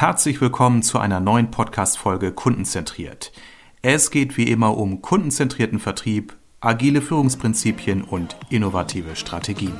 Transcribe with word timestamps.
Herzlich 0.00 0.40
willkommen 0.40 0.84
zu 0.84 1.00
einer 1.00 1.18
neuen 1.18 1.50
Podcast-Folge 1.50 2.30
Kundenzentriert. 2.30 3.32
Es 3.82 4.12
geht 4.12 4.36
wie 4.36 4.44
immer 4.44 4.76
um 4.76 5.02
kundenzentrierten 5.02 5.80
Vertrieb, 5.80 6.36
agile 6.60 7.02
Führungsprinzipien 7.02 8.02
und 8.02 8.36
innovative 8.48 9.16
Strategien. 9.16 9.72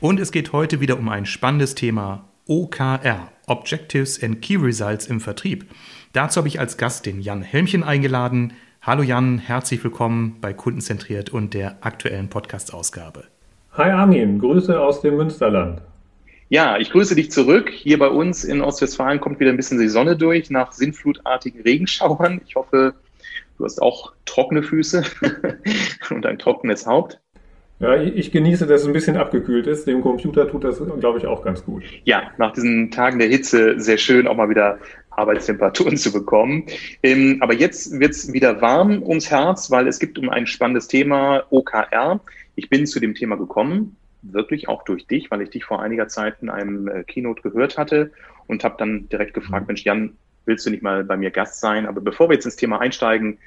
Und 0.00 0.20
es 0.20 0.32
geht 0.32 0.52
heute 0.52 0.80
wieder 0.80 0.98
um 0.98 1.08
ein 1.08 1.24
spannendes 1.24 1.74
Thema 1.74 2.28
OKR, 2.46 3.32
Objectives 3.46 4.22
and 4.22 4.42
Key 4.42 4.56
Results 4.56 5.06
im 5.06 5.18
Vertrieb. 5.18 5.64
Dazu 6.12 6.36
habe 6.36 6.48
ich 6.48 6.60
als 6.60 6.76
Gast 6.76 7.06
den 7.06 7.22
Jan 7.22 7.40
Helmchen 7.40 7.84
eingeladen. 7.84 8.52
Hallo 8.84 9.04
Jan, 9.04 9.38
herzlich 9.38 9.84
willkommen 9.84 10.38
bei 10.40 10.52
Kundenzentriert 10.52 11.30
und 11.30 11.54
der 11.54 11.76
aktuellen 11.82 12.28
Podcast-Ausgabe. 12.28 13.26
Hi 13.74 13.92
Armin, 13.92 14.40
Grüße 14.40 14.80
aus 14.80 15.00
dem 15.02 15.18
Münsterland. 15.18 15.80
Ja, 16.48 16.76
ich 16.78 16.90
grüße 16.90 17.14
dich 17.14 17.30
zurück. 17.30 17.70
Hier 17.70 18.00
bei 18.00 18.08
uns 18.08 18.42
in 18.42 18.60
Ostwestfalen 18.60 19.20
kommt 19.20 19.38
wieder 19.38 19.50
ein 19.50 19.56
bisschen 19.56 19.78
die 19.78 19.86
Sonne 19.86 20.16
durch 20.16 20.50
nach 20.50 20.72
sinnflutartigen 20.72 21.62
Regenschauern. 21.62 22.40
Ich 22.44 22.56
hoffe, 22.56 22.94
du 23.56 23.64
hast 23.64 23.80
auch 23.80 24.14
trockene 24.24 24.64
Füße 24.64 25.04
und 26.10 26.26
ein 26.26 26.40
trockenes 26.40 26.84
Haupt. 26.84 27.20
Ja, 27.78 27.94
ich 27.94 28.32
genieße, 28.32 28.66
dass 28.66 28.82
es 28.82 28.86
ein 28.88 28.92
bisschen 28.92 29.16
abgekühlt 29.16 29.68
ist. 29.68 29.86
Dem 29.86 30.02
Computer 30.02 30.48
tut 30.48 30.64
das, 30.64 30.82
glaube 30.98 31.20
ich, 31.20 31.26
auch 31.26 31.44
ganz 31.44 31.64
gut. 31.64 31.84
Ja, 32.02 32.32
nach 32.36 32.52
diesen 32.52 32.90
Tagen 32.90 33.20
der 33.20 33.28
Hitze 33.28 33.78
sehr 33.78 33.98
schön, 33.98 34.26
auch 34.26 34.36
mal 34.36 34.50
wieder 34.50 34.78
Arbeitstemperaturen 35.16 35.96
zu 35.98 36.12
bekommen. 36.12 36.66
Ähm, 37.02 37.38
aber 37.40 37.54
jetzt 37.54 37.98
wird 37.98 38.12
es 38.12 38.32
wieder 38.32 38.60
warm 38.60 39.02
ums 39.02 39.30
Herz, 39.30 39.70
weil 39.70 39.86
es 39.88 39.98
gibt 39.98 40.18
um 40.18 40.28
ein 40.28 40.46
spannendes 40.46 40.88
Thema 40.88 41.44
OKR. 41.50 42.20
Ich 42.54 42.68
bin 42.68 42.86
zu 42.86 43.00
dem 43.00 43.14
Thema 43.14 43.36
gekommen, 43.36 43.96
wirklich 44.22 44.68
auch 44.68 44.84
durch 44.84 45.06
dich, 45.06 45.30
weil 45.30 45.42
ich 45.42 45.50
dich 45.50 45.64
vor 45.64 45.82
einiger 45.82 46.08
Zeit 46.08 46.36
in 46.40 46.50
einem 46.50 46.88
äh, 46.88 47.04
Keynote 47.04 47.42
gehört 47.42 47.78
hatte 47.78 48.12
und 48.46 48.64
habe 48.64 48.76
dann 48.78 49.08
direkt 49.08 49.34
gefragt, 49.34 49.66
Mensch, 49.66 49.84
Jan, 49.84 50.16
willst 50.44 50.66
du 50.66 50.70
nicht 50.70 50.82
mal 50.82 51.04
bei 51.04 51.16
mir 51.16 51.30
Gast 51.30 51.60
sein? 51.60 51.86
Aber 51.86 52.00
bevor 52.00 52.28
wir 52.28 52.34
jetzt 52.34 52.44
ins 52.44 52.56
Thema 52.56 52.80
einsteigen, 52.80 53.38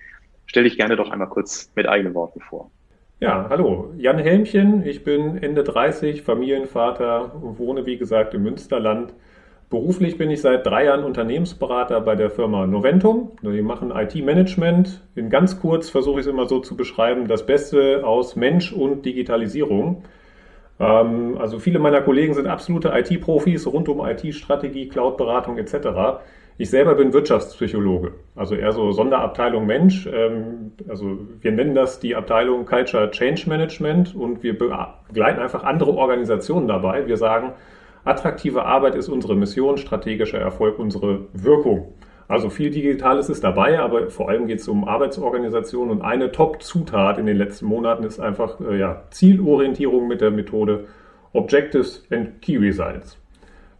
stell 0.45 0.63
dich 0.63 0.77
gerne 0.77 0.95
doch 0.95 1.09
einmal 1.09 1.29
kurz 1.29 1.71
mit 1.75 1.87
eigenen 1.87 2.13
Worten 2.13 2.41
vor. 2.41 2.71
Ja, 3.21 3.47
hallo, 3.49 3.93
Jan 3.97 4.19
Helmchen, 4.19 4.85
ich 4.85 5.05
bin 5.05 5.37
Ende 5.41 5.63
30, 5.63 6.21
Familienvater, 6.21 7.31
wohne 7.41 7.85
wie 7.85 7.97
gesagt 7.97 8.33
im 8.33 8.43
Münsterland 8.43 9.13
Beruflich 9.69 10.17
bin 10.17 10.29
ich 10.29 10.41
seit 10.41 10.65
drei 10.65 10.85
Jahren 10.85 11.03
Unternehmensberater 11.03 11.99
bei 12.01 12.15
der 12.15 12.29
Firma 12.29 12.67
Noventum. 12.67 13.31
Die 13.41 13.63
machen 13.63 13.91
IT-Management. 13.91 15.01
In 15.15 15.29
ganz 15.29 15.59
kurz 15.59 15.89
versuche 15.89 16.19
ich 16.19 16.27
es 16.27 16.31
immer 16.31 16.45
so 16.45 16.59
zu 16.59 16.77
beschreiben, 16.77 17.27
das 17.27 17.45
Beste 17.45 18.05
aus 18.05 18.35
Mensch 18.35 18.71
und 18.71 19.05
Digitalisierung. 19.05 20.03
Ähm, 20.79 21.37
also 21.39 21.57
viele 21.57 21.79
meiner 21.79 22.01
Kollegen 22.01 22.35
sind 22.35 22.47
absolute 22.47 22.91
IT-Profis 22.93 23.65
rund 23.65 23.89
um 23.89 24.05
IT-Strategie, 24.05 24.87
Cloud-Beratung 24.87 25.57
etc. 25.57 26.21
Ich 26.57 26.69
selber 26.69 26.95
bin 26.95 27.11
Wirtschaftspsychologe, 27.11 28.13
also 28.35 28.55
eher 28.55 28.71
so 28.71 28.91
Sonderabteilung 28.91 29.65
Mensch. 29.65 30.07
Ähm, 30.07 30.73
also 30.87 31.17
wir 31.41 31.51
nennen 31.51 31.73
das 31.73 31.99
die 31.99 32.15
Abteilung 32.15 32.65
Culture 32.65 33.09
Change 33.09 33.49
Management 33.49 34.15
und 34.15 34.43
wir 34.43 34.57
begleiten 34.57 35.41
einfach 35.41 35.63
andere 35.63 35.91
Organisationen 35.91 36.67
dabei. 36.67 37.07
Wir 37.07 37.17
sagen, 37.17 37.53
Attraktive 38.05 38.63
Arbeit 38.65 38.93
ist 38.93 39.09
unsere 39.09 39.35
Mission, 39.35 39.77
strategischer 39.77 40.37
Erfolg 40.37 40.77
unsere 40.77 41.25
Wirkung. 41.33 41.93
Also 42.27 42.49
viel 42.49 42.69
Digitales 42.69 43.29
ist 43.29 43.43
dabei, 43.43 43.79
aber 43.79 44.09
vor 44.09 44.29
allem 44.29 44.47
geht 44.47 44.59
es 44.59 44.67
um 44.67 44.87
Arbeitsorganisation 44.87 45.89
und 45.89 46.01
eine 46.01 46.31
Top-Zutat 46.31 47.17
in 47.17 47.25
den 47.25 47.37
letzten 47.37 47.65
Monaten 47.65 48.03
ist 48.03 48.19
einfach 48.19 48.59
äh, 48.61 48.79
ja, 48.79 49.03
Zielorientierung 49.09 50.07
mit 50.07 50.21
der 50.21 50.31
Methode 50.31 50.85
Objectives 51.33 52.05
and 52.11 52.41
Key 52.41 52.57
Results. 52.57 53.17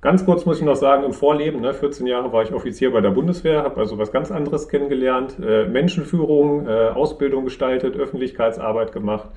Ganz 0.01 0.25
kurz 0.25 0.45
muss 0.45 0.59
ich 0.59 0.65
noch 0.65 0.75
sagen, 0.75 1.03
im 1.03 1.13
Vorleben, 1.13 1.61
ne, 1.61 1.73
14 1.73 2.05
Jahre 2.05 2.31
war 2.31 2.43
ich 2.43 2.53
Offizier 2.53 2.91
bei 2.91 3.01
der 3.01 3.09
Bundeswehr, 3.11 3.63
habe 3.63 3.79
also 3.79 3.97
was 3.97 4.11
ganz 4.11 4.31
anderes 4.31 4.69
kennengelernt, 4.69 5.37
äh, 5.39 5.65
Menschenführung, 5.65 6.67
äh, 6.67 6.89
Ausbildung 6.89 7.45
gestaltet, 7.45 7.95
Öffentlichkeitsarbeit 7.95 8.91
gemacht 8.91 9.29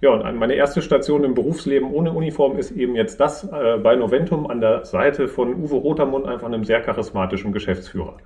ja, 0.00 0.10
und 0.10 0.36
meine 0.36 0.54
erste 0.54 0.82
Station 0.82 1.24
im 1.24 1.34
Berufsleben 1.34 1.90
ohne 1.90 2.12
Uniform 2.12 2.58
ist 2.58 2.70
eben 2.70 2.96
jetzt 2.96 3.18
das 3.18 3.44
äh, 3.44 3.78
bei 3.78 3.96
Noventum 3.96 4.46
an 4.46 4.60
der 4.60 4.84
Seite 4.84 5.26
von 5.26 5.54
Uwe 5.54 5.76
Rotermund, 5.76 6.26
einfach 6.26 6.46
einem 6.46 6.64
sehr 6.64 6.82
charismatischen 6.82 7.52
Geschäftsführer. 7.52 8.18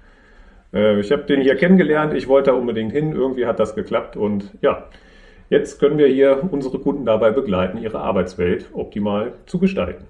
Äh, 0.75 1.00
ich 1.00 1.12
habe 1.12 1.22
den 1.22 1.41
hier 1.41 1.56
kennengelernt, 1.56 2.14
ich 2.14 2.28
wollte 2.28 2.50
da 2.50 2.56
unbedingt 2.56 2.92
hin, 2.92 3.12
irgendwie 3.12 3.47
hat 3.47 3.60
das 3.60 3.75
geklappt 3.75 4.16
und 4.16 4.50
ja, 4.62 4.88
jetzt 5.48 5.78
können 5.78 5.98
wir 5.98 6.09
hier 6.09 6.48
unsere 6.50 6.78
Kunden 6.78 7.04
dabei 7.04 7.30
begleiten, 7.30 7.78
ihre 7.78 8.00
Arbeitswelt 8.00 8.70
optimal 8.72 9.34
zu 9.47 9.59
gestalten. 9.59 10.06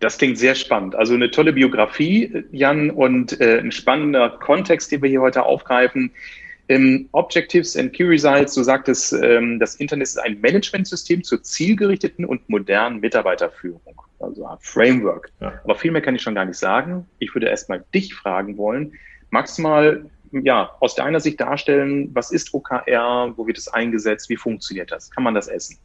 Das 0.00 0.16
klingt 0.16 0.38
sehr 0.38 0.54
spannend. 0.54 0.96
Also 0.96 1.12
eine 1.12 1.30
tolle 1.30 1.52
Biografie, 1.52 2.44
Jan, 2.52 2.90
und 2.90 3.38
äh, 3.38 3.58
ein 3.58 3.70
spannender 3.70 4.30
Kontext, 4.30 4.90
den 4.90 5.02
wir 5.02 5.10
hier 5.10 5.20
heute 5.20 5.44
aufgreifen. 5.44 6.10
Ähm, 6.70 7.08
Objectives 7.10 7.76
and 7.76 7.92
Key 7.92 8.04
Results, 8.04 8.54
du 8.54 8.62
sagtest, 8.62 9.12
ähm, 9.12 9.58
das 9.58 9.74
Internet 9.74 10.04
ist 10.06 10.18
ein 10.20 10.40
Managementsystem 10.40 11.24
zur 11.24 11.42
zielgerichteten 11.42 12.24
und 12.24 12.48
modernen 12.48 13.00
Mitarbeiterführung, 13.00 14.00
also 14.20 14.46
ein 14.46 14.56
Framework. 14.60 15.32
Ja. 15.40 15.54
Aber 15.64 15.74
viel 15.74 15.90
mehr 15.90 16.00
kann 16.00 16.14
ich 16.14 16.22
schon 16.22 16.36
gar 16.36 16.44
nicht 16.44 16.58
sagen. 16.58 17.08
Ich 17.18 17.34
würde 17.34 17.48
erstmal 17.48 17.84
dich 17.92 18.14
fragen 18.14 18.56
wollen. 18.56 18.92
Magst 19.30 19.58
du 19.58 19.62
mal 19.62 20.04
ja, 20.30 20.70
aus 20.78 20.94
deiner 20.94 21.18
Sicht 21.18 21.40
darstellen, 21.40 22.10
was 22.14 22.30
ist 22.30 22.54
OKR, 22.54 23.32
wo 23.36 23.48
wird 23.48 23.58
es 23.58 23.66
eingesetzt, 23.66 24.30
wie 24.30 24.36
funktioniert 24.36 24.92
das? 24.92 25.10
Kann 25.10 25.24
man 25.24 25.34
das 25.34 25.48
essen? 25.48 25.76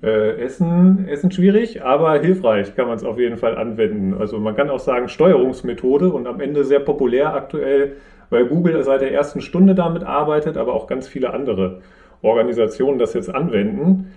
Äh, 0.00 0.40
essen, 0.40 1.08
Essen 1.08 1.32
schwierig, 1.32 1.82
aber 1.82 2.20
hilfreich 2.20 2.76
kann 2.76 2.86
man 2.86 2.96
es 2.96 3.02
auf 3.02 3.18
jeden 3.18 3.36
Fall 3.36 3.56
anwenden. 3.56 4.14
Also 4.14 4.38
man 4.38 4.54
kann 4.54 4.70
auch 4.70 4.78
sagen 4.78 5.08
Steuerungsmethode 5.08 6.12
und 6.12 6.28
am 6.28 6.40
Ende 6.40 6.64
sehr 6.64 6.78
populär 6.78 7.34
aktuell 7.34 7.96
weil 8.30 8.46
Google 8.46 8.82
seit 8.82 9.02
der 9.02 9.12
ersten 9.12 9.40
Stunde 9.40 9.74
damit 9.74 10.04
arbeitet, 10.04 10.56
aber 10.56 10.74
auch 10.74 10.86
ganz 10.86 11.08
viele 11.08 11.34
andere 11.34 11.82
Organisationen 12.22 12.98
das 12.98 13.14
jetzt 13.14 13.32
anwenden. 13.32 14.12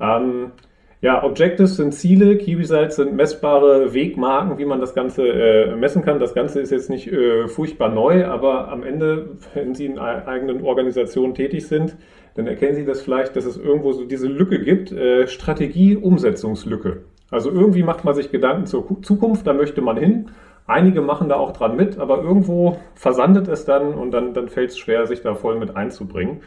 Ähm, 0.00 0.52
ja, 1.00 1.22
Objectives 1.22 1.76
sind 1.76 1.94
Ziele, 1.94 2.40
Results 2.40 2.96
sind 2.96 3.14
messbare 3.14 3.94
Wegmarken, 3.94 4.58
wie 4.58 4.64
man 4.64 4.80
das 4.80 4.94
Ganze 4.94 5.28
äh, 5.28 5.76
messen 5.76 6.02
kann. 6.02 6.18
Das 6.18 6.34
Ganze 6.34 6.60
ist 6.60 6.70
jetzt 6.70 6.90
nicht 6.90 7.06
äh, 7.06 7.46
furchtbar 7.46 7.88
neu, 7.88 8.26
aber 8.26 8.68
am 8.68 8.82
Ende, 8.82 9.36
wenn 9.54 9.74
Sie 9.74 9.86
in 9.86 9.98
eigenen 9.98 10.64
Organisation 10.64 11.34
tätig 11.34 11.68
sind, 11.68 11.96
dann 12.34 12.48
erkennen 12.48 12.74
Sie 12.74 12.84
das 12.84 13.00
vielleicht, 13.00 13.36
dass 13.36 13.44
es 13.44 13.56
irgendwo 13.56 13.92
so 13.92 14.04
diese 14.04 14.26
Lücke 14.26 14.60
gibt, 14.60 14.90
äh, 14.90 15.28
Strategie-Umsetzungslücke. 15.28 17.02
Also 17.30 17.50
irgendwie 17.50 17.84
macht 17.84 18.04
man 18.04 18.14
sich 18.14 18.32
Gedanken 18.32 18.66
zur 18.66 19.00
Zukunft, 19.02 19.46
da 19.46 19.52
möchte 19.52 19.80
man 19.82 19.96
hin 19.96 20.30
Einige 20.68 21.00
machen 21.00 21.28
da 21.28 21.34
auch 21.36 21.52
dran 21.52 21.74
mit, 21.76 21.98
aber 21.98 22.22
irgendwo 22.22 22.78
versandet 22.94 23.48
es 23.48 23.64
dann 23.64 23.94
und 23.94 24.12
dann, 24.12 24.34
dann 24.34 24.48
fällt 24.48 24.70
es 24.70 24.78
schwer, 24.78 25.06
sich 25.06 25.22
da 25.22 25.34
voll 25.34 25.58
mit 25.58 25.76
einzubringen. 25.76 26.42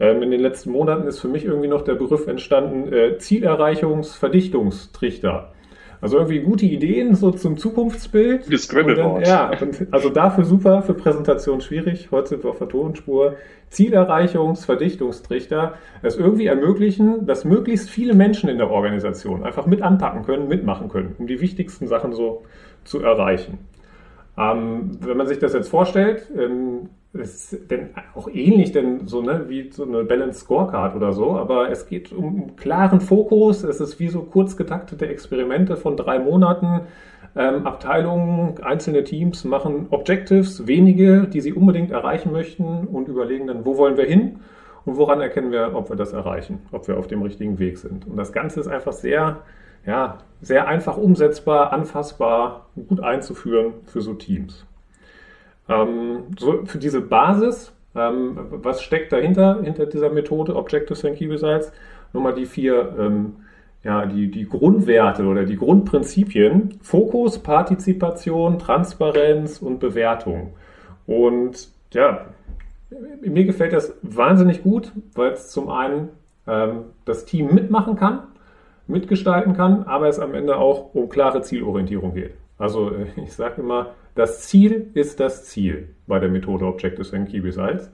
Ähm, 0.00 0.22
in 0.22 0.30
den 0.32 0.40
letzten 0.40 0.72
Monaten 0.72 1.06
ist 1.06 1.20
für 1.20 1.28
mich 1.28 1.44
irgendwie 1.44 1.68
noch 1.68 1.82
der 1.82 1.94
Begriff 1.94 2.26
entstanden, 2.26 2.92
äh, 2.92 3.18
Zielerreichungsverdichtungstrichter. 3.18 5.52
Also 6.00 6.16
irgendwie 6.16 6.40
gute 6.40 6.66
Ideen 6.66 7.14
so 7.14 7.30
zum 7.30 7.56
Zukunftsbild. 7.56 8.52
Das 8.52 8.62
Scribbleboard. 8.62 9.24
Ja, 9.24 9.52
und 9.60 9.86
also 9.92 10.10
dafür 10.10 10.42
super, 10.42 10.82
für 10.82 10.94
Präsentation 10.94 11.60
schwierig. 11.60 12.08
Heute 12.10 12.30
sind 12.30 12.42
wir 12.42 12.50
auf 12.50 12.58
der 12.58 12.68
Tonspur. 12.68 13.36
Zielerreichungsverdichtungstrichter, 13.68 15.74
das 16.02 16.16
irgendwie 16.16 16.46
ermöglichen, 16.46 17.26
dass 17.26 17.44
möglichst 17.44 17.88
viele 17.88 18.14
Menschen 18.14 18.50
in 18.50 18.58
der 18.58 18.72
Organisation 18.72 19.44
einfach 19.44 19.66
mit 19.66 19.82
anpacken 19.82 20.24
können, 20.24 20.48
mitmachen 20.48 20.88
können, 20.88 21.14
um 21.18 21.28
die 21.28 21.40
wichtigsten 21.40 21.86
Sachen 21.86 22.12
so 22.12 22.42
zu 22.84 23.00
erreichen. 23.00 23.58
Ähm, 24.38 24.98
wenn 25.00 25.16
man 25.16 25.26
sich 25.26 25.38
das 25.38 25.52
jetzt 25.52 25.68
vorstellt, 25.68 26.30
ähm, 26.36 26.88
ist 27.12 27.70
denn 27.70 27.90
auch 28.14 28.28
ähnlich 28.32 28.72
denn 28.72 29.06
so 29.06 29.20
ne, 29.20 29.44
wie 29.48 29.70
so 29.70 29.84
eine 29.84 30.04
Balance 30.04 30.40
Scorecard 30.40 30.96
oder 30.96 31.12
so, 31.12 31.32
aber 31.32 31.70
es 31.70 31.86
geht 31.86 32.12
um 32.12 32.24
einen 32.24 32.56
klaren 32.56 33.00
Fokus. 33.00 33.64
Es 33.64 33.80
ist 33.80 34.00
wie 34.00 34.08
so 34.08 34.22
kurz 34.22 34.56
getaktete 34.56 35.06
Experimente 35.06 35.76
von 35.76 35.96
drei 35.96 36.18
Monaten. 36.18 36.82
Ähm, 37.36 37.66
Abteilungen, 37.66 38.62
einzelne 38.62 39.04
Teams 39.04 39.44
machen 39.44 39.86
Objectives, 39.90 40.66
wenige, 40.66 41.26
die 41.26 41.40
sie 41.40 41.52
unbedingt 41.52 41.90
erreichen 41.90 42.32
möchten 42.32 42.86
und 42.86 43.08
überlegen 43.08 43.46
dann, 43.46 43.64
wo 43.64 43.76
wollen 43.76 43.96
wir 43.96 44.04
hin 44.04 44.40
und 44.84 44.96
woran 44.96 45.20
erkennen 45.20 45.50
wir, 45.50 45.72
ob 45.74 45.90
wir 45.90 45.96
das 45.96 46.12
erreichen, 46.12 46.60
ob 46.72 46.88
wir 46.88 46.98
auf 46.98 47.06
dem 47.06 47.22
richtigen 47.22 47.58
Weg 47.58 47.78
sind. 47.78 48.06
Und 48.06 48.16
das 48.16 48.32
Ganze 48.32 48.60
ist 48.60 48.68
einfach 48.68 48.92
sehr 48.92 49.38
ja, 49.86 50.18
sehr 50.40 50.66
einfach 50.66 50.96
umsetzbar, 50.96 51.72
anfassbar, 51.72 52.66
gut 52.88 53.00
einzuführen 53.00 53.74
für 53.86 54.00
so 54.00 54.14
Teams. 54.14 54.64
Ähm, 55.68 56.24
so 56.38 56.64
für 56.64 56.78
diese 56.78 57.00
Basis, 57.00 57.72
ähm, 57.94 58.38
was 58.50 58.82
steckt 58.82 59.12
dahinter, 59.12 59.60
hinter 59.62 59.86
dieser 59.86 60.10
Methode 60.10 60.56
Objectives 60.56 61.04
and 61.04 61.16
Key 61.16 61.26
Results? 61.26 61.72
Nochmal 62.12 62.34
die 62.34 62.46
vier, 62.46 62.94
ähm, 62.98 63.36
ja, 63.84 64.06
die, 64.06 64.30
die 64.30 64.48
Grundwerte 64.48 65.24
oder 65.24 65.44
die 65.44 65.56
Grundprinzipien. 65.56 66.78
Fokus, 66.82 67.38
Partizipation, 67.38 68.58
Transparenz 68.58 69.58
und 69.58 69.78
Bewertung. 69.80 70.54
Und 71.06 71.68
ja, 71.92 72.26
mir 73.20 73.44
gefällt 73.44 73.72
das 73.72 73.94
wahnsinnig 74.02 74.62
gut, 74.62 74.92
weil 75.14 75.32
es 75.32 75.50
zum 75.50 75.68
einen 75.68 76.10
ähm, 76.46 76.84
das 77.04 77.24
Team 77.24 77.54
mitmachen 77.54 77.96
kann, 77.96 78.20
mitgestalten 78.92 79.54
kann, 79.54 79.84
aber 79.84 80.08
es 80.08 80.18
am 80.18 80.34
Ende 80.34 80.56
auch 80.56 80.94
um 80.94 81.08
klare 81.08 81.42
Zielorientierung 81.42 82.14
geht. 82.14 82.34
Also 82.58 82.90
äh, 82.90 83.06
ich 83.16 83.32
sage 83.32 83.60
immer, 83.60 83.94
das 84.14 84.42
Ziel 84.42 84.90
ist 84.94 85.20
das 85.20 85.44
Ziel 85.46 85.88
bei 86.06 86.18
der 86.18 86.28
Methode 86.28 86.66
Objectives 86.66 87.12
and 87.12 87.28
Key 87.28 87.40
Results. 87.40 87.90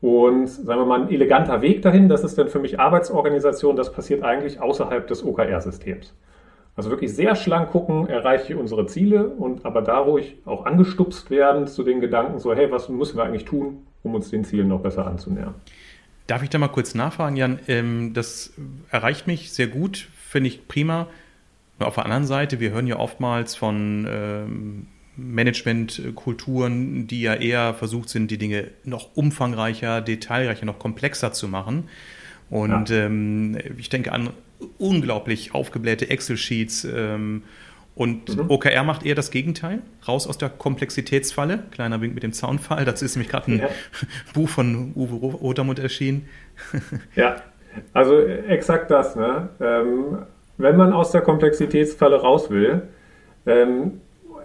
Und 0.00 0.48
sagen 0.48 0.80
wir 0.80 0.84
mal, 0.84 1.02
ein 1.02 1.10
eleganter 1.10 1.62
Weg 1.62 1.82
dahin, 1.82 2.08
das 2.08 2.24
ist 2.24 2.36
dann 2.36 2.48
für 2.48 2.58
mich 2.58 2.80
Arbeitsorganisation, 2.80 3.76
das 3.76 3.92
passiert 3.92 4.24
eigentlich 4.24 4.60
außerhalb 4.60 5.06
des 5.06 5.24
OKR-Systems. 5.24 6.12
Also 6.74 6.90
wirklich 6.90 7.14
sehr 7.14 7.36
schlank 7.36 7.70
gucken, 7.70 8.08
erreiche 8.08 8.52
ich 8.52 8.58
unsere 8.58 8.86
Ziele 8.86 9.28
und 9.28 9.64
aber 9.64 9.82
da 9.82 9.98
ruhig 9.98 10.38
auch 10.44 10.64
angestupst 10.64 11.30
werden 11.30 11.68
zu 11.68 11.84
den 11.84 12.00
Gedanken 12.00 12.40
so, 12.40 12.52
hey, 12.54 12.70
was 12.70 12.88
müssen 12.88 13.16
wir 13.16 13.24
eigentlich 13.24 13.44
tun, 13.44 13.86
um 14.02 14.14
uns 14.14 14.30
den 14.30 14.42
Zielen 14.44 14.68
noch 14.68 14.80
besser 14.80 15.06
anzunähern. 15.06 15.54
Darf 16.26 16.42
ich 16.42 16.50
da 16.50 16.58
mal 16.58 16.68
kurz 16.68 16.94
nachfragen, 16.94 17.36
Jan? 17.36 17.58
Ähm, 17.68 18.12
das 18.14 18.54
erreicht 18.90 19.26
mich 19.26 19.52
sehr 19.52 19.66
gut, 19.66 20.08
finde 20.32 20.48
ich 20.48 20.66
prima. 20.66 21.08
Auf 21.78 21.96
der 21.96 22.04
anderen 22.04 22.26
Seite, 22.26 22.58
wir 22.58 22.70
hören 22.70 22.86
ja 22.86 22.98
oftmals 22.98 23.54
von 23.54 24.06
ähm, 24.10 24.86
Managementkulturen, 25.16 27.06
die 27.06 27.20
ja 27.20 27.34
eher 27.34 27.74
versucht 27.74 28.08
sind, 28.08 28.30
die 28.30 28.38
Dinge 28.38 28.70
noch 28.84 29.14
umfangreicher, 29.14 30.00
detailreicher, 30.00 30.64
noch 30.64 30.78
komplexer 30.78 31.32
zu 31.32 31.48
machen. 31.48 31.88
Und 32.48 32.88
ja. 32.88 33.04
ähm, 33.04 33.58
ich 33.76 33.90
denke 33.90 34.12
an 34.12 34.30
unglaublich 34.78 35.54
aufgeblähte 35.54 36.08
Excel-Sheets. 36.08 36.84
Ähm, 36.84 37.42
und 37.94 38.34
mhm. 38.34 38.50
OKR 38.50 38.84
macht 38.84 39.04
eher 39.04 39.14
das 39.14 39.30
Gegenteil, 39.30 39.82
raus 40.08 40.26
aus 40.26 40.38
der 40.38 40.48
Komplexitätsfalle. 40.48 41.64
Kleiner 41.72 42.00
Wink 42.00 42.14
mit 42.14 42.22
dem 42.22 42.32
Zaunfall. 42.32 42.86
Dazu 42.86 43.04
ist 43.04 43.16
nämlich 43.16 43.30
gerade 43.30 43.52
ein 43.52 43.58
ja. 43.58 43.68
Buch 44.32 44.48
von 44.48 44.92
Uwe 44.94 45.14
Rotermund 45.14 45.78
erschienen. 45.78 46.26
ja, 47.14 47.42
also 47.92 48.18
exakt 48.18 48.90
das. 48.90 49.16
Ne? 49.16 49.48
Ähm, 49.60 50.18
wenn 50.58 50.76
man 50.76 50.92
aus 50.92 51.10
der 51.10 51.22
Komplexitätsfalle 51.22 52.20
raus 52.20 52.50
will, 52.50 52.82
ähm, 53.46 54.00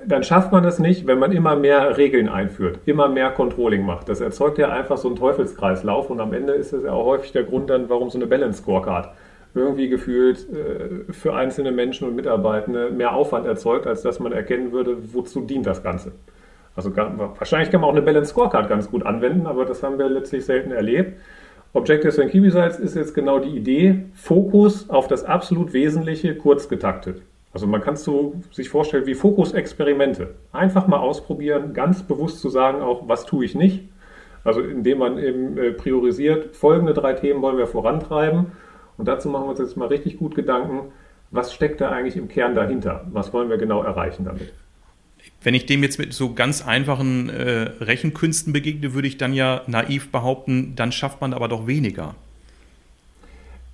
dann 0.06 0.24
schafft 0.24 0.52
man 0.52 0.64
es 0.64 0.80
nicht, 0.80 1.06
wenn 1.06 1.20
man 1.20 1.32
immer 1.32 1.56
mehr 1.56 1.98
Regeln 1.98 2.30
einführt, 2.30 2.80
immer 2.86 3.10
mehr 3.10 3.30
Controlling 3.32 3.86
macht. 3.86 4.10
Das 4.10 4.22
erzeugt 4.22 4.58
ja 4.58 4.70
einfach 4.70 4.98
so 4.98 5.10
einen 5.10 5.18
Teufelskreislauf 5.18 6.10
und 6.10 6.22
am 6.22 6.34
Ende 6.34 6.54
ist 6.54 6.72
es 6.72 6.84
ja 6.84 6.92
auch 6.92 7.06
häufig 7.06 7.32
der 7.34 7.44
Grund 7.44 7.70
dann, 7.70 7.90
warum 7.90 8.10
so 8.10 8.18
eine 8.18 8.28
Balance 8.28 8.62
Scorecard 8.62 9.10
irgendwie 9.54 9.90
gefühlt 9.90 10.48
äh, 10.50 11.12
für 11.12 11.34
einzelne 11.34 11.72
Menschen 11.72 12.08
und 12.08 12.16
Mitarbeitende 12.16 12.92
mehr 12.92 13.14
Aufwand 13.14 13.46
erzeugt, 13.46 13.88
als 13.88 14.02
dass 14.02 14.20
man 14.20 14.32
erkennen 14.32 14.72
würde, 14.72 14.98
wozu 15.14 15.42
dient 15.42 15.66
das 15.66 15.84
Ganze. 15.84 16.12
Also 16.76 16.96
wahrscheinlich 16.96 17.72
kann 17.72 17.82
man 17.82 17.90
auch 17.90 17.96
eine 17.96 18.04
Balance 18.04 18.30
Scorecard 18.30 18.70
ganz 18.70 18.90
gut 18.90 19.04
anwenden, 19.04 19.48
aber 19.48 19.66
das 19.66 19.82
haben 19.82 19.98
wir 19.98 20.08
letztlich 20.10 20.46
selten 20.46 20.72
erlebt. 20.72 21.20
Objectives 21.78 22.18
and 22.18 22.32
Key 22.32 22.40
Results 22.40 22.80
ist 22.80 22.96
jetzt 22.96 23.14
genau 23.14 23.38
die 23.38 23.56
Idee, 23.56 24.06
Fokus 24.16 24.90
auf 24.90 25.08
das 25.08 25.24
absolut 25.24 25.74
Wesentliche 25.74 26.36
kurz 26.36 26.70
getaktet. 26.70 27.22
Also 27.54 27.68
man 27.68 27.82
kann 27.82 27.94
es 27.94 28.04
so 28.04 28.34
sich 28.52 28.70
vorstellen 28.70 29.06
wie 29.06 29.14
Fokusexperimente. 29.14 30.36
Einfach 30.52 30.88
mal 30.88 30.98
ausprobieren, 30.98 31.74
ganz 31.74 32.02
bewusst 32.02 32.42
zu 32.42 32.50
sagen 32.50 32.82
auch, 32.82 33.08
was 33.08 33.26
tue 33.26 33.46
ich 33.46 33.54
nicht. 33.54 33.84
Also 34.44 34.62
indem 34.62 34.98
man 34.98 35.20
eben 35.20 35.58
äh, 35.58 35.72
priorisiert, 35.72 36.56
folgende 36.56 36.96
drei 36.96 37.14
Themen 37.14 37.44
wollen 37.44 37.58
wir 37.58 37.68
vorantreiben. 37.68 38.48
Und 38.98 39.08
dazu 39.08 39.30
machen 39.30 39.46
wir 39.46 39.50
uns 39.52 39.60
jetzt 39.60 39.78
mal 39.78 39.88
richtig 39.88 40.18
gut 40.18 40.34
Gedanken, 40.34 40.92
was 41.30 41.54
steckt 41.54 41.80
da 41.80 41.90
eigentlich 41.90 42.18
im 42.18 42.28
Kern 42.28 42.56
dahinter? 42.56 43.06
Was 43.12 43.34
wollen 43.34 43.50
wir 43.50 43.58
genau 43.58 43.84
erreichen 43.84 44.26
damit? 44.26 44.52
Wenn 45.44 45.54
ich 45.54 45.66
dem 45.66 45.84
jetzt 45.84 46.00
mit 46.00 46.14
so 46.14 46.34
ganz 46.34 46.66
einfachen 46.66 47.30
äh, 47.30 47.70
Rechenkünsten 47.80 48.54
begegne, 48.54 48.94
würde 48.94 49.08
ich 49.08 49.18
dann 49.18 49.34
ja 49.34 49.62
naiv 49.68 50.12
behaupten, 50.12 50.74
dann 50.76 50.92
schafft 50.92 51.22
man 51.22 51.34
aber 51.34 51.48
doch 51.48 51.68
weniger. 51.68 52.16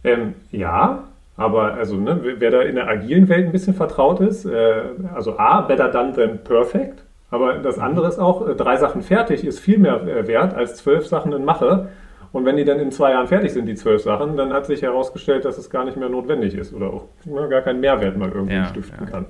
Ähm, 0.04 0.34
ja, 0.52 1.06
aber 1.38 1.74
also, 1.74 1.96
ne, 1.96 2.20
wer 2.38 2.52
da 2.52 2.62
in 2.62 2.76
der 2.76 2.88
agilen 2.88 3.28
Welt 3.30 3.46
ein 3.46 3.52
bisschen 3.52 3.74
vertraut 3.74 4.20
ist, 4.20 4.46
äh, 4.46 4.84
also 5.16 5.38
A, 5.40 5.62
better 5.62 5.90
done 5.90 6.14
than 6.14 6.44
perfect. 6.44 7.04
Aber 7.32 7.54
das 7.54 7.78
mhm. 7.78 7.84
andere 7.84 8.08
ist 8.08 8.20
auch, 8.20 8.48
äh, 8.48 8.56
drei 8.56 8.78
Sachen 8.78 9.02
fertig 9.02 9.44
ist 9.44 9.60
viel 9.60 9.80
mehr 9.80 10.04
äh, 10.04 10.28
wert 10.28 10.54
als 10.54 10.76
zwölf 10.76 11.08
Sachen 11.08 11.34
in 11.34 11.44
Mache. 11.44 11.90
Und 12.32 12.46
wenn 12.46 12.58
die 12.58 12.66
dann 12.66 12.80
in 12.80 12.92
zwei 12.92 13.12
Jahren 13.12 13.28
fertig 13.28 13.54
sind, 13.54 13.66
die 13.66 13.76
zwölf 13.76 14.04
Sachen, 14.04 14.38
dann 14.38 14.54
hat 14.54 14.66
sich 14.66 14.82
herausgestellt, 14.82 15.46
dass 15.46 15.58
es 15.58 15.70
gar 15.70 15.86
nicht 15.86 15.98
mehr 15.98 16.10
notwendig 16.10 16.56
ist 16.56 16.74
oder 16.74 16.88
auch 16.88 17.06
ne, 17.26 17.48
gar 17.50 17.62
keinen 17.62 17.80
Mehrwert 17.80 18.18
mal 18.18 18.30
irgendwie 18.30 18.56
ja, 18.56 18.66
stiften 18.66 19.06
ja. 19.06 19.10
kann. 19.10 19.26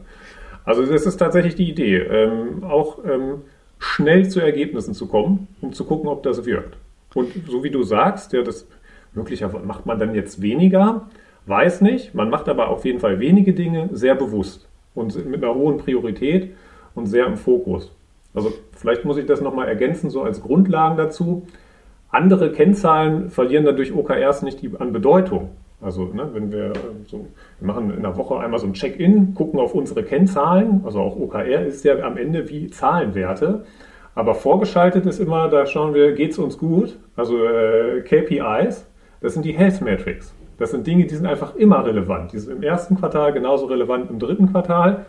Also 0.65 0.85
das 0.85 1.05
ist 1.05 1.17
tatsächlich 1.17 1.55
die 1.55 1.69
Idee, 1.69 1.97
ähm, 1.97 2.63
auch 2.63 2.99
ähm, 3.05 3.41
schnell 3.79 4.29
zu 4.29 4.39
Ergebnissen 4.39 4.93
zu 4.93 5.07
kommen, 5.07 5.47
um 5.61 5.73
zu 5.73 5.85
gucken, 5.85 6.07
ob 6.07 6.23
das 6.23 6.45
wirkt. 6.45 6.77
Und 7.13 7.31
so 7.47 7.63
wie 7.63 7.69
du 7.69 7.83
sagst, 7.83 8.33
ja, 8.33 8.41
das 8.41 8.67
möglicherweise 9.13 9.65
macht 9.65 9.85
man 9.85 9.99
dann 9.99 10.15
jetzt 10.15 10.41
weniger, 10.41 11.07
Weiß 11.45 11.81
nicht, 11.81 12.13
man 12.13 12.29
macht 12.29 12.47
aber 12.47 12.69
auf 12.69 12.85
jeden 12.85 12.99
Fall 12.99 13.19
wenige 13.19 13.53
Dinge 13.53 13.89
sehr 13.91 14.15
bewusst 14.15 14.67
und 14.95 15.25
mit 15.25 15.43
einer 15.43 15.53
hohen 15.53 15.77
Priorität 15.77 16.51
und 16.95 17.07
sehr 17.07 17.25
im 17.25 17.35
Fokus. 17.35 17.91
Also 18.33 18.53
vielleicht 18.71 19.03
muss 19.03 19.17
ich 19.17 19.25
das 19.25 19.41
nochmal 19.41 19.67
ergänzen, 19.67 20.09
so 20.09 20.21
als 20.21 20.41
Grundlagen 20.41 20.95
dazu. 20.95 21.45
Andere 22.09 22.51
Kennzahlen 22.51 23.29
verlieren 23.29 23.65
dadurch 23.65 23.93
OKRs 23.93 24.41
nicht 24.43 24.61
an 24.79 24.93
Bedeutung. 24.93 25.49
Also 25.83 26.05
ne, 26.05 26.29
wenn 26.33 26.51
wir 26.51 26.67
ähm, 26.67 27.05
so, 27.05 27.27
wir 27.59 27.67
machen 27.67 27.93
in 27.93 28.01
der 28.01 28.15
Woche 28.17 28.37
einmal 28.39 28.59
so 28.59 28.67
ein 28.67 28.73
Check-in, 28.73 29.33
gucken 29.33 29.59
auf 29.59 29.75
unsere 29.75 30.03
Kennzahlen, 30.03 30.81
also 30.85 30.99
auch 31.01 31.17
OKR 31.17 31.65
ist 31.65 31.83
ja 31.83 31.99
am 31.99 32.17
Ende 32.17 32.49
wie 32.49 32.69
Zahlenwerte. 32.69 33.65
Aber 34.15 34.35
vorgeschaltet 34.35 35.05
ist 35.05 35.19
immer, 35.19 35.49
da 35.49 35.65
schauen 35.65 35.93
wir, 35.93 36.13
geht 36.13 36.31
es 36.31 36.39
uns 36.39 36.57
gut? 36.57 36.97
Also 37.15 37.43
äh, 37.45 38.01
KPIs, 38.01 38.87
das 39.21 39.33
sind 39.33 39.43
die 39.43 39.53
Health 39.53 39.81
Metrics. 39.81 40.33
Das 40.57 40.71
sind 40.71 40.85
Dinge, 40.85 41.05
die 41.05 41.15
sind 41.15 41.25
einfach 41.25 41.55
immer 41.55 41.83
relevant. 41.85 42.31
Die 42.31 42.39
sind 42.39 42.57
im 42.57 42.63
ersten 42.63 42.95
Quartal 42.95 43.33
genauso 43.33 43.65
relevant 43.65 44.09
im 44.11 44.19
dritten 44.19 44.51
Quartal. 44.51 45.05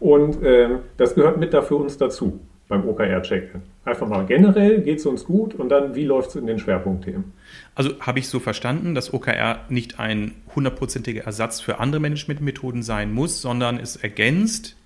Und 0.00 0.42
äh, 0.42 0.78
das 0.96 1.14
gehört 1.14 1.38
mit 1.38 1.54
da 1.54 1.62
für 1.62 1.76
uns 1.76 1.96
dazu 1.96 2.40
beim 2.70 2.88
OKR-Check-In. 2.88 3.60
Einfach 3.84 4.08
mal 4.08 4.24
generell, 4.24 4.80
geht 4.80 5.00
es 5.00 5.06
uns 5.06 5.24
gut 5.24 5.54
und 5.54 5.68
dann, 5.68 5.94
wie 5.94 6.04
läuft 6.04 6.30
es 6.30 6.36
in 6.36 6.46
den 6.46 6.58
Schwerpunktthemen? 6.58 7.32
Also 7.74 7.90
habe 8.00 8.20
ich 8.20 8.28
so 8.28 8.38
verstanden, 8.38 8.94
dass 8.94 9.12
OKR 9.12 9.64
nicht 9.68 9.98
ein 9.98 10.36
hundertprozentiger 10.54 11.24
Ersatz 11.24 11.60
für 11.60 11.80
andere 11.80 12.00
Managementmethoden 12.00 12.82
sein 12.82 13.12
muss, 13.12 13.42
sondern 13.42 13.78
es 13.78 13.96
ergänzt 13.96 14.76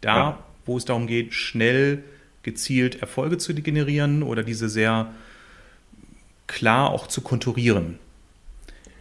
da, 0.00 0.16
ja. 0.16 0.38
wo 0.64 0.76
es 0.76 0.84
darum 0.84 1.06
geht, 1.08 1.34
schnell 1.34 2.04
gezielt 2.44 3.02
Erfolge 3.02 3.36
zu 3.36 3.52
generieren 3.52 4.22
oder 4.22 4.44
diese 4.44 4.68
sehr 4.68 5.12
klar 6.46 6.90
auch 6.90 7.08
zu 7.08 7.20
konturieren. 7.20 7.98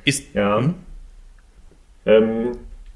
Ist, 0.06 0.34
ja. 0.34 0.58
Hm? 0.58 0.74
Ähm, 2.06 2.52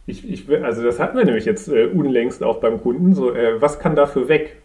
ich, 0.07 0.27
ich, 0.27 0.49
also 0.63 0.81
das 0.81 0.99
hatten 0.99 1.15
wir 1.17 1.25
nämlich 1.25 1.45
jetzt 1.45 1.67
äh, 1.67 1.85
unlängst 1.85 2.41
auch 2.41 2.59
beim 2.59 2.81
Kunden. 2.81 3.13
So, 3.13 3.35
äh, 3.35 3.61
was 3.61 3.79
kann 3.79 3.95
dafür 3.95 4.27
weg? 4.27 4.60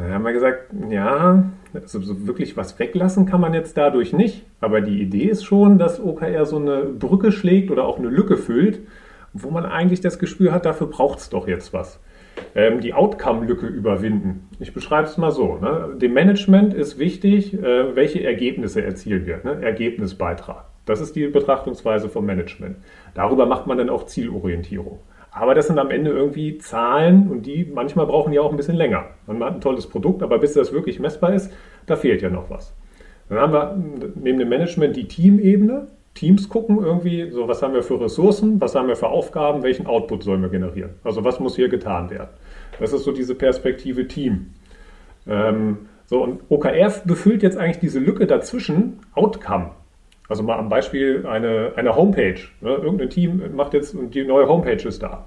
Dann 0.00 0.12
haben 0.12 0.24
wir 0.24 0.32
gesagt, 0.32 0.72
ja, 0.90 1.44
also 1.74 2.00
so 2.00 2.26
wirklich 2.26 2.56
was 2.56 2.78
weglassen 2.78 3.26
kann 3.26 3.40
man 3.40 3.54
jetzt 3.54 3.76
dadurch 3.76 4.12
nicht. 4.12 4.44
Aber 4.60 4.80
die 4.80 5.00
Idee 5.00 5.24
ist 5.24 5.44
schon, 5.44 5.78
dass 5.78 6.00
OKR 6.02 6.46
so 6.46 6.56
eine 6.56 6.84
Brücke 6.84 7.32
schlägt 7.32 7.70
oder 7.70 7.84
auch 7.84 7.98
eine 7.98 8.08
Lücke 8.08 8.36
füllt, 8.36 8.80
wo 9.32 9.50
man 9.50 9.66
eigentlich 9.66 10.00
das 10.00 10.18
Gespür 10.18 10.52
hat, 10.52 10.64
dafür 10.64 10.86
braucht 10.86 11.18
es 11.18 11.28
doch 11.28 11.46
jetzt 11.48 11.72
was. 11.72 12.00
Ähm, 12.54 12.80
die 12.80 12.94
Outcome-Lücke 12.94 13.66
überwinden. 13.66 14.48
Ich 14.58 14.72
beschreibe 14.72 15.08
es 15.08 15.16
mal 15.16 15.30
so. 15.30 15.56
Ne? 15.56 15.96
Dem 16.00 16.12
Management 16.12 16.74
ist 16.74 16.98
wichtig, 16.98 17.54
äh, 17.54 17.94
welche 17.96 18.22
Ergebnisse 18.24 18.82
erzielen 18.82 19.26
wir. 19.26 19.40
Ne? 19.42 19.62
Ergebnisbeitrag. 19.62 20.64
Das 20.84 21.00
ist 21.00 21.16
die 21.16 21.26
Betrachtungsweise 21.26 22.08
vom 22.08 22.26
Management. 22.26 22.76
Darüber 23.14 23.46
macht 23.46 23.66
man 23.66 23.78
dann 23.78 23.90
auch 23.90 24.06
Zielorientierung. 24.06 25.00
Aber 25.38 25.54
das 25.54 25.66
sind 25.66 25.78
am 25.78 25.90
Ende 25.90 26.10
irgendwie 26.10 26.56
Zahlen 26.56 27.28
und 27.30 27.44
die 27.44 27.66
manchmal 27.66 28.06
brauchen 28.06 28.32
ja 28.32 28.40
auch 28.40 28.50
ein 28.50 28.56
bisschen 28.56 28.74
länger. 28.74 29.04
Man 29.26 29.44
hat 29.44 29.54
ein 29.54 29.60
tolles 29.60 29.86
Produkt, 29.86 30.22
aber 30.22 30.38
bis 30.38 30.54
das 30.54 30.72
wirklich 30.72 30.98
messbar 30.98 31.34
ist, 31.34 31.52
da 31.84 31.96
fehlt 31.96 32.22
ja 32.22 32.30
noch 32.30 32.48
was. 32.48 32.74
Dann 33.28 33.38
haben 33.38 33.52
wir 33.52 33.76
neben 34.14 34.38
dem 34.38 34.48
Management 34.48 34.96
die 34.96 35.06
Teamebene. 35.06 35.88
Teams 36.14 36.48
gucken 36.48 36.78
irgendwie, 36.82 37.30
so 37.30 37.46
was 37.48 37.62
haben 37.62 37.74
wir 37.74 37.82
für 37.82 38.00
Ressourcen, 38.00 38.62
was 38.62 38.74
haben 38.74 38.88
wir 38.88 38.96
für 38.96 39.08
Aufgaben, 39.08 39.62
welchen 39.62 39.86
Output 39.86 40.22
sollen 40.22 40.40
wir 40.40 40.48
generieren. 40.48 40.94
Also 41.04 41.22
was 41.22 41.38
muss 41.38 41.54
hier 41.54 41.68
getan 41.68 42.08
werden. 42.08 42.30
Das 42.80 42.94
ist 42.94 43.04
so 43.04 43.12
diese 43.12 43.34
Perspektive 43.34 44.08
Team. 44.08 44.54
Ähm, 45.28 45.88
so, 46.06 46.22
und 46.22 46.40
OKR 46.48 46.90
befüllt 47.04 47.42
jetzt 47.42 47.58
eigentlich 47.58 47.80
diese 47.80 47.98
Lücke 47.98 48.26
dazwischen, 48.26 49.00
Outcome. 49.14 49.72
Also 50.28 50.42
mal 50.42 50.58
am 50.58 50.68
Beispiel 50.68 51.26
eine, 51.26 51.72
eine 51.76 51.94
Homepage. 51.94 52.40
Ne? 52.60 52.70
Irgendein 52.70 53.10
Team 53.10 53.42
macht 53.54 53.74
jetzt 53.74 53.96
die 53.96 54.24
neue 54.24 54.48
Homepage 54.48 54.88
ist 54.88 55.02
da. 55.02 55.24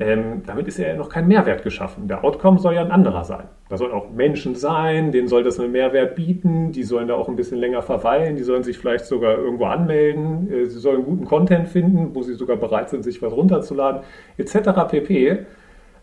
Ähm, 0.00 0.42
damit 0.46 0.68
ist 0.68 0.78
ja 0.78 0.94
noch 0.94 1.08
kein 1.08 1.26
Mehrwert 1.26 1.64
geschaffen. 1.64 2.06
Der 2.06 2.22
Outcome 2.22 2.60
soll 2.60 2.74
ja 2.74 2.82
ein 2.82 2.92
anderer 2.92 3.24
sein. 3.24 3.48
Da 3.68 3.76
sollen 3.76 3.90
auch 3.90 4.10
Menschen 4.10 4.54
sein, 4.54 5.10
denen 5.10 5.26
soll 5.26 5.42
das 5.42 5.58
einen 5.58 5.72
Mehrwert 5.72 6.14
bieten, 6.14 6.70
die 6.70 6.84
sollen 6.84 7.08
da 7.08 7.14
auch 7.14 7.28
ein 7.28 7.34
bisschen 7.34 7.58
länger 7.58 7.82
verweilen, 7.82 8.36
die 8.36 8.44
sollen 8.44 8.62
sich 8.62 8.78
vielleicht 8.78 9.06
sogar 9.06 9.36
irgendwo 9.36 9.64
anmelden, 9.64 10.52
äh, 10.52 10.66
sie 10.66 10.78
sollen 10.78 11.04
guten 11.04 11.24
Content 11.24 11.68
finden, 11.68 12.14
wo 12.14 12.22
sie 12.22 12.34
sogar 12.34 12.56
bereit 12.56 12.90
sind, 12.90 13.02
sich 13.02 13.20
was 13.22 13.32
runterzuladen, 13.32 14.02
etc. 14.36 14.70
pp. 14.88 15.38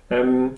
Ähm, 0.09 0.51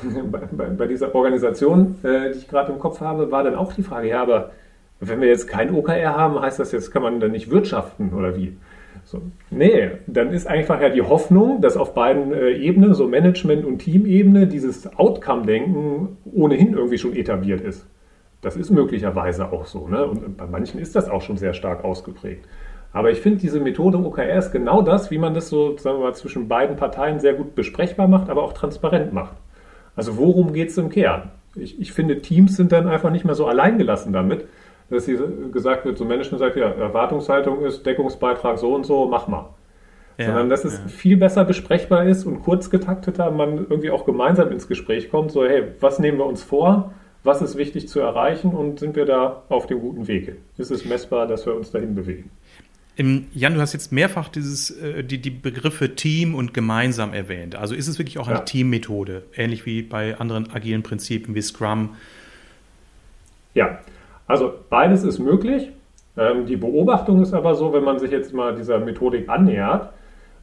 bei, 0.30 0.66
bei, 0.66 0.86
dieser 0.86 1.12
Organisation, 1.16 1.96
äh, 2.04 2.30
die 2.30 2.38
ich 2.38 2.48
gerade 2.48 2.72
im 2.72 2.78
Kopf 2.78 3.00
habe, 3.00 3.32
war 3.32 3.42
dann 3.42 3.56
auch 3.56 3.72
die 3.72 3.82
Frage, 3.82 4.08
ja, 4.08 4.22
aber 4.22 4.52
Wenn 5.00 5.20
wir 5.20 5.28
jetzt 5.28 5.48
kein 5.48 5.74
OKR 5.74 6.16
haben, 6.16 6.40
heißt 6.40 6.58
das 6.58 6.72
jetzt, 6.72 6.90
kann 6.90 7.02
man 7.02 7.20
dann 7.20 7.32
nicht 7.32 7.50
wirtschaften 7.50 8.12
oder 8.12 8.36
wie? 8.36 8.56
So, 9.04 9.20
nee, 9.50 9.90
dann 10.06 10.32
ist 10.32 10.46
einfach 10.46 10.80
ja 10.80 10.88
die 10.88 11.02
Hoffnung, 11.02 11.60
dass 11.60 11.76
auf 11.76 11.94
beiden 11.94 12.32
äh, 12.32 12.52
Ebenen, 12.52 12.94
so 12.94 13.06
Management- 13.06 13.64
und 13.64 13.78
Teamebene, 13.78 14.46
dieses 14.46 14.96
Outcome-Denken 14.96 16.16
ohnehin 16.24 16.74
irgendwie 16.74 16.98
schon 16.98 17.14
etabliert 17.14 17.60
ist. 17.60 17.86
Das 18.40 18.56
ist 18.56 18.70
möglicherweise 18.70 19.52
auch 19.52 19.66
so. 19.66 19.88
Ne? 19.88 20.04
Und 20.06 20.36
bei 20.36 20.46
manchen 20.46 20.80
ist 20.80 20.94
das 20.96 21.10
auch 21.10 21.22
schon 21.22 21.36
sehr 21.36 21.54
stark 21.54 21.84
ausgeprägt. 21.84 22.46
Aber 22.92 23.10
ich 23.10 23.20
finde, 23.20 23.40
diese 23.40 23.58
Methode 23.58 23.98
OKR 23.98 24.38
ist 24.38 24.52
genau 24.52 24.80
das, 24.80 25.10
wie 25.10 25.18
man 25.18 25.34
das 25.34 25.48
so, 25.48 25.76
sagen 25.76 25.98
wir 25.98 26.04
mal, 26.04 26.14
zwischen 26.14 26.46
beiden 26.46 26.76
Parteien 26.76 27.18
sehr 27.18 27.34
gut 27.34 27.54
besprechbar 27.54 28.06
macht, 28.06 28.30
aber 28.30 28.42
auch 28.42 28.52
transparent 28.52 29.12
macht. 29.12 29.36
Also 29.96 30.16
worum 30.16 30.52
geht 30.52 30.70
es 30.70 30.78
im 30.78 30.90
Kern? 30.90 31.30
Ich, 31.56 31.80
ich 31.80 31.92
finde, 31.92 32.20
Teams 32.20 32.56
sind 32.56 32.72
dann 32.72 32.88
einfach 32.88 33.10
nicht 33.10 33.24
mehr 33.24 33.34
so 33.34 33.46
alleingelassen 33.46 34.12
damit, 34.12 34.46
dass 34.90 35.06
sie 35.06 35.18
gesagt 35.52 35.84
wird, 35.84 35.98
so 35.98 36.04
Management 36.04 36.40
sagt, 36.40 36.56
ja, 36.56 36.70
Erwartungshaltung 36.70 37.64
ist 37.64 37.84
Deckungsbeitrag 37.84 38.58
so 38.58 38.74
und 38.74 38.84
so, 38.84 39.06
mach 39.06 39.28
mal. 39.28 39.50
Ja, 40.18 40.26
Sondern 40.26 40.48
dass 40.48 40.64
es 40.64 40.74
ja. 40.74 40.88
viel 40.88 41.16
besser 41.16 41.44
besprechbar 41.44 42.06
ist 42.06 42.24
und 42.24 42.42
kurz 42.42 42.70
getakteter 42.70 43.30
man 43.32 43.66
irgendwie 43.68 43.90
auch 43.90 44.04
gemeinsam 44.04 44.52
ins 44.52 44.68
Gespräch 44.68 45.10
kommt, 45.10 45.32
so 45.32 45.44
hey, 45.44 45.64
was 45.80 45.98
nehmen 45.98 46.18
wir 46.18 46.26
uns 46.26 46.42
vor, 46.42 46.92
was 47.24 47.42
ist 47.42 47.56
wichtig 47.56 47.88
zu 47.88 48.00
erreichen 48.00 48.50
und 48.54 48.78
sind 48.78 48.94
wir 48.94 49.06
da 49.06 49.42
auf 49.48 49.66
dem 49.66 49.80
guten 49.80 50.06
Wege? 50.06 50.36
Ist 50.56 50.70
es 50.70 50.84
messbar, 50.84 51.26
dass 51.26 51.46
wir 51.46 51.56
uns 51.56 51.70
dahin 51.70 51.94
bewegen? 51.94 52.30
Jan, 52.96 53.54
du 53.54 53.60
hast 53.60 53.72
jetzt 53.72 53.90
mehrfach 53.90 54.28
dieses, 54.28 54.70
äh, 54.70 55.02
die, 55.02 55.18
die 55.18 55.30
Begriffe 55.30 55.96
Team 55.96 56.36
und 56.36 56.54
gemeinsam 56.54 57.12
erwähnt. 57.12 57.56
Also 57.56 57.74
ist 57.74 57.88
es 57.88 57.98
wirklich 57.98 58.18
auch 58.18 58.28
eine 58.28 58.38
ja. 58.38 58.44
Teammethode, 58.44 59.24
ähnlich 59.34 59.66
wie 59.66 59.82
bei 59.82 60.16
anderen 60.16 60.52
agilen 60.52 60.84
Prinzipien 60.84 61.34
wie 61.34 61.42
Scrum? 61.42 61.96
Ja, 63.54 63.80
also 64.26 64.52
beides 64.70 65.04
ist 65.04 65.18
möglich. 65.18 65.70
Ähm, 66.16 66.46
die 66.46 66.56
Beobachtung 66.56 67.20
ist 67.22 67.34
aber 67.34 67.54
so, 67.54 67.72
wenn 67.72 67.84
man 67.84 67.98
sich 67.98 68.10
jetzt 68.10 68.32
mal 68.32 68.54
dieser 68.54 68.78
Methodik 68.78 69.28
annähert, 69.28 69.90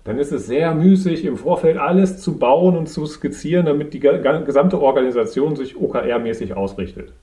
dann 0.04 0.18
ist 0.18 0.32
es 0.32 0.48
sehr 0.48 0.74
müßig, 0.74 1.26
im 1.26 1.38
Vorfeld 1.38 1.78
alles 1.78 2.20
zu 2.20 2.38
bauen 2.38 2.76
und 2.76 2.88
zu 2.88 3.06
skizzieren, 3.06 3.66
damit 3.66 3.94
die 3.94 4.00
gesamte 4.00 4.82
Organisation 4.82 5.56
sich 5.56 5.76
OKR-mäßig 5.76 6.54
ausrichtet. 6.54 7.14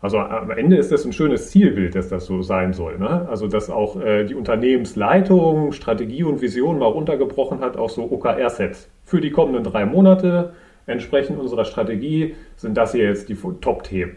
Also 0.00 0.18
am 0.18 0.50
Ende 0.50 0.76
ist 0.76 0.90
das 0.90 1.04
ein 1.04 1.12
schönes 1.12 1.50
Zielbild, 1.50 1.94
dass 1.94 2.08
das 2.08 2.26
so 2.26 2.42
sein 2.42 2.72
soll. 2.72 2.98
Ne? 2.98 3.28
Also 3.30 3.46
dass 3.46 3.70
auch 3.70 4.00
äh, 4.00 4.24
die 4.24 4.34
Unternehmensleitung 4.34 5.70
Strategie 5.70 6.24
und 6.24 6.42
Vision 6.42 6.80
mal 6.80 6.86
runtergebrochen 6.86 7.60
hat 7.60 7.76
auf 7.76 7.92
so 7.92 8.10
OKR-Sets. 8.10 8.88
Für 9.04 9.20
die 9.20 9.30
kommenden 9.30 9.62
drei 9.62 9.86
Monate 9.86 10.54
entsprechend 10.86 11.38
unserer 11.38 11.64
Strategie 11.64 12.34
sind 12.56 12.76
das 12.76 12.92
hier 12.92 13.04
jetzt 13.04 13.28
die 13.28 13.36
Top-Themen. 13.36 14.16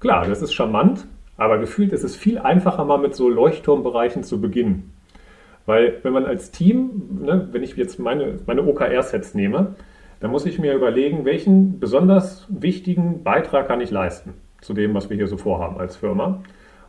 Klar, 0.00 0.26
das 0.26 0.40
ist 0.40 0.54
charmant, 0.54 1.06
aber 1.36 1.58
gefühlt 1.58 1.92
ist 1.92 2.04
es 2.04 2.16
viel 2.16 2.38
einfacher, 2.38 2.84
mal 2.86 2.98
mit 2.98 3.14
so 3.14 3.28
Leuchtturmbereichen 3.28 4.24
zu 4.24 4.40
beginnen. 4.40 4.92
Weil 5.66 5.98
wenn 6.02 6.14
man 6.14 6.24
als 6.24 6.50
Team, 6.50 7.20
ne, 7.22 7.48
wenn 7.52 7.62
ich 7.62 7.76
jetzt 7.76 7.98
meine, 7.98 8.38
meine 8.46 8.66
OKR-Sets 8.66 9.34
nehme, 9.34 9.74
dann 10.20 10.30
muss 10.30 10.46
ich 10.46 10.58
mir 10.58 10.74
überlegen, 10.74 11.24
welchen 11.26 11.80
besonders 11.80 12.46
wichtigen 12.48 13.22
Beitrag 13.22 13.68
kann 13.68 13.80
ich 13.80 13.90
leisten 13.90 14.34
zu 14.62 14.74
dem, 14.74 14.94
was 14.94 15.10
wir 15.10 15.16
hier 15.16 15.28
so 15.28 15.36
vorhaben 15.36 15.78
als 15.78 15.96
Firma. 15.96 16.42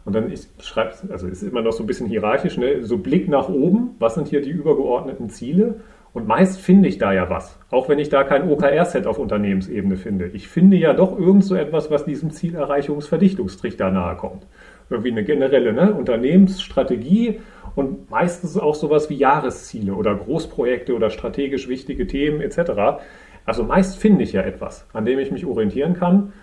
Und 0.04 0.14
dann 0.14 0.32
ich 0.32 0.48
schreibe, 0.60 0.94
also 1.10 1.28
ist 1.28 1.44
immer 1.44 1.62
noch 1.62 1.74
so 1.74 1.84
ein 1.84 1.88
bisschen 1.88 2.08
hierarchisch, 2.08 2.58
ne? 2.58 2.84
so 2.84 2.98
Blick 2.98 3.28
nach 3.28 3.50
oben, 3.50 3.96
was 4.00 4.16
sind 4.16 4.30
hier 4.30 4.42
die 4.42 4.50
übergeordneten 4.50 5.30
Ziele 5.30 5.82
und 6.14 6.28
meist 6.28 6.60
finde 6.60 6.90
ich 6.90 6.98
da 6.98 7.14
ja 7.14 7.30
was, 7.30 7.58
auch 7.70 7.88
wenn 7.88 8.00
ich 8.00 8.10
da 8.10 8.24
kein 8.24 8.50
OKR-Set 8.50 9.08
auf 9.08 9.18
Unternehmensebene 9.18 9.96
finde. 9.96 10.28
Ich 10.28 10.50
finde 10.50 10.76
ja 10.78 10.94
doch 10.94 11.18
irgend 11.18 11.46
so 11.46 11.56
etwas, 11.56 11.90
was 11.90 12.04
diesem 12.04 12.32
Zielerreichungsverdichtungstrichter 12.32 13.92
nahe 13.92 14.18
kommt. 14.18 14.46
Irgendwie 14.90 15.12
eine 15.12 15.24
generelle 15.24 15.72
ne? 15.72 15.94
Unternehmensstrategie 15.94 17.40
und 17.76 18.10
meistens 18.10 18.58
auch 18.58 18.76
sowas 18.76 19.10
wie 19.10 19.16
Jahresziele 19.16 19.94
oder 19.94 20.14
Großprojekte 20.16 20.94
oder 20.94 21.10
strategisch 21.10 21.70
wichtige 21.70 22.08
Themen 22.08 22.42
etc. 22.42 23.02
Also 23.46 23.64
meist 23.64 23.98
finde 23.98 24.24
ich 24.24 24.34
ja 24.34 24.42
etwas, 24.42 24.86
an 24.92 25.06
dem 25.06 25.18
ich 25.20 25.32
mich 25.32 25.46
orientieren 25.46 25.94
kann. 25.94 26.34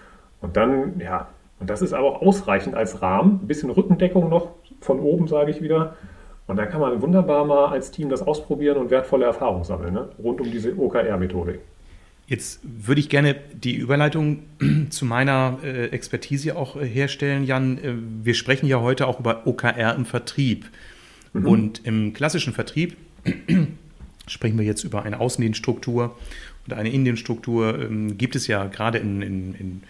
Und 0.40 0.56
dann, 0.56 1.00
ja, 1.00 1.28
und 1.60 1.68
das 1.68 1.82
ist 1.82 1.92
aber 1.92 2.06
auch 2.06 2.22
ausreichend 2.22 2.74
als 2.74 3.02
Rahmen. 3.02 3.40
Ein 3.42 3.46
bisschen 3.48 3.70
Rückendeckung 3.70 4.30
noch 4.30 4.52
von 4.80 5.00
oben, 5.00 5.28
sage 5.28 5.50
ich 5.50 5.60
wieder. 5.60 5.96
Und 6.48 6.56
dann 6.56 6.68
kann 6.70 6.80
man 6.80 7.00
wunderbar 7.00 7.44
mal 7.44 7.66
als 7.66 7.90
Team 7.90 8.08
das 8.08 8.22
ausprobieren 8.22 8.78
und 8.78 8.90
wertvolle 8.90 9.26
Erfahrungen 9.26 9.64
sammeln, 9.64 9.92
ne? 9.92 10.08
rund 10.18 10.40
um 10.40 10.50
diese 10.50 10.76
OKR-Methodik. 10.76 11.60
Jetzt 12.26 12.60
würde 12.62 13.00
ich 13.00 13.08
gerne 13.08 13.36
die 13.52 13.74
Überleitung 13.74 14.40
zu 14.90 15.04
meiner 15.04 15.58
äh, 15.62 15.86
Expertise 15.86 16.56
auch 16.56 16.76
äh, 16.76 16.86
herstellen, 16.86 17.44
Jan. 17.44 17.78
Äh, 17.78 17.94
wir 18.22 18.34
sprechen 18.34 18.66
ja 18.66 18.80
heute 18.80 19.06
auch 19.06 19.20
über 19.20 19.46
OKR 19.46 19.94
im 19.94 20.06
Vertrieb. 20.06 20.66
Mhm. 21.34 21.46
Und 21.46 21.86
im 21.86 22.14
klassischen 22.14 22.54
Vertrieb 22.54 22.96
sprechen 24.26 24.58
wir 24.58 24.64
jetzt 24.64 24.84
über 24.84 25.02
eine 25.02 25.20
Außendienststruktur 25.20 26.16
und 26.66 26.72
eine 26.72 26.90
Indienststruktur. 26.90 27.78
Ähm, 27.78 28.16
gibt 28.16 28.36
es 28.36 28.46
ja 28.46 28.66
gerade 28.66 28.98
in, 28.98 29.20
in, 29.20 29.54
in 29.54 29.82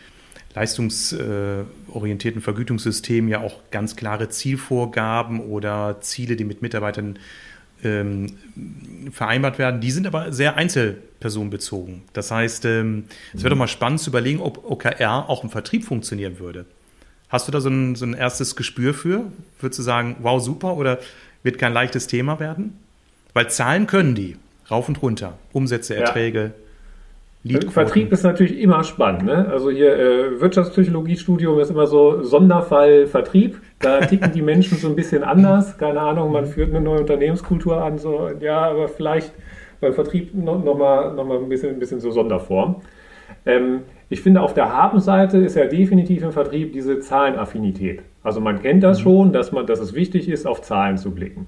leistungsorientierten 0.54 2.40
Vergütungssystemen 2.40 3.30
ja 3.30 3.40
auch 3.40 3.60
ganz 3.70 3.96
klare 3.96 4.28
Zielvorgaben 4.28 5.40
oder 5.40 6.00
Ziele, 6.00 6.36
die 6.36 6.44
mit 6.44 6.62
Mitarbeitern 6.62 7.18
ähm, 7.84 8.36
vereinbart 9.12 9.58
werden. 9.58 9.80
Die 9.80 9.90
sind 9.90 10.06
aber 10.06 10.32
sehr 10.32 10.56
einzelpersonenbezogen. 10.56 12.02
Das 12.12 12.30
heißt, 12.30 12.64
ähm, 12.64 13.04
es 13.34 13.42
wäre 13.42 13.50
doch 13.50 13.56
mal 13.58 13.68
spannend 13.68 14.00
zu 14.00 14.10
überlegen, 14.10 14.40
ob 14.40 14.68
OKR 14.68 15.28
auch 15.28 15.44
im 15.44 15.50
Vertrieb 15.50 15.84
funktionieren 15.84 16.38
würde. 16.38 16.64
Hast 17.28 17.46
du 17.46 17.52
da 17.52 17.60
so 17.60 17.68
ein, 17.68 17.94
so 17.94 18.06
ein 18.06 18.14
erstes 18.14 18.56
Gespür 18.56 18.94
für? 18.94 19.24
Würdest 19.60 19.78
du 19.78 19.82
sagen, 19.82 20.16
wow, 20.20 20.42
super 20.42 20.76
oder 20.76 20.98
wird 21.42 21.58
kein 21.58 21.72
leichtes 21.72 22.06
Thema 22.06 22.40
werden? 22.40 22.78
Weil 23.34 23.50
Zahlen 23.50 23.86
können 23.86 24.14
die, 24.14 24.36
rauf 24.70 24.88
und 24.88 25.00
runter. 25.02 25.38
Umsätze, 25.52 25.94
Erträge. 25.94 26.40
Ja. 26.42 26.67
Vertrieb 27.70 28.12
ist 28.12 28.24
natürlich 28.24 28.58
immer 28.58 28.84
spannend. 28.84 29.24
Ne? 29.24 29.48
Also 29.50 29.70
hier 29.70 29.96
äh, 29.96 30.40
Wirtschaftspsychologiestudium 30.40 31.58
ist 31.60 31.70
immer 31.70 31.86
so 31.86 32.22
Sonderfall 32.22 33.06
Vertrieb. 33.06 33.60
Da 33.78 34.00
ticken 34.00 34.32
die 34.32 34.42
Menschen 34.42 34.78
so 34.78 34.88
ein 34.88 34.96
bisschen 34.96 35.22
anders. 35.22 35.78
Keine 35.78 36.00
Ahnung, 36.00 36.32
man 36.32 36.46
führt 36.46 36.70
eine 36.70 36.80
neue 36.80 37.00
Unternehmenskultur 37.00 37.82
an. 37.82 37.98
So, 37.98 38.28
ja, 38.40 38.62
aber 38.70 38.88
vielleicht 38.88 39.32
beim 39.80 39.92
Vertrieb 39.92 40.34
noch, 40.34 40.62
noch, 40.62 40.76
mal, 40.76 41.14
noch 41.14 41.24
mal 41.24 41.38
ein, 41.38 41.48
bisschen, 41.48 41.70
ein 41.70 41.78
bisschen 41.78 42.00
so 42.00 42.10
Sonderform. 42.10 42.76
Ähm, 43.46 43.80
ich 44.10 44.20
finde, 44.20 44.40
auf 44.40 44.54
der 44.54 44.72
Habenseite 44.72 45.38
ist 45.38 45.54
ja 45.54 45.66
definitiv 45.66 46.22
im 46.22 46.32
Vertrieb 46.32 46.72
diese 46.72 46.98
Zahlenaffinität. 46.98 48.02
Also 48.22 48.40
man 48.40 48.60
kennt 48.62 48.82
das 48.82 48.98
mhm. 48.98 49.02
schon, 49.02 49.32
dass, 49.32 49.52
man, 49.52 49.66
dass 49.66 49.80
es 49.80 49.94
wichtig 49.94 50.28
ist, 50.28 50.46
auf 50.46 50.62
Zahlen 50.62 50.98
zu 50.98 51.10
blicken. 51.12 51.46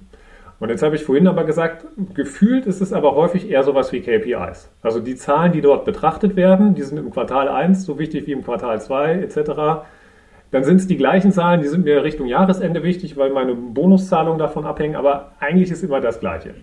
Und 0.61 0.69
jetzt 0.69 0.83
habe 0.83 0.95
ich 0.95 1.03
vorhin 1.03 1.27
aber 1.27 1.43
gesagt, 1.43 1.87
gefühlt 2.13 2.67
ist 2.67 2.81
es 2.81 2.93
aber 2.93 3.15
häufig 3.15 3.49
eher 3.49 3.63
sowas 3.63 3.91
wie 3.91 4.01
KPIs. 4.01 4.69
Also 4.83 4.99
die 4.99 5.15
Zahlen, 5.15 5.53
die 5.53 5.61
dort 5.61 5.85
betrachtet 5.85 6.35
werden, 6.35 6.75
die 6.75 6.83
sind 6.83 6.99
im 6.99 7.09
Quartal 7.09 7.49
1 7.49 7.83
so 7.83 7.97
wichtig 7.97 8.27
wie 8.27 8.33
im 8.33 8.43
Quartal 8.43 8.79
2 8.79 9.13
etc. 9.23 9.37
Dann 10.51 10.63
sind 10.63 10.75
es 10.75 10.85
die 10.85 10.97
gleichen 10.97 11.31
Zahlen, 11.31 11.61
die 11.61 11.67
sind 11.67 11.83
mir 11.83 12.03
Richtung 12.03 12.27
Jahresende 12.27 12.83
wichtig, 12.83 13.17
weil 13.17 13.31
meine 13.31 13.55
Bonuszahlungen 13.55 14.37
davon 14.37 14.67
abhängen, 14.67 14.95
aber 14.95 15.31
eigentlich 15.39 15.71
ist 15.71 15.83
immer 15.83 15.99
das 15.99 16.19
Gleiche. 16.19 16.53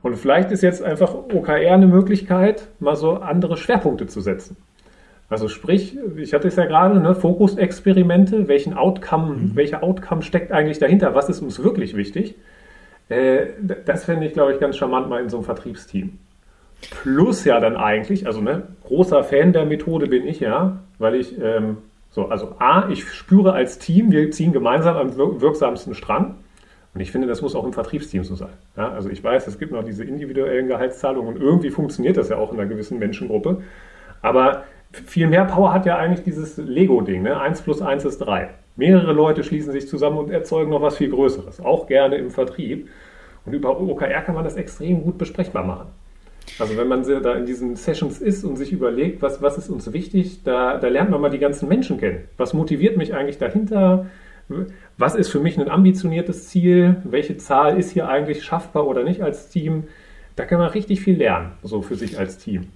Und 0.00 0.16
vielleicht 0.16 0.50
ist 0.50 0.62
jetzt 0.62 0.82
einfach 0.82 1.12
OKR 1.12 1.74
eine 1.74 1.88
Möglichkeit, 1.88 2.68
mal 2.78 2.96
so 2.96 3.16
andere 3.16 3.58
Schwerpunkte 3.58 4.06
zu 4.06 4.22
setzen. 4.22 4.56
Also 5.28 5.48
sprich, 5.48 5.94
ich 6.16 6.32
hatte 6.32 6.48
es 6.48 6.56
ja 6.56 6.64
gerade, 6.64 6.98
ne, 6.98 7.14
Fokusexperimente, 7.14 8.48
welchen 8.48 8.72
Outcome, 8.72 9.34
mhm. 9.34 9.56
welcher 9.56 9.82
Outcome 9.82 10.22
steckt 10.22 10.52
eigentlich 10.52 10.78
dahinter, 10.78 11.14
was 11.14 11.28
ist 11.28 11.42
uns 11.42 11.62
wirklich 11.62 11.94
wichtig? 11.94 12.36
Äh, 13.10 13.48
das 13.84 14.04
fände 14.04 14.26
ich, 14.26 14.32
glaube 14.32 14.54
ich, 14.54 14.60
ganz 14.60 14.76
charmant 14.78 15.08
mal 15.08 15.20
in 15.20 15.28
so 15.28 15.36
einem 15.36 15.44
Vertriebsteam. 15.44 16.18
Plus 17.02 17.44
ja 17.44 17.60
dann 17.60 17.76
eigentlich, 17.76 18.26
also 18.26 18.40
ne, 18.40 18.62
großer 18.84 19.22
Fan 19.22 19.52
der 19.52 19.66
Methode 19.66 20.06
bin 20.06 20.26
ich 20.26 20.40
ja, 20.40 20.78
weil 20.98 21.16
ich 21.16 21.38
ähm, 21.38 21.78
so, 22.10 22.26
also 22.26 22.56
A, 22.58 22.88
ich 22.88 23.08
spüre 23.12 23.52
als 23.52 23.78
Team, 23.78 24.10
wir 24.10 24.30
ziehen 24.30 24.52
gemeinsam 24.52 24.96
am 24.96 25.16
wirksamsten 25.16 25.94
Strang. 25.94 26.36
Und 26.92 27.00
ich 27.00 27.12
finde, 27.12 27.28
das 27.28 27.40
muss 27.40 27.54
auch 27.54 27.64
im 27.64 27.72
Vertriebsteam 27.72 28.24
so 28.24 28.34
sein. 28.34 28.50
Ja, 28.76 28.90
also 28.90 29.10
ich 29.10 29.22
weiß, 29.22 29.46
es 29.46 29.58
gibt 29.58 29.72
noch 29.72 29.84
diese 29.84 30.02
individuellen 30.02 30.66
Gehaltszahlungen 30.66 31.36
und 31.36 31.40
irgendwie 31.40 31.70
funktioniert 31.70 32.16
das 32.16 32.30
ja 32.30 32.36
auch 32.36 32.52
in 32.52 32.58
einer 32.58 32.68
gewissen 32.68 32.98
Menschengruppe. 32.98 33.62
Aber 34.22 34.64
viel 34.90 35.28
mehr 35.28 35.44
Power 35.44 35.72
hat 35.72 35.86
ja 35.86 35.96
eigentlich 35.98 36.24
dieses 36.24 36.56
Lego-Ding. 36.56 37.22
Ne? 37.22 37.40
1 37.40 37.62
plus 37.62 37.80
1 37.80 38.04
ist 38.04 38.18
3. 38.18 38.50
Mehrere 38.76 39.12
Leute 39.12 39.44
schließen 39.44 39.72
sich 39.72 39.88
zusammen 39.88 40.18
und 40.18 40.30
erzeugen 40.30 40.70
noch 40.70 40.82
was 40.82 40.96
viel 40.96 41.10
Größeres, 41.10 41.60
auch 41.60 41.86
gerne 41.86 42.16
im 42.16 42.30
Vertrieb. 42.30 42.88
Und 43.44 43.52
über 43.52 43.80
OKR 43.80 44.22
kann 44.22 44.34
man 44.34 44.44
das 44.44 44.56
extrem 44.56 45.02
gut 45.02 45.18
besprechbar 45.18 45.64
machen. 45.64 45.88
Also 46.58 46.76
wenn 46.76 46.88
man 46.88 47.04
da 47.22 47.34
in 47.34 47.46
diesen 47.46 47.76
Sessions 47.76 48.20
ist 48.20 48.44
und 48.44 48.56
sich 48.56 48.72
überlegt, 48.72 49.22
was, 49.22 49.40
was 49.40 49.56
ist 49.58 49.70
uns 49.70 49.92
wichtig, 49.92 50.42
da, 50.44 50.78
da 50.78 50.88
lernt 50.88 51.10
man 51.10 51.20
mal 51.20 51.30
die 51.30 51.38
ganzen 51.38 51.68
Menschen 51.68 51.98
kennen. 51.98 52.24
Was 52.36 52.54
motiviert 52.54 52.96
mich 52.96 53.14
eigentlich 53.14 53.38
dahinter? 53.38 54.06
Was 54.98 55.14
ist 55.14 55.28
für 55.28 55.40
mich 55.40 55.58
ein 55.58 55.70
ambitioniertes 55.70 56.48
Ziel? 56.48 56.96
Welche 57.04 57.36
Zahl 57.36 57.78
ist 57.78 57.92
hier 57.92 58.08
eigentlich 58.08 58.44
schaffbar 58.44 58.86
oder 58.86 59.04
nicht 59.04 59.22
als 59.22 59.48
Team? 59.48 59.84
Da 60.36 60.44
kann 60.44 60.58
man 60.58 60.70
richtig 60.70 61.00
viel 61.00 61.16
lernen, 61.16 61.52
so 61.62 61.82
für 61.82 61.96
sich 61.96 62.18
als 62.18 62.38
Team. 62.38 62.68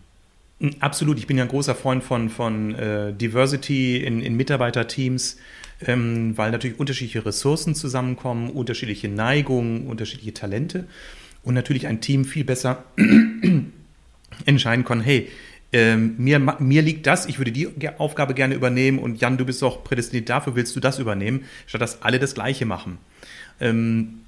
Absolut, 0.80 1.18
ich 1.18 1.26
bin 1.26 1.36
ja 1.36 1.42
ein 1.42 1.48
großer 1.48 1.74
Freund 1.74 2.02
von, 2.02 2.28
von 2.28 2.74
äh, 2.74 3.12
Diversity 3.12 3.96
in, 3.98 4.20
in 4.20 4.36
Mitarbeiterteams, 4.36 5.38
ähm, 5.86 6.36
weil 6.36 6.50
natürlich 6.50 6.78
unterschiedliche 6.78 7.24
Ressourcen 7.24 7.74
zusammenkommen, 7.74 8.50
unterschiedliche 8.50 9.08
Neigungen, 9.08 9.86
unterschiedliche 9.86 10.34
Talente 10.34 10.86
und 11.42 11.54
natürlich 11.54 11.86
ein 11.86 12.00
Team 12.00 12.24
viel 12.24 12.44
besser 12.44 12.84
entscheiden 14.46 14.84
kann, 14.84 15.00
hey, 15.00 15.28
ähm, 15.72 16.14
mir, 16.18 16.38
mir 16.38 16.82
liegt 16.82 17.06
das, 17.06 17.26
ich 17.26 17.38
würde 17.38 17.50
die 17.50 17.68
Aufgabe 17.98 18.34
gerne 18.34 18.54
übernehmen 18.54 18.98
und 19.00 19.20
Jan, 19.20 19.36
du 19.36 19.44
bist 19.44 19.60
doch 19.60 19.82
prädestiniert 19.82 20.28
dafür, 20.28 20.54
willst 20.54 20.76
du 20.76 20.80
das 20.80 21.00
übernehmen, 21.00 21.44
statt 21.66 21.80
dass 21.80 22.02
alle 22.02 22.20
das 22.20 22.34
Gleiche 22.34 22.64
machen. 22.64 22.98
Ähm, 23.60 24.20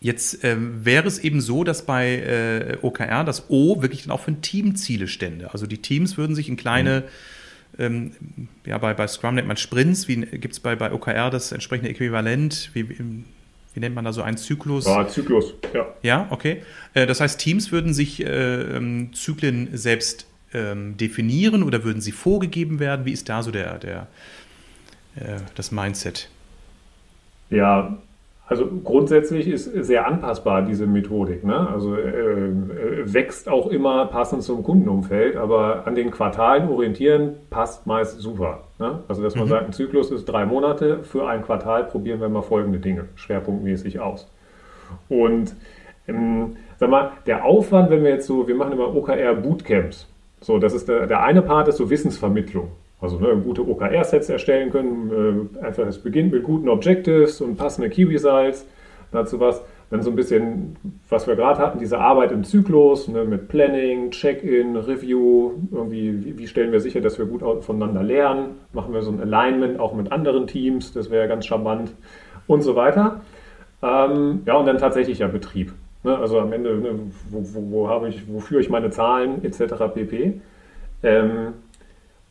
Jetzt 0.00 0.44
äh, 0.44 0.56
wäre 0.58 1.08
es 1.08 1.18
eben 1.18 1.40
so, 1.40 1.64
dass 1.64 1.84
bei 1.84 2.18
äh, 2.18 2.78
OKR 2.82 3.24
das 3.24 3.50
O 3.50 3.82
wirklich 3.82 4.02
dann 4.02 4.12
auch 4.12 4.20
für 4.20 4.40
Teamziele 4.40 5.08
stände. 5.08 5.52
Also 5.52 5.66
die 5.66 5.78
Teams 5.78 6.16
würden 6.16 6.36
sich 6.36 6.48
in 6.48 6.56
kleine, 6.56 7.00
mhm. 7.00 7.04
Ähm, 7.78 8.12
ja, 8.64 8.78
bei, 8.78 8.94
bei 8.94 9.06
Scrum 9.06 9.36
nennt 9.36 9.48
man 9.48 9.56
Sprints, 9.56 10.08
wie 10.08 10.16
gibt 10.16 10.54
es 10.54 10.60
bei, 10.60 10.76
bei 10.76 10.92
OKR 10.92 11.30
das 11.30 11.52
entsprechende 11.52 11.90
Äquivalent? 11.90 12.70
Wie, 12.74 12.88
wie 12.88 13.80
nennt 13.80 13.94
man 13.94 14.04
da 14.04 14.12
so 14.12 14.22
einen 14.22 14.36
Zyklus? 14.36 14.86
Ja, 14.86 15.06
Zyklus, 15.06 15.54
ja. 15.72 15.86
Ja, 16.02 16.26
okay. 16.30 16.62
Äh, 16.94 17.06
das 17.06 17.20
heißt, 17.20 17.38
Teams 17.38 17.70
würden 17.70 17.94
sich 17.94 18.24
äh, 18.24 18.26
ähm, 18.76 19.12
Zyklen 19.12 19.76
selbst 19.76 20.26
ähm, 20.52 20.96
definieren 20.96 21.62
oder 21.62 21.84
würden 21.84 22.00
sie 22.00 22.12
vorgegeben 22.12 22.80
werden? 22.80 23.04
Wie 23.04 23.12
ist 23.12 23.28
da 23.28 23.42
so 23.42 23.50
der, 23.50 23.78
der, 23.78 24.08
äh, 25.16 25.38
das 25.54 25.70
Mindset? 25.70 26.28
Ja, 27.50 27.98
also 28.48 28.66
grundsätzlich 28.82 29.46
ist 29.46 29.64
sehr 29.64 30.06
anpassbar 30.06 30.62
diese 30.62 30.86
Methodik. 30.86 31.44
Ne? 31.44 31.68
Also 31.68 31.94
äh, 31.94 32.08
äh, 32.08 33.12
wächst 33.12 33.48
auch 33.48 33.66
immer 33.66 34.06
passend 34.06 34.42
zum 34.42 34.62
Kundenumfeld, 34.62 35.36
aber 35.36 35.86
an 35.86 35.94
den 35.94 36.10
Quartalen 36.10 36.70
orientieren 36.70 37.34
passt 37.50 37.86
meist 37.86 38.20
super. 38.20 38.64
Ne? 38.78 39.00
Also 39.06 39.22
dass 39.22 39.34
man 39.34 39.44
mhm. 39.44 39.50
sagt, 39.50 39.66
ein 39.66 39.72
Zyklus 39.74 40.10
ist 40.10 40.24
drei 40.24 40.46
Monate, 40.46 41.04
für 41.04 41.28
ein 41.28 41.42
Quartal 41.42 41.84
probieren 41.84 42.22
wir 42.22 42.30
mal 42.30 42.42
folgende 42.42 42.78
Dinge 42.78 43.04
schwerpunktmäßig 43.16 44.00
aus. 44.00 44.32
Und 45.10 45.54
ähm, 46.06 46.56
sag 46.78 46.88
mal, 46.88 47.12
der 47.26 47.44
Aufwand, 47.44 47.90
wenn 47.90 48.02
wir 48.02 48.10
jetzt 48.10 48.26
so, 48.26 48.48
wir 48.48 48.54
machen 48.54 48.72
immer 48.72 48.96
OKR 48.96 49.34
Bootcamps. 49.34 50.08
So, 50.40 50.58
das 50.58 50.72
ist 50.72 50.88
der, 50.88 51.06
der 51.06 51.22
eine 51.22 51.42
Part 51.42 51.68
ist 51.68 51.76
so 51.76 51.90
Wissensvermittlung. 51.90 52.70
Also 53.00 53.18
ne, 53.18 53.36
gute 53.36 53.66
OKR-Sets 53.66 54.28
erstellen 54.28 54.70
können. 54.70 55.50
Äh, 55.60 55.64
einfach, 55.64 55.86
es 55.86 55.98
beginnt 55.98 56.32
mit 56.32 56.42
guten 56.42 56.68
Objectives 56.68 57.40
und 57.40 57.56
passende 57.56 57.90
Key 57.90 58.04
Results. 58.04 58.66
Dazu 59.12 59.40
was. 59.40 59.62
Dann 59.90 60.02
so 60.02 60.10
ein 60.10 60.16
bisschen, 60.16 60.76
was 61.08 61.26
wir 61.26 61.34
gerade 61.34 61.58
hatten, 61.60 61.78
diese 61.78 61.98
Arbeit 61.98 62.30
im 62.30 62.44
Zyklus 62.44 63.08
ne, 63.08 63.24
mit 63.24 63.48
Planning, 63.48 64.10
Check-in, 64.10 64.76
Review. 64.76 65.52
Irgendwie, 65.72 66.24
wie, 66.24 66.38
wie, 66.38 66.46
stellen 66.46 66.72
wir 66.72 66.80
sicher, 66.80 67.00
dass 67.00 67.18
wir 67.18 67.24
gut 67.24 67.42
voneinander 67.64 68.02
lernen? 68.02 68.56
Machen 68.74 68.92
wir 68.92 69.00
so 69.00 69.10
ein 69.10 69.18
Alignment 69.18 69.80
auch 69.80 69.94
mit 69.94 70.12
anderen 70.12 70.46
Teams. 70.46 70.92
Das 70.92 71.10
wäre 71.10 71.26
ganz 71.26 71.46
charmant 71.46 71.94
und 72.46 72.60
so 72.60 72.76
weiter. 72.76 73.22
Ähm, 73.82 74.42
ja, 74.44 74.56
und 74.56 74.66
dann 74.66 74.76
tatsächlich 74.76 75.20
ja 75.20 75.28
Betrieb. 75.28 75.72
Ne, 76.04 76.18
also 76.18 76.38
am 76.38 76.52
Ende, 76.52 76.76
ne, 76.76 76.90
wo, 77.30 77.42
wo, 77.42 77.70
wo 77.70 77.88
habe 77.88 78.10
ich, 78.10 78.30
wofür 78.30 78.60
ich 78.60 78.68
meine 78.68 78.90
Zahlen 78.90 79.42
etc. 79.42 79.74
pp. 79.94 80.40
Ähm, 81.02 81.54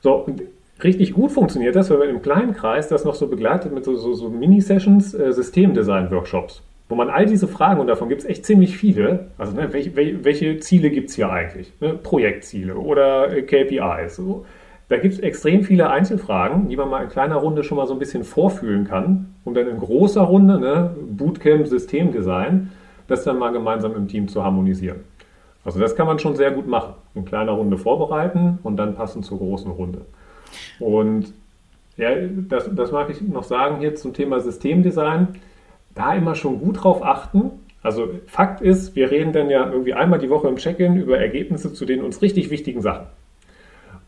so, 0.01 0.13
und 0.13 0.43
richtig 0.83 1.13
gut 1.13 1.31
funktioniert 1.31 1.75
das, 1.75 1.89
wenn 1.89 1.99
man 1.99 2.09
im 2.09 2.21
kleinen 2.21 2.53
Kreis 2.53 2.87
das 2.87 3.05
noch 3.05 3.15
so 3.15 3.27
begleitet 3.27 3.73
mit 3.73 3.85
so, 3.85 3.95
so, 3.95 4.13
so 4.13 4.29
Mini-Sessions, 4.29 5.13
äh, 5.13 5.31
Systemdesign-Workshops, 5.31 6.63
wo 6.89 6.95
man 6.95 7.09
all 7.09 7.25
diese 7.25 7.47
Fragen, 7.47 7.79
und 7.79 7.87
davon 7.87 8.09
gibt 8.09 8.21
es 8.21 8.27
echt 8.27 8.45
ziemlich 8.45 8.77
viele, 8.77 9.27
also 9.37 9.53
ne, 9.53 9.71
welche, 9.71 9.95
welche, 9.95 10.59
Ziele 10.59 10.89
gibt 10.89 11.09
es 11.09 11.15
hier 11.15 11.29
eigentlich? 11.29 11.73
Ne? 11.79 11.93
Projektziele 11.93 12.75
oder 12.75 13.31
äh, 13.31 13.41
KPIs. 13.41 14.15
So. 14.15 14.45
Da 14.89 14.97
gibt 14.97 15.15
es 15.15 15.19
extrem 15.19 15.63
viele 15.63 15.89
Einzelfragen, 15.89 16.69
die 16.69 16.77
man 16.77 16.89
mal 16.89 17.03
in 17.03 17.09
kleiner 17.09 17.35
Runde 17.35 17.63
schon 17.63 17.77
mal 17.77 17.87
so 17.87 17.93
ein 17.93 17.99
bisschen 17.99 18.23
vorfühlen 18.23 18.85
kann, 18.85 19.33
um 19.43 19.53
dann 19.53 19.67
in 19.67 19.79
großer 19.79 20.21
Runde, 20.21 20.59
ne, 20.59 20.95
Bootcamp, 21.09 21.67
Systemdesign, 21.67 22.71
das 23.07 23.23
dann 23.23 23.37
mal 23.37 23.51
gemeinsam 23.51 23.95
im 23.95 24.07
Team 24.07 24.27
zu 24.27 24.43
harmonisieren. 24.43 25.01
Also 25.65 25.81
das 25.81 25.95
kann 25.95 26.07
man 26.07 26.19
schon 26.19 26.37
sehr 26.37 26.51
gut 26.51 26.67
machen. 26.67 26.93
In 27.13 27.25
kleiner 27.25 27.51
Runde 27.51 27.77
vorbereiten 27.77 28.59
und 28.63 28.77
dann 28.77 28.95
passend 28.95 29.25
zur 29.25 29.39
großen 29.39 29.69
Runde. 29.69 30.05
Und 30.79 31.33
ja, 31.97 32.11
das, 32.47 32.69
das 32.73 32.91
mag 32.91 33.09
ich 33.09 33.21
noch 33.21 33.43
sagen 33.43 33.79
hier 33.79 33.95
zum 33.95 34.13
Thema 34.13 34.39
Systemdesign. 34.39 35.29
Da 35.95 36.13
immer 36.13 36.35
schon 36.35 36.59
gut 36.59 36.83
drauf 36.83 37.03
achten. 37.03 37.51
Also 37.81 38.09
Fakt 38.27 38.61
ist, 38.61 38.95
wir 38.95 39.09
reden 39.11 39.33
dann 39.33 39.49
ja 39.49 39.69
irgendwie 39.69 39.93
einmal 39.93 40.19
die 40.19 40.29
Woche 40.29 40.47
im 40.47 40.57
Check-in 40.57 40.97
über 40.97 41.17
Ergebnisse 41.17 41.73
zu 41.73 41.85
den 41.85 42.03
uns 42.03 42.21
richtig 42.21 42.49
wichtigen 42.49 42.81
Sachen. 42.81 43.07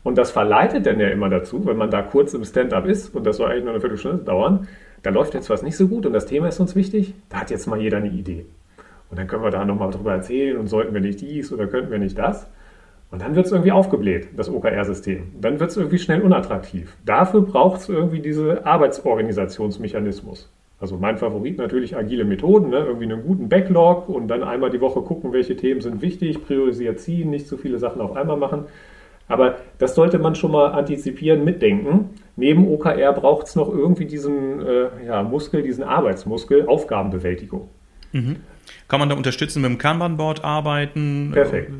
Und 0.02 0.16
das 0.16 0.30
verleitet 0.30 0.86
dann 0.86 0.98
ja 0.98 1.08
immer 1.08 1.28
dazu, 1.28 1.66
wenn 1.66 1.76
man 1.76 1.90
da 1.90 2.02
kurz 2.02 2.32
im 2.32 2.44
Stand-up 2.44 2.86
ist, 2.86 3.14
und 3.14 3.24
das 3.24 3.36
soll 3.36 3.50
eigentlich 3.50 3.64
nur 3.64 3.72
eine 3.72 3.80
Viertelstunde 3.80 4.24
dauern, 4.24 4.68
da 5.02 5.10
läuft 5.10 5.34
jetzt 5.34 5.50
was 5.50 5.62
nicht 5.62 5.76
so 5.76 5.88
gut 5.88 6.06
und 6.06 6.12
das 6.12 6.26
Thema 6.26 6.48
ist 6.48 6.60
uns 6.60 6.74
wichtig, 6.74 7.14
da 7.28 7.40
hat 7.40 7.50
jetzt 7.50 7.66
mal 7.66 7.80
jeder 7.80 7.98
eine 7.98 8.08
Idee. 8.08 8.46
Und 9.10 9.18
dann 9.18 9.26
können 9.26 9.42
wir 9.42 9.50
da 9.50 9.64
nochmal 9.64 9.90
drüber 9.90 10.12
erzählen 10.12 10.56
und 10.56 10.68
sollten 10.68 10.94
wir 10.94 11.00
nicht 11.00 11.20
dies 11.20 11.52
oder 11.52 11.66
könnten 11.66 11.90
wir 11.90 11.98
nicht 11.98 12.16
das. 12.16 12.46
Und 13.10 13.22
dann 13.22 13.34
wird 13.34 13.46
es 13.46 13.52
irgendwie 13.52 13.72
aufgebläht, 13.72 14.28
das 14.36 14.48
OKR-System. 14.48 15.32
Dann 15.40 15.58
wird 15.58 15.70
es 15.70 15.76
irgendwie 15.76 15.98
schnell 15.98 16.20
unattraktiv. 16.20 16.96
Dafür 17.04 17.42
braucht 17.42 17.80
es 17.80 17.88
irgendwie 17.88 18.20
diese 18.20 18.64
Arbeitsorganisationsmechanismus. 18.64 20.48
Also 20.80 20.96
mein 20.96 21.18
Favorit 21.18 21.58
natürlich 21.58 21.96
agile 21.96 22.24
Methoden, 22.24 22.70
ne? 22.70 22.78
irgendwie 22.78 23.04
einen 23.04 23.22
guten 23.22 23.48
Backlog 23.48 24.08
und 24.08 24.28
dann 24.28 24.42
einmal 24.42 24.70
die 24.70 24.80
Woche 24.80 25.02
gucken, 25.02 25.32
welche 25.32 25.56
Themen 25.56 25.80
sind 25.80 26.00
wichtig, 26.00 26.42
priorisiert 26.46 27.00
ziehen, 27.00 27.28
nicht 27.30 27.48
so 27.48 27.56
viele 27.58 27.78
Sachen 27.78 28.00
auf 28.00 28.16
einmal 28.16 28.38
machen. 28.38 28.64
Aber 29.28 29.58
das 29.78 29.94
sollte 29.94 30.18
man 30.18 30.34
schon 30.34 30.52
mal 30.52 30.72
antizipieren, 30.72 31.44
mitdenken. 31.44 32.10
Neben 32.36 32.66
OKR 32.66 33.12
braucht 33.12 33.48
es 33.48 33.56
noch 33.56 33.68
irgendwie 33.68 34.06
diesen 34.06 34.64
äh, 34.64 34.88
ja, 35.06 35.22
Muskel, 35.22 35.62
diesen 35.62 35.84
Arbeitsmuskel, 35.84 36.66
Aufgabenbewältigung. 36.66 37.68
Mhm. 38.12 38.36
Kann 38.88 39.00
man 39.00 39.08
da 39.08 39.14
unterstützen 39.14 39.62
mit 39.62 39.70
dem 39.70 39.78
Kanban-Board 39.78 40.42
arbeiten? 40.42 41.30
Perfekt. 41.32 41.72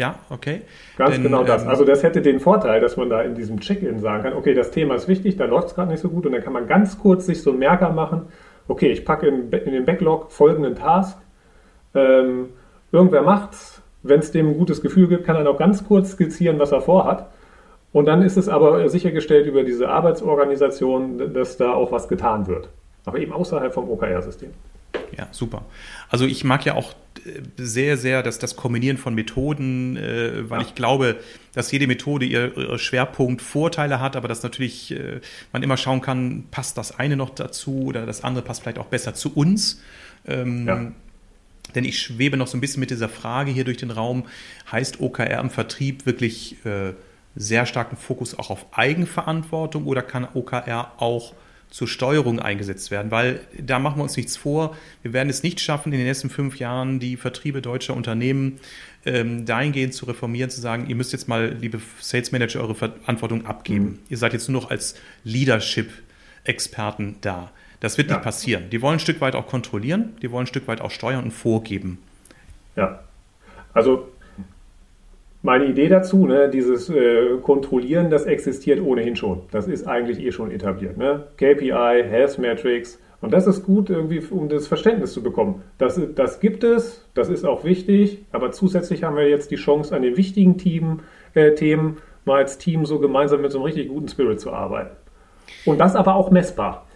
Ja, 0.00 0.14
okay. 0.30 0.62
Ganz 0.96 1.16
Denn, 1.16 1.24
genau 1.24 1.44
das. 1.44 1.62
Ähm, 1.62 1.68
also 1.68 1.84
das 1.84 2.02
hätte 2.02 2.22
den 2.22 2.40
Vorteil, 2.40 2.80
dass 2.80 2.96
man 2.96 3.10
da 3.10 3.20
in 3.20 3.34
diesem 3.34 3.60
Check-in 3.60 4.00
sagen 4.00 4.22
kann, 4.22 4.32
okay, 4.32 4.54
das 4.54 4.70
Thema 4.70 4.94
ist 4.94 5.08
wichtig, 5.08 5.36
da 5.36 5.44
läuft 5.44 5.68
es 5.68 5.74
gerade 5.74 5.90
nicht 5.90 6.00
so 6.00 6.08
gut 6.08 6.24
und 6.24 6.32
dann 6.32 6.42
kann 6.42 6.54
man 6.54 6.66
ganz 6.66 6.98
kurz 6.98 7.26
sich 7.26 7.42
so 7.42 7.50
einen 7.50 7.58
Merker 7.58 7.90
machen, 7.90 8.22
okay, 8.66 8.90
ich 8.90 9.04
packe 9.04 9.26
in, 9.26 9.50
in 9.52 9.72
den 9.72 9.84
Backlog 9.84 10.32
folgenden 10.32 10.74
Task, 10.74 11.18
ähm, 11.94 12.48
irgendwer 12.90 13.20
macht's, 13.20 13.82
wenn 14.02 14.20
es 14.20 14.32
dem 14.32 14.48
ein 14.48 14.56
gutes 14.56 14.80
Gefühl 14.80 15.06
gibt, 15.06 15.26
kann 15.26 15.36
er 15.36 15.44
noch 15.44 15.58
ganz 15.58 15.86
kurz 15.86 16.12
skizzieren, 16.12 16.58
was 16.58 16.72
er 16.72 16.80
vorhat. 16.80 17.26
Und 17.92 18.06
dann 18.06 18.22
ist 18.22 18.38
es 18.38 18.48
aber 18.48 18.88
sichergestellt 18.88 19.46
über 19.46 19.64
diese 19.64 19.90
Arbeitsorganisation, 19.90 21.34
dass 21.34 21.58
da 21.58 21.74
auch 21.74 21.92
was 21.92 22.08
getan 22.08 22.46
wird. 22.46 22.70
Aber 23.04 23.18
eben 23.18 23.34
außerhalb 23.34 23.74
vom 23.74 23.90
OKR-System. 23.90 24.52
Ja, 25.18 25.26
super. 25.30 25.62
Also 26.08 26.24
ich 26.24 26.42
mag 26.44 26.64
ja 26.64 26.76
auch 26.76 26.94
sehr, 27.56 27.96
sehr 27.96 28.22
das, 28.22 28.38
das 28.38 28.56
Kombinieren 28.56 28.96
von 28.96 29.14
Methoden, 29.14 29.96
äh, 29.96 30.48
weil 30.48 30.60
ja. 30.60 30.66
ich 30.66 30.74
glaube, 30.74 31.16
dass 31.54 31.70
jede 31.72 31.86
Methode 31.86 32.26
ihr, 32.26 32.56
ihr 32.56 32.78
Schwerpunkt 32.78 33.42
Vorteile 33.42 34.00
hat, 34.00 34.16
aber 34.16 34.28
dass 34.28 34.42
natürlich 34.42 34.92
äh, 34.92 35.20
man 35.52 35.62
immer 35.62 35.76
schauen 35.76 36.00
kann, 36.00 36.44
passt 36.50 36.78
das 36.78 36.98
eine 36.98 37.16
noch 37.16 37.30
dazu 37.30 37.84
oder 37.84 38.06
das 38.06 38.24
andere 38.24 38.44
passt 38.44 38.62
vielleicht 38.62 38.78
auch 38.78 38.86
besser 38.86 39.14
zu 39.14 39.32
uns. 39.34 39.80
Ähm, 40.26 40.66
ja. 40.66 40.92
Denn 41.74 41.84
ich 41.84 42.00
schwebe 42.00 42.36
noch 42.36 42.46
so 42.46 42.56
ein 42.56 42.60
bisschen 42.60 42.80
mit 42.80 42.90
dieser 42.90 43.08
Frage 43.08 43.50
hier 43.50 43.64
durch 43.64 43.76
den 43.76 43.90
Raum, 43.90 44.24
heißt 44.70 45.00
OKR 45.00 45.40
im 45.40 45.50
Vertrieb 45.50 46.06
wirklich 46.06 46.56
äh, 46.64 46.92
sehr 47.36 47.66
starken 47.66 47.96
Fokus 47.96 48.38
auch 48.38 48.50
auf 48.50 48.66
Eigenverantwortung 48.72 49.84
oder 49.86 50.02
kann 50.02 50.26
OKR 50.34 50.92
auch 50.98 51.34
zur 51.70 51.86
Steuerung 51.86 52.40
eingesetzt 52.40 52.90
werden, 52.90 53.10
weil 53.10 53.40
da 53.56 53.78
machen 53.78 53.98
wir 53.98 54.02
uns 54.02 54.16
nichts 54.16 54.36
vor. 54.36 54.76
Wir 55.02 55.12
werden 55.12 55.30
es 55.30 55.42
nicht 55.42 55.60
schaffen, 55.60 55.92
in 55.92 55.98
den 55.98 56.06
nächsten 56.06 56.28
fünf 56.28 56.58
Jahren 56.58 56.98
die 56.98 57.16
Vertriebe 57.16 57.62
deutscher 57.62 57.94
Unternehmen 57.94 58.58
ähm, 59.06 59.46
dahingehend 59.46 59.94
zu 59.94 60.04
reformieren, 60.06 60.50
zu 60.50 60.60
sagen, 60.60 60.88
ihr 60.88 60.96
müsst 60.96 61.12
jetzt 61.12 61.28
mal, 61.28 61.56
liebe 61.60 61.80
Sales 62.00 62.32
Manager, 62.32 62.60
eure 62.60 62.74
Verantwortung 62.74 63.46
abgeben. 63.46 63.84
Mhm. 63.84 63.98
Ihr 64.08 64.18
seid 64.18 64.32
jetzt 64.32 64.48
nur 64.48 64.60
noch 64.60 64.70
als 64.70 64.96
Leadership-Experten 65.24 67.16
da. 67.20 67.50
Das 67.78 67.96
wird 67.96 68.10
ja. 68.10 68.16
nicht 68.16 68.24
passieren. 68.24 68.68
Die 68.70 68.82
wollen 68.82 68.96
ein 68.96 69.00
Stück 69.00 69.20
weit 69.20 69.34
auch 69.34 69.46
kontrollieren, 69.46 70.16
die 70.20 70.30
wollen 70.30 70.44
ein 70.44 70.48
Stück 70.48 70.68
weit 70.68 70.80
auch 70.80 70.90
steuern 70.90 71.24
und 71.24 71.30
vorgeben. 71.30 71.98
Ja, 72.76 73.00
also 73.72 74.10
meine 75.42 75.66
Idee 75.66 75.88
dazu, 75.88 76.26
ne, 76.26 76.48
dieses 76.48 76.90
äh, 76.90 77.38
Kontrollieren, 77.42 78.10
das 78.10 78.26
existiert 78.26 78.80
ohnehin 78.80 79.16
schon. 79.16 79.42
Das 79.50 79.66
ist 79.68 79.86
eigentlich 79.86 80.20
eh 80.20 80.32
schon 80.32 80.50
etabliert. 80.50 80.98
Ne? 80.98 81.24
KPI, 81.36 82.04
Health 82.04 82.38
Metrics. 82.38 82.98
Und 83.22 83.32
das 83.32 83.46
ist 83.46 83.64
gut, 83.64 83.90
irgendwie, 83.90 84.20
um 84.30 84.48
das 84.48 84.66
Verständnis 84.66 85.12
zu 85.12 85.22
bekommen. 85.22 85.62
Das, 85.78 86.00
das 86.14 86.40
gibt 86.40 86.64
es, 86.64 87.06
das 87.14 87.28
ist 87.28 87.44
auch 87.44 87.64
wichtig, 87.64 88.24
aber 88.32 88.50
zusätzlich 88.52 89.02
haben 89.02 89.16
wir 89.16 89.28
jetzt 89.28 89.50
die 89.50 89.56
Chance, 89.56 89.94
an 89.94 90.02
den 90.02 90.16
wichtigen 90.16 90.56
Team, 90.56 91.00
äh, 91.34 91.54
Themen 91.54 91.98
mal 92.24 92.38
als 92.38 92.58
Team 92.58 92.86
so 92.86 92.98
gemeinsam 92.98 93.42
mit 93.42 93.52
so 93.52 93.58
einem 93.58 93.64
richtig 93.66 93.88
guten 93.88 94.08
Spirit 94.08 94.40
zu 94.40 94.52
arbeiten. 94.52 94.96
Und 95.64 95.78
das 95.78 95.96
aber 95.96 96.14
auch 96.14 96.30
messbar. 96.30 96.86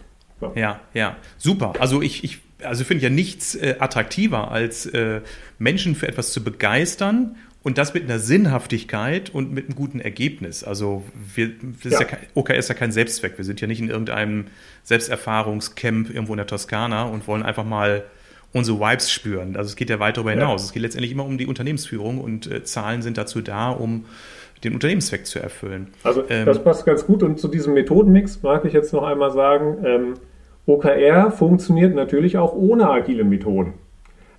So. 0.40 0.52
Ja, 0.54 0.80
ja, 0.94 1.16
super. 1.37 1.74
Also 1.78 2.00
ich, 2.00 2.24
ich 2.24 2.40
also 2.62 2.85
finde 2.85 3.04
ja 3.04 3.11
nichts 3.11 3.54
äh, 3.54 3.76
attraktiver, 3.78 4.50
als 4.50 4.87
äh, 4.87 5.20
Menschen 5.59 5.94
für 5.94 6.09
etwas 6.09 6.33
zu 6.33 6.42
begeistern 6.42 7.37
Und 7.64 7.79
das 7.79 7.94
mit 7.94 8.05
einer 8.05 8.18
Sinnhaftigkeit 8.18 9.31
und 9.31 9.53
mit 9.53 9.66
einem 9.66 9.74
guten 9.74 9.98
Ergebnis. 9.98 10.62
Also 10.62 11.03
wir, 11.35 11.50
das 11.83 11.94
ja. 11.94 12.00
Ist 12.00 12.11
ja, 12.12 12.18
OKR 12.35 12.57
ist 12.57 12.68
ja 12.68 12.74
kein 12.74 12.92
Selbstzweck. 12.92 13.38
Wir 13.38 13.44
sind 13.44 13.59
ja 13.59 13.66
nicht 13.66 13.81
in 13.81 13.88
irgendeinem 13.88 14.48
Selbsterfahrungscamp 14.83 16.11
irgendwo 16.11 16.35
in 16.35 16.37
der 16.37 16.46
Toskana 16.46 17.05
und 17.05 17.27
wollen 17.27 17.42
einfach 17.42 17.64
mal 17.64 18.05
unsere 18.53 18.79
Vibes 18.79 19.11
spüren. 19.11 19.57
Also 19.57 19.68
es 19.68 19.77
geht 19.77 19.88
ja 19.88 19.98
weit 19.98 20.18
darüber 20.18 20.33
hinaus. 20.33 20.61
Ja. 20.61 20.66
Es 20.66 20.72
geht 20.72 20.83
letztendlich 20.83 21.11
immer 21.11 21.24
um 21.24 21.38
die 21.38 21.46
Unternehmensführung 21.46 22.20
und 22.20 22.50
äh, 22.50 22.64
Zahlen 22.64 23.00
sind 23.00 23.16
dazu 23.16 23.40
da, 23.40 23.70
um 23.70 24.05
den 24.62 24.74
Unternehmenszweck 24.74 25.24
zu 25.24 25.38
erfüllen. 25.38 25.88
Also 26.03 26.22
ähm, 26.29 26.44
das 26.44 26.62
passt 26.62 26.85
ganz 26.85 27.07
gut 27.07 27.22
und 27.22 27.40
zu 27.40 27.48
diesem 27.48 27.72
Methodenmix 27.72 28.42
mag 28.42 28.66
ich 28.66 28.74
jetzt 28.74 28.92
noch 28.92 29.05
einmal 29.05 29.31
sagen, 29.31 29.79
ähm, 29.85 30.14
OKR 30.66 31.31
funktioniert 31.31 31.94
natürlich 31.94 32.37
auch 32.37 32.53
ohne 32.55 32.90
agile 32.90 33.24
Methoden. 33.24 33.74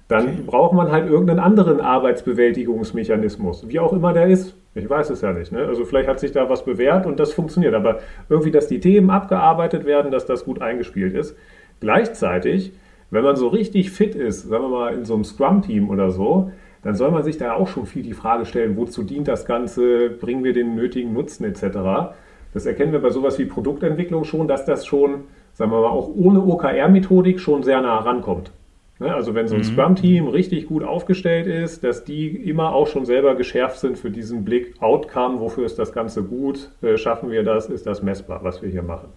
Dann 0.08 0.28
okay. 0.28 0.44
braucht 0.46 0.74
man 0.74 0.92
halt 0.92 1.10
irgendeinen 1.10 1.40
anderen 1.40 1.82
Arbeitsbewältigungsmechanismus, 1.82 3.68
wie 3.68 3.80
auch 3.80 3.92
immer 3.92 4.14
der 4.14 4.28
ist. 4.28 4.56
Ich 4.76 4.90
weiß 4.90 5.10
es 5.10 5.22
ja 5.22 5.34
nicht. 5.34 5.52
Ne? 5.52 5.66
Also 5.66 5.86
vielleicht 5.86 6.08
hat 6.08 6.20
sich 6.20 6.32
da 6.32 6.50
was 6.50 6.66
bewährt 6.66 7.06
und 7.06 7.20
das 7.20 7.34
funktioniert. 7.34 7.74
Aber 7.74 8.00
irgendwie, 8.30 8.52
dass 8.52 8.68
die 8.68 8.80
Themen 8.80 9.10
abgearbeitet 9.10 9.86
werden, 9.86 10.12
dass 10.12 10.26
das 10.26 10.46
gut 10.46 10.62
eingespielt 10.62 11.16
ist. 11.16 11.36
Gleichzeitig, 11.80 12.74
wenn 13.10 13.24
man 13.24 13.36
so 13.36 13.48
richtig 13.48 13.92
fit 13.92 14.16
ist, 14.16 14.48
sagen 14.48 14.66
wir 14.66 14.70
mal 14.70 14.94
in 14.94 15.06
so 15.06 15.16
einem 15.16 15.24
Scrum-Team 15.24 15.90
oder 15.90 16.12
so, 16.12 16.52
dann 16.84 16.94
soll 16.94 17.10
man 17.10 17.24
sich 17.24 17.38
da 17.38 17.54
auch 17.54 17.68
schon 17.68 17.88
viel 17.88 18.04
die 18.04 18.14
Frage 18.14 18.46
stellen, 18.46 18.78
wozu 18.78 19.02
dient 19.02 19.28
das 19.28 19.46
Ganze, 19.46 20.10
bringen 20.10 20.44
wir 20.44 20.54
den 20.54 20.76
nötigen 20.76 21.14
Nutzen 21.14 21.44
etc. 21.46 22.14
Das 22.54 22.68
erkennen 22.68 22.92
wir 22.92 23.02
bei 23.02 23.10
sowas 23.10 23.40
wie 23.40 23.46
Produktentwicklung 23.46 24.24
schon, 24.24 24.48
dass 24.48 24.66
das 24.66 24.86
schon, 24.86 25.24
sagen 25.54 25.72
wir 25.72 25.82
mal, 25.82 25.88
auch 25.88 26.10
ohne 26.14 26.42
OKR-Methodik 26.46 27.40
schon 27.40 27.64
sehr 27.64 27.82
nah 27.82 27.98
rankommt. 27.98 28.52
Ne, 28.98 29.14
also 29.14 29.36
wenn 29.36 29.50
so 29.50 29.56
ein 29.56 29.62
mhm. 29.62 29.66
Scrum-Team 29.66 30.28
richtig 30.28 30.68
gut 30.68 30.82
aufgestellt 30.82 31.48
ist, 31.48 31.84
dass 31.84 32.06
die 32.06 32.28
immer 32.28 32.74
auch 32.74 32.88
schon 32.88 33.06
selber 33.06 33.36
geschärft 33.36 33.80
sind 33.80 33.98
für 33.98 34.10
diesen 34.10 34.46
Blick 34.46 34.82
Outcome, 34.82 35.42
wofür 35.42 35.66
ist 35.66 35.78
das 35.78 35.92
Ganze 35.92 36.24
gut, 36.24 36.72
äh, 36.82 36.98
schaffen 36.98 37.30
wir 37.30 37.44
das, 37.44 37.66
ist 37.66 37.86
das 37.86 38.02
messbar, 38.02 38.42
was 38.46 38.62
wir 38.62 38.70
hier 38.70 38.84
machen. 38.84 39.10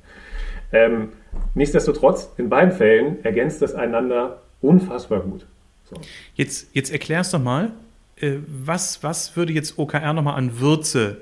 Ähm, 0.72 1.10
nichtsdestotrotz, 1.54 2.32
in 2.38 2.48
beiden 2.48 2.72
Fällen 2.72 3.24
ergänzt 3.24 3.62
das 3.62 3.76
einander 3.76 4.42
unfassbar 4.60 5.20
gut. 5.20 5.46
So. 5.84 5.94
Jetzt, 6.34 6.74
jetzt 6.74 6.90
erklärst 6.90 7.32
doch 7.32 7.40
mal, 7.40 7.70
äh, 8.16 8.38
was, 8.46 9.04
was 9.04 9.36
würde 9.36 9.52
jetzt 9.52 9.78
OKR 9.78 10.12
nochmal 10.12 10.34
an 10.34 10.58
Würze 10.58 11.18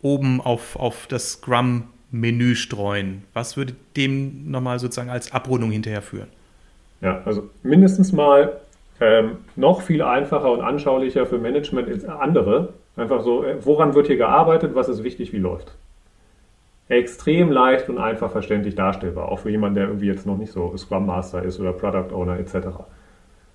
oben 0.00 0.40
auf, 0.40 0.76
auf 0.76 1.08
das 1.08 1.32
Scrum-Menü 1.32 2.54
streuen? 2.54 3.24
Was 3.32 3.56
würde 3.56 3.74
dem 3.96 4.52
nochmal 4.52 4.78
sozusagen 4.78 5.10
als 5.10 5.32
Abrundung 5.32 5.72
hinterher 5.72 6.02
führen? 6.02 6.28
Ja, 7.00 7.22
also 7.24 7.48
mindestens 7.62 8.12
mal 8.12 8.60
ähm, 9.00 9.38
noch 9.56 9.82
viel 9.82 10.02
einfacher 10.02 10.50
und 10.50 10.60
anschaulicher 10.60 11.26
für 11.26 11.38
Management 11.38 11.88
als 11.88 12.04
andere. 12.04 12.74
Einfach 12.96 13.22
so, 13.22 13.44
äh, 13.44 13.56
woran 13.64 13.94
wird 13.94 14.08
hier 14.08 14.16
gearbeitet, 14.16 14.74
was 14.74 14.88
ist 14.88 15.04
wichtig, 15.04 15.32
wie 15.32 15.38
läuft. 15.38 15.72
Extrem 16.88 17.52
leicht 17.52 17.88
und 17.88 17.98
einfach 17.98 18.30
verständlich 18.30 18.74
darstellbar, 18.74 19.30
auch 19.30 19.40
für 19.40 19.50
jemanden, 19.50 19.76
der 19.76 19.88
irgendwie 19.88 20.06
jetzt 20.06 20.26
noch 20.26 20.38
nicht 20.38 20.52
so 20.52 20.74
Scrum 20.76 21.06
Master 21.06 21.42
ist 21.42 21.60
oder 21.60 21.72
Product 21.72 22.12
Owner 22.12 22.38
etc. 22.38 22.68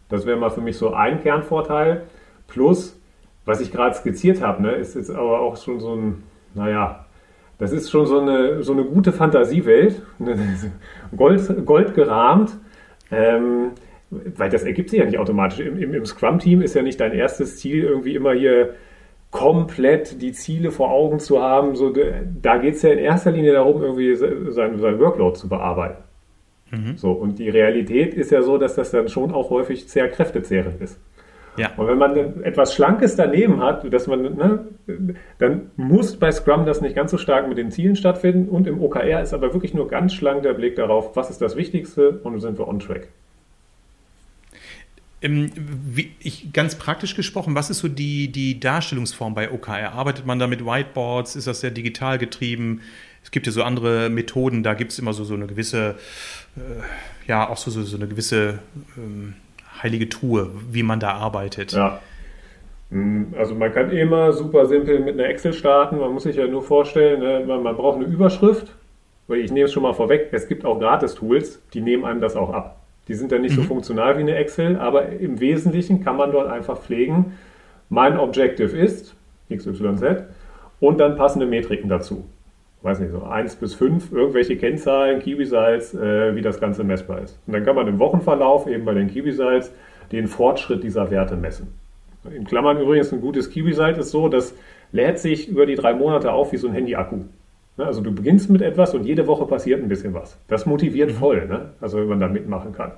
Das 0.08 0.26
wäre 0.26 0.38
mal 0.38 0.52
für 0.52 0.62
mich 0.62 0.78
so 0.78 0.94
ein 0.94 1.22
Kernvorteil. 1.22 2.04
Plus, 2.48 2.98
was 3.46 3.60
ich 3.60 3.72
gerade 3.72 3.96
skizziert 3.96 4.42
habe, 4.42 4.62
ne, 4.62 4.72
ist 4.74 4.96
jetzt 4.96 5.10
aber 5.10 5.42
auch 5.42 5.58
schon 5.58 5.80
so 5.80 5.96
ein, 5.96 6.24
naja, 6.54 7.06
das 7.58 7.72
ist 7.72 7.90
schon 7.90 8.06
so 8.06 8.20
eine, 8.20 8.64
so 8.64 8.74
eine 8.74 8.84
gute 8.84 9.12
Fantasiewelt, 9.12 10.02
Gold, 11.18 11.66
Gold 11.66 11.96
gerahmt 11.96 12.52
ähm, 13.12 13.72
weil 14.10 14.50
das 14.50 14.64
ergibt 14.64 14.90
sich 14.90 15.00
ja 15.00 15.06
nicht 15.06 15.18
automatisch. 15.18 15.60
Im, 15.60 15.78
im, 15.82 15.94
im 15.94 16.06
Scrum-Team 16.06 16.62
ist 16.62 16.76
ja 16.76 16.82
nicht 16.82 17.00
dein 17.00 17.14
erstes 17.14 17.58
Ziel, 17.58 17.84
irgendwie 17.84 18.16
immer 18.16 18.34
hier 18.34 18.76
komplett 19.32 20.22
die 20.22 20.32
Ziele 20.32 20.72
vor 20.72 20.92
Augen 20.92 21.20
zu 21.20 21.42
haben. 21.42 21.76
So, 21.76 21.92
da 22.42 22.58
geht 22.58 22.76
es 22.76 22.84
ja 22.84 22.92
in 22.92 23.00
erster 23.00 23.32
Linie 23.32 23.54
darum, 23.54 23.82
irgendwie 23.82 24.16
sein, 24.16 24.78
sein 24.78 25.00
Workload 25.00 25.38
zu 25.38 25.50
bearbeiten. 25.50 26.04
Mhm. 26.72 26.98
So, 26.98 27.12
und 27.12 27.40
die 27.40 27.50
Realität 27.50 28.14
ist 28.14 28.32
ja 28.32 28.42
so, 28.44 28.58
dass 28.58 28.76
das 28.76 28.92
dann 28.92 29.10
schon 29.10 29.32
auch 29.34 29.50
häufig 29.50 29.90
sehr 29.90 30.08
kräftezehrend 30.10 30.80
ist. 30.82 31.00
Ja. 31.58 31.72
Und 31.78 31.88
wenn 31.88 31.98
man 31.98 32.44
etwas 32.44 32.74
Schlankes 32.74 33.16
daneben 33.16 33.62
hat, 33.62 33.92
dass 33.94 34.08
man, 34.08 34.22
ne, 34.22 34.66
dann 35.38 35.72
muss 35.76 36.18
bei 36.18 36.32
Scrum 36.32 36.66
das 36.66 36.82
nicht 36.82 36.96
ganz 36.96 37.12
so 37.12 37.18
stark 37.18 37.48
mit 37.48 37.58
den 37.58 37.72
Zielen 37.72 37.96
stattfinden 37.96 38.50
und 38.50 38.68
im 38.68 38.82
OKR 38.82 39.22
ist 39.22 39.34
aber 39.34 39.54
wirklich 39.54 39.74
nur 39.74 39.88
ganz 39.88 40.14
schlank 40.14 40.44
der 40.44 40.54
Blick 40.54 40.76
darauf, 40.76 41.16
was 41.16 41.30
ist 41.30 41.42
das 41.42 41.56
Wichtigste 41.56 42.20
und 42.24 42.40
sind 42.40 42.58
wir 42.58 42.68
on 42.68 42.80
track. 42.80 43.08
Ähm, 45.22 45.52
ich, 46.20 46.52
ganz 46.52 46.76
praktisch 46.76 47.16
gesprochen, 47.16 47.56
was 47.56 47.70
ist 47.70 47.80
so 47.80 47.88
die, 47.88 48.32
die 48.32 48.60
Darstellungsform 48.60 49.34
bei 49.34 49.52
OKR? 49.52 49.94
Arbeitet 49.94 50.26
man 50.26 50.38
da 50.38 50.48
mit 50.48 50.66
Whiteboards? 50.66 51.36
Ist 51.36 51.48
das 51.48 51.62
sehr 51.62 51.72
digital 51.72 52.18
getrieben? 52.18 52.82
Es 53.24 53.32
gibt 53.32 53.46
ja 53.46 53.54
so 53.54 53.64
andere 53.64 54.10
Methoden, 54.10 54.64
da 54.64 54.74
gibt 54.74 54.92
es 54.92 55.00
immer 55.00 55.14
so, 55.14 55.24
so 55.24 55.34
eine 55.34 55.48
gewisse, 55.48 55.96
äh, 56.58 56.60
ja, 57.28 57.48
auch 57.48 57.58
so, 57.58 57.72
so, 57.72 57.84
so 57.84 57.96
eine 57.96 58.08
gewisse 58.08 58.60
ähm, 58.98 59.36
heilige 59.84 60.10
Truhe, 60.10 60.50
wie 60.72 60.84
man 60.84 61.00
da 61.00 61.12
arbeitet. 61.12 61.74
Ja. 61.74 62.00
Hm, 62.90 63.34
also 63.38 63.54
man 63.54 63.74
kann 63.74 63.92
immer 63.92 64.32
super 64.34 64.66
simpel 64.66 65.00
mit 65.00 65.20
einer 65.20 65.28
Excel 65.28 65.54
starten. 65.54 65.98
Man 65.98 66.14
muss 66.14 66.24
sich 66.24 66.38
ja 66.38 66.48
nur 66.48 66.64
vorstellen, 66.64 67.20
ne, 67.20 67.46
man 67.46 67.76
braucht 67.76 67.98
eine 67.98 68.06
Überschrift. 68.06 68.74
Ich 69.30 69.52
nehme 69.52 69.66
es 69.66 69.74
schon 69.74 69.84
mal 69.84 69.94
vorweg, 69.94 70.30
es 70.32 70.48
gibt 70.48 70.66
auch 70.66 70.80
Gratis-Tools, 70.80 71.62
die 71.74 71.82
nehmen 71.82 72.06
einem 72.06 72.22
das 72.22 72.36
auch 72.36 72.52
ab. 72.52 72.82
Die 73.08 73.14
sind 73.14 73.32
dann 73.32 73.42
nicht 73.42 73.58
mhm. 73.58 73.62
so 73.62 73.68
funktional 73.68 74.18
wie 74.18 74.22
eine 74.22 74.36
Excel, 74.36 74.78
aber 74.78 75.08
im 75.08 75.40
Wesentlichen 75.40 76.04
kann 76.04 76.18
man 76.18 76.32
dort 76.32 76.50
einfach 76.50 76.78
pflegen, 76.78 77.34
mein 77.90 78.18
Objective 78.18 78.78
ist 78.78 79.16
XYZ 79.50 80.24
und 80.80 81.00
dann 81.00 81.16
passende 81.16 81.46
Metriken 81.46 81.90
dazu. 81.90 82.26
Weiß 82.84 83.00
nicht, 83.00 83.12
so 83.12 83.24
1 83.24 83.56
bis 83.56 83.76
5, 83.76 84.12
irgendwelche 84.12 84.58
Kennzahlen, 84.58 85.22
Results, 85.22 85.94
äh, 85.94 86.36
wie 86.36 86.42
das 86.42 86.60
Ganze 86.60 86.84
messbar 86.84 87.22
ist. 87.22 87.40
Und 87.48 87.54
dann 87.54 87.64
kann 87.64 87.76
man 87.76 87.88
im 87.88 87.98
Wochenverlauf 87.98 88.68
eben 88.68 88.84
bei 88.84 88.94
den 88.94 89.10
Results 89.10 89.72
den 90.12 90.28
Fortschritt 90.28 90.84
dieser 90.84 91.10
Werte 91.10 91.38
messen. 91.38 91.74
In 92.30 92.44
Klammern 92.44 92.80
übrigens 92.80 93.12
ein 93.12 93.22
gutes 93.22 93.50
Result 93.56 93.98
ist 93.98 94.12
so, 94.12 94.28
das 94.28 94.54
lädt 94.92 95.20
sich 95.20 95.48
über 95.48 95.66
die 95.66 95.76
drei 95.76 95.94
Monate 95.94 96.32
auf 96.32 96.52
wie 96.52 96.58
so 96.58 96.68
ein 96.68 96.74
Handy-Akku. 96.74 97.18
Ne, 97.78 97.86
also 97.86 98.02
du 98.02 98.14
beginnst 98.14 98.50
mit 98.50 98.62
etwas 98.62 98.94
und 98.94 99.06
jede 99.06 99.28
Woche 99.28 99.46
passiert 99.46 99.82
ein 99.82 99.88
bisschen 99.88 100.14
was. 100.14 100.38
Das 100.48 100.66
motiviert 100.66 101.12
mhm. 101.12 101.16
voll, 101.16 101.48
ne? 101.48 101.70
also 101.82 101.98
wenn 101.98 102.08
man 102.08 102.20
da 102.20 102.28
mitmachen 102.28 102.74
kann. 102.74 102.92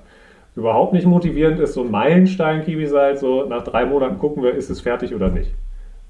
Überhaupt 0.54 0.92
nicht 0.92 1.06
motivierend 1.06 1.60
ist 1.60 1.74
so 1.74 1.82
ein 1.82 1.90
Meilenstein 1.90 2.64
Key 2.64 2.74
Result, 2.74 3.18
so 3.18 3.44
nach 3.44 3.62
drei 3.62 3.84
Monaten 3.84 4.18
gucken 4.18 4.42
wir, 4.42 4.54
ist 4.54 4.70
es 4.70 4.80
fertig 4.80 5.14
oder 5.14 5.28
nicht. 5.28 5.52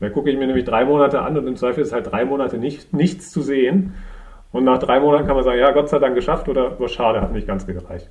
Da 0.00 0.10
gucke 0.10 0.30
ich 0.30 0.38
mir 0.38 0.46
nämlich 0.46 0.64
drei 0.64 0.84
Monate 0.84 1.20
an 1.22 1.36
und 1.38 1.46
im 1.46 1.56
Zweifel 1.56 1.82
ist 1.82 1.92
halt 1.92 2.10
drei 2.10 2.24
Monate 2.24 2.58
nicht, 2.58 2.92
nichts 2.92 3.30
zu 3.30 3.40
sehen. 3.40 3.94
Und 4.52 4.64
nach 4.64 4.78
drei 4.78 5.00
Monaten 5.00 5.26
kann 5.26 5.36
man 5.36 5.44
sagen, 5.44 5.58
ja, 5.58 5.70
Gott 5.72 5.88
sei 5.88 5.98
Dank 5.98 6.14
geschafft 6.14 6.48
oder 6.48 6.80
oh, 6.80 6.88
schade, 6.88 7.20
hat 7.20 7.32
nicht 7.32 7.46
ganz 7.46 7.66
gereicht. 7.66 8.10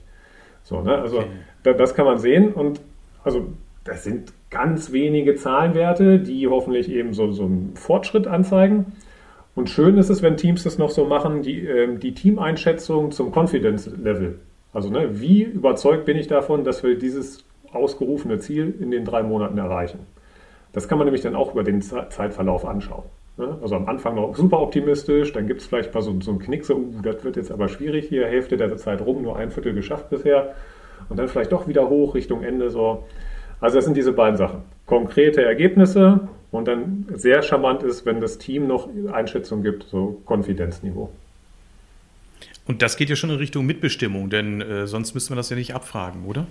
So, 0.64 0.82
ne? 0.82 0.98
Also 0.98 1.20
okay. 1.20 1.28
da, 1.64 1.74
das 1.74 1.94
kann 1.94 2.06
man 2.06 2.18
sehen 2.18 2.54
und 2.54 2.82
also 3.24 3.48
das 3.84 4.04
sind 4.04 4.34
ganz 4.50 4.92
wenige 4.92 5.36
Zahlenwerte, 5.36 6.20
die 6.20 6.48
hoffentlich 6.48 6.90
eben 6.90 7.14
so, 7.14 7.32
so 7.32 7.44
einen 7.44 7.76
Fortschritt 7.76 8.28
anzeigen. 8.28 8.94
Und 9.54 9.70
schön 9.70 9.98
ist 9.98 10.10
es, 10.10 10.22
wenn 10.22 10.38
Teams 10.38 10.64
das 10.64 10.78
noch 10.78 10.90
so 10.90 11.06
machen, 11.06 11.42
die, 11.42 11.66
äh, 11.66 11.96
die 11.98 12.14
Teameinschätzung 12.14 13.12
zum 13.12 13.32
Confidence 13.32 13.90
Level. 13.96 14.40
Also 14.74 14.90
ne, 14.90 15.22
wie 15.22 15.44
überzeugt 15.44 16.06
bin 16.06 16.18
ich 16.18 16.28
davon, 16.28 16.64
dass 16.64 16.84
wir 16.84 16.98
dieses 16.98 17.46
ausgerufene 17.72 18.40
Ziel 18.40 18.74
in 18.80 18.92
den 18.92 19.06
drei 19.06 19.24
Monaten 19.24 19.58
erreichen. 19.58 20.00
Das 20.76 20.90
kann 20.90 20.98
man 20.98 21.06
nämlich 21.06 21.22
dann 21.22 21.36
auch 21.36 21.54
über 21.54 21.64
den 21.64 21.82
Zeitverlauf 21.82 22.66
anschauen. 22.66 23.06
Ne? 23.38 23.58
Also 23.62 23.78
am 23.78 23.88
Anfang 23.88 24.16
noch 24.16 24.36
super 24.36 24.60
optimistisch, 24.60 25.32
dann 25.32 25.48
gibt 25.48 25.62
es 25.62 25.68
vielleicht 25.68 25.94
mal 25.94 26.02
so, 26.02 26.20
so 26.20 26.32
einen 26.32 26.40
Knick, 26.42 26.66
so, 26.66 26.76
uh, 26.76 27.02
das 27.02 27.24
wird 27.24 27.38
jetzt 27.38 27.50
aber 27.50 27.70
schwierig 27.70 28.10
hier, 28.10 28.28
Hälfte 28.28 28.58
der 28.58 28.76
Zeit 28.76 29.00
rum, 29.00 29.22
nur 29.22 29.38
ein 29.38 29.52
Viertel 29.52 29.74
geschafft 29.74 30.10
bisher. 30.10 30.54
Und 31.08 31.18
dann 31.18 31.30
vielleicht 31.30 31.54
doch 31.54 31.70
wieder 31.70 31.88
hoch 31.88 32.14
Richtung 32.14 32.44
Ende 32.44 32.70
so. 32.72 33.06
Also 33.62 33.78
das 33.78 33.86
sind 33.86 33.96
diese 33.96 34.12
beiden 34.12 34.36
Sachen. 34.36 34.64
Konkrete 34.86 35.46
Ergebnisse 35.46 36.28
und 36.52 36.68
dann 36.68 37.06
sehr 37.14 37.42
charmant 37.42 37.82
ist, 37.84 38.06
wenn 38.06 38.20
das 38.20 38.38
Team 38.38 38.68
noch 38.68 38.90
Einschätzung 39.14 39.64
gibt, 39.64 39.84
so 39.84 40.22
Konfidenzniveau. 40.26 41.10
Und 42.68 42.82
das 42.82 42.98
geht 42.98 43.10
ja 43.10 43.16
schon 43.16 43.30
in 43.30 43.38
Richtung 43.38 43.66
Mitbestimmung, 43.66 44.30
denn 44.30 44.60
äh, 44.60 44.88
sonst 44.88 45.14
müsste 45.14 45.32
man 45.32 45.38
das 45.38 45.50
ja 45.50 45.56
nicht 45.56 45.74
abfragen, 45.74 46.26
oder? 46.26 46.48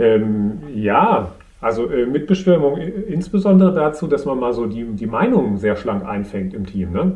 Ähm, 0.00 0.62
ja, 0.74 1.32
also 1.62 1.88
äh, 1.88 2.06
Mitbestimmung 2.06 2.76
insbesondere 2.76 3.72
dazu, 3.72 4.08
dass 4.08 4.24
man 4.24 4.38
mal 4.38 4.52
so 4.52 4.66
die, 4.66 4.84
die 4.84 5.06
Meinungen 5.06 5.56
sehr 5.58 5.76
schlank 5.76 6.04
einfängt 6.04 6.54
im 6.54 6.66
Team. 6.66 6.90
Ne? 6.90 7.12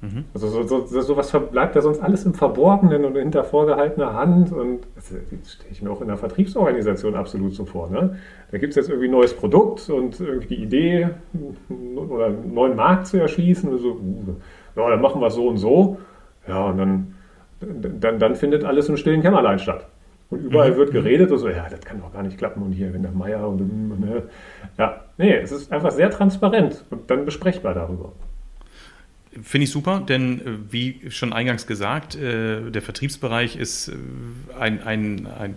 Mhm. 0.00 0.24
Also 0.32 0.48
so, 0.48 0.86
so, 0.86 1.00
sowas 1.02 1.30
bleibt 1.50 1.74
ja 1.74 1.82
sonst 1.82 2.00
alles 2.00 2.24
im 2.24 2.32
Verborgenen 2.32 3.04
und 3.04 3.14
hinter 3.14 3.44
vorgehaltener 3.44 4.14
Hand. 4.14 4.52
Und 4.52 4.80
das, 4.94 5.10
das 5.10 5.52
stelle 5.52 5.70
ich 5.70 5.82
mir 5.82 5.90
auch 5.90 6.00
in 6.00 6.08
der 6.08 6.16
Vertriebsorganisation 6.16 7.14
absolut 7.14 7.54
so 7.54 7.66
vor. 7.66 7.90
Ne? 7.90 8.16
Da 8.50 8.56
gibt 8.56 8.70
es 8.70 8.76
jetzt 8.76 8.88
irgendwie 8.88 9.08
ein 9.08 9.12
neues 9.12 9.34
Produkt 9.34 9.88
und 9.90 10.18
irgendwie 10.18 10.56
die 10.56 10.62
Idee 10.62 11.10
oder 11.94 12.26
einen 12.26 12.54
neuen 12.54 12.76
Markt 12.76 13.06
zu 13.06 13.18
erschließen. 13.18 13.70
Und 13.70 13.78
so, 13.78 13.88
uh, 13.92 14.34
ja, 14.76 14.90
dann 14.90 15.02
machen 15.02 15.20
wir 15.20 15.26
es 15.26 15.34
so 15.34 15.46
und 15.46 15.58
so. 15.58 15.98
Ja, 16.48 16.66
und 16.68 16.78
dann, 16.78 17.14
dann, 18.00 18.18
dann 18.18 18.34
findet 18.34 18.64
alles 18.64 18.88
im 18.88 18.96
stillen 18.96 19.20
Kämmerlein 19.20 19.58
statt. 19.58 19.88
Und 20.30 20.40
überall 20.40 20.72
mhm. 20.72 20.76
wird 20.76 20.92
geredet 20.92 21.30
und 21.30 21.38
so, 21.38 21.48
ja, 21.48 21.68
das 21.68 21.80
kann 21.80 22.00
doch 22.00 22.12
gar 22.12 22.22
nicht 22.22 22.38
klappen 22.38 22.62
und 22.62 22.72
hier, 22.72 22.92
wenn 22.92 23.02
der 23.02 23.12
Meier 23.12 23.46
und, 23.48 23.60
und 23.60 24.00
ne. 24.00 24.22
ja, 24.78 25.04
nee, 25.18 25.34
es 25.34 25.52
ist 25.52 25.70
einfach 25.70 25.92
sehr 25.92 26.10
transparent 26.10 26.84
und 26.90 27.10
dann 27.10 27.24
besprechbar 27.24 27.74
darüber. 27.74 28.12
Finde 29.42 29.64
ich 29.64 29.70
super, 29.70 30.02
denn 30.06 30.40
äh, 30.40 30.72
wie 30.72 31.10
schon 31.10 31.32
eingangs 31.32 31.66
gesagt, 31.66 32.14
äh, 32.14 32.70
der 32.70 32.82
Vertriebsbereich 32.82 33.56
ist 33.56 33.88
äh, 33.88 33.94
ein, 34.58 34.82
ein, 34.82 35.26
ein, 35.26 35.56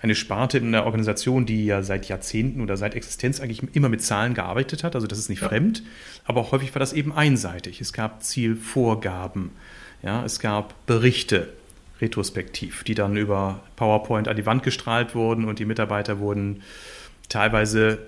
eine 0.00 0.14
Sparte 0.14 0.58
in 0.58 0.72
der 0.72 0.86
Organisation, 0.86 1.44
die 1.44 1.66
ja 1.66 1.82
seit 1.82 2.06
Jahrzehnten 2.06 2.62
oder 2.62 2.76
seit 2.78 2.94
Existenz 2.94 3.40
eigentlich 3.40 3.62
immer 3.74 3.90
mit 3.90 4.02
Zahlen 4.02 4.32
gearbeitet 4.32 4.84
hat. 4.84 4.94
Also 4.94 5.06
das 5.06 5.18
ist 5.18 5.28
nicht 5.28 5.42
ja. 5.42 5.48
fremd, 5.48 5.82
aber 6.24 6.50
häufig 6.50 6.74
war 6.74 6.80
das 6.80 6.94
eben 6.94 7.12
einseitig. 7.12 7.80
Es 7.80 7.92
gab 7.92 8.22
Zielvorgaben, 8.22 9.50
ja, 10.02 10.24
es 10.24 10.40
gab 10.40 10.86
Berichte 10.86 11.52
retrospektiv, 12.00 12.84
die 12.84 12.94
dann 12.94 13.16
über 13.16 13.60
PowerPoint 13.76 14.28
an 14.28 14.36
die 14.36 14.46
Wand 14.46 14.62
gestrahlt 14.62 15.14
wurden 15.14 15.44
und 15.44 15.58
die 15.58 15.64
Mitarbeiter 15.64 16.18
wurden 16.18 16.62
teilweise 17.28 17.98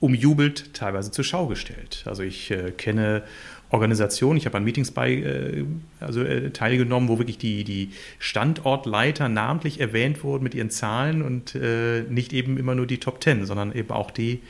umjubelt, 0.00 0.74
teilweise 0.74 1.10
zur 1.10 1.24
Schau 1.24 1.46
gestellt. 1.46 2.02
Also 2.06 2.22
ich 2.22 2.50
äh, 2.50 2.72
kenne 2.72 3.22
Organisationen, 3.70 4.36
ich 4.36 4.46
habe 4.46 4.58
an 4.58 4.64
Meetings 4.64 4.90
bei, 4.90 5.12
äh, 5.12 5.64
also, 6.00 6.22
äh, 6.22 6.50
teilgenommen, 6.50 7.08
wo 7.08 7.18
wirklich 7.18 7.38
die, 7.38 7.64
die 7.64 7.90
Standortleiter 8.18 9.28
namentlich 9.28 9.80
erwähnt 9.80 10.22
wurden 10.24 10.44
mit 10.44 10.54
ihren 10.54 10.70
Zahlen 10.70 11.22
und 11.22 11.54
äh, 11.54 12.02
nicht 12.02 12.32
eben 12.32 12.58
immer 12.58 12.74
nur 12.74 12.86
die 12.86 12.98
Top 12.98 13.20
Ten, 13.20 13.46
sondern 13.46 13.72
eben 13.72 13.90
auch 13.90 14.10
die, 14.10 14.40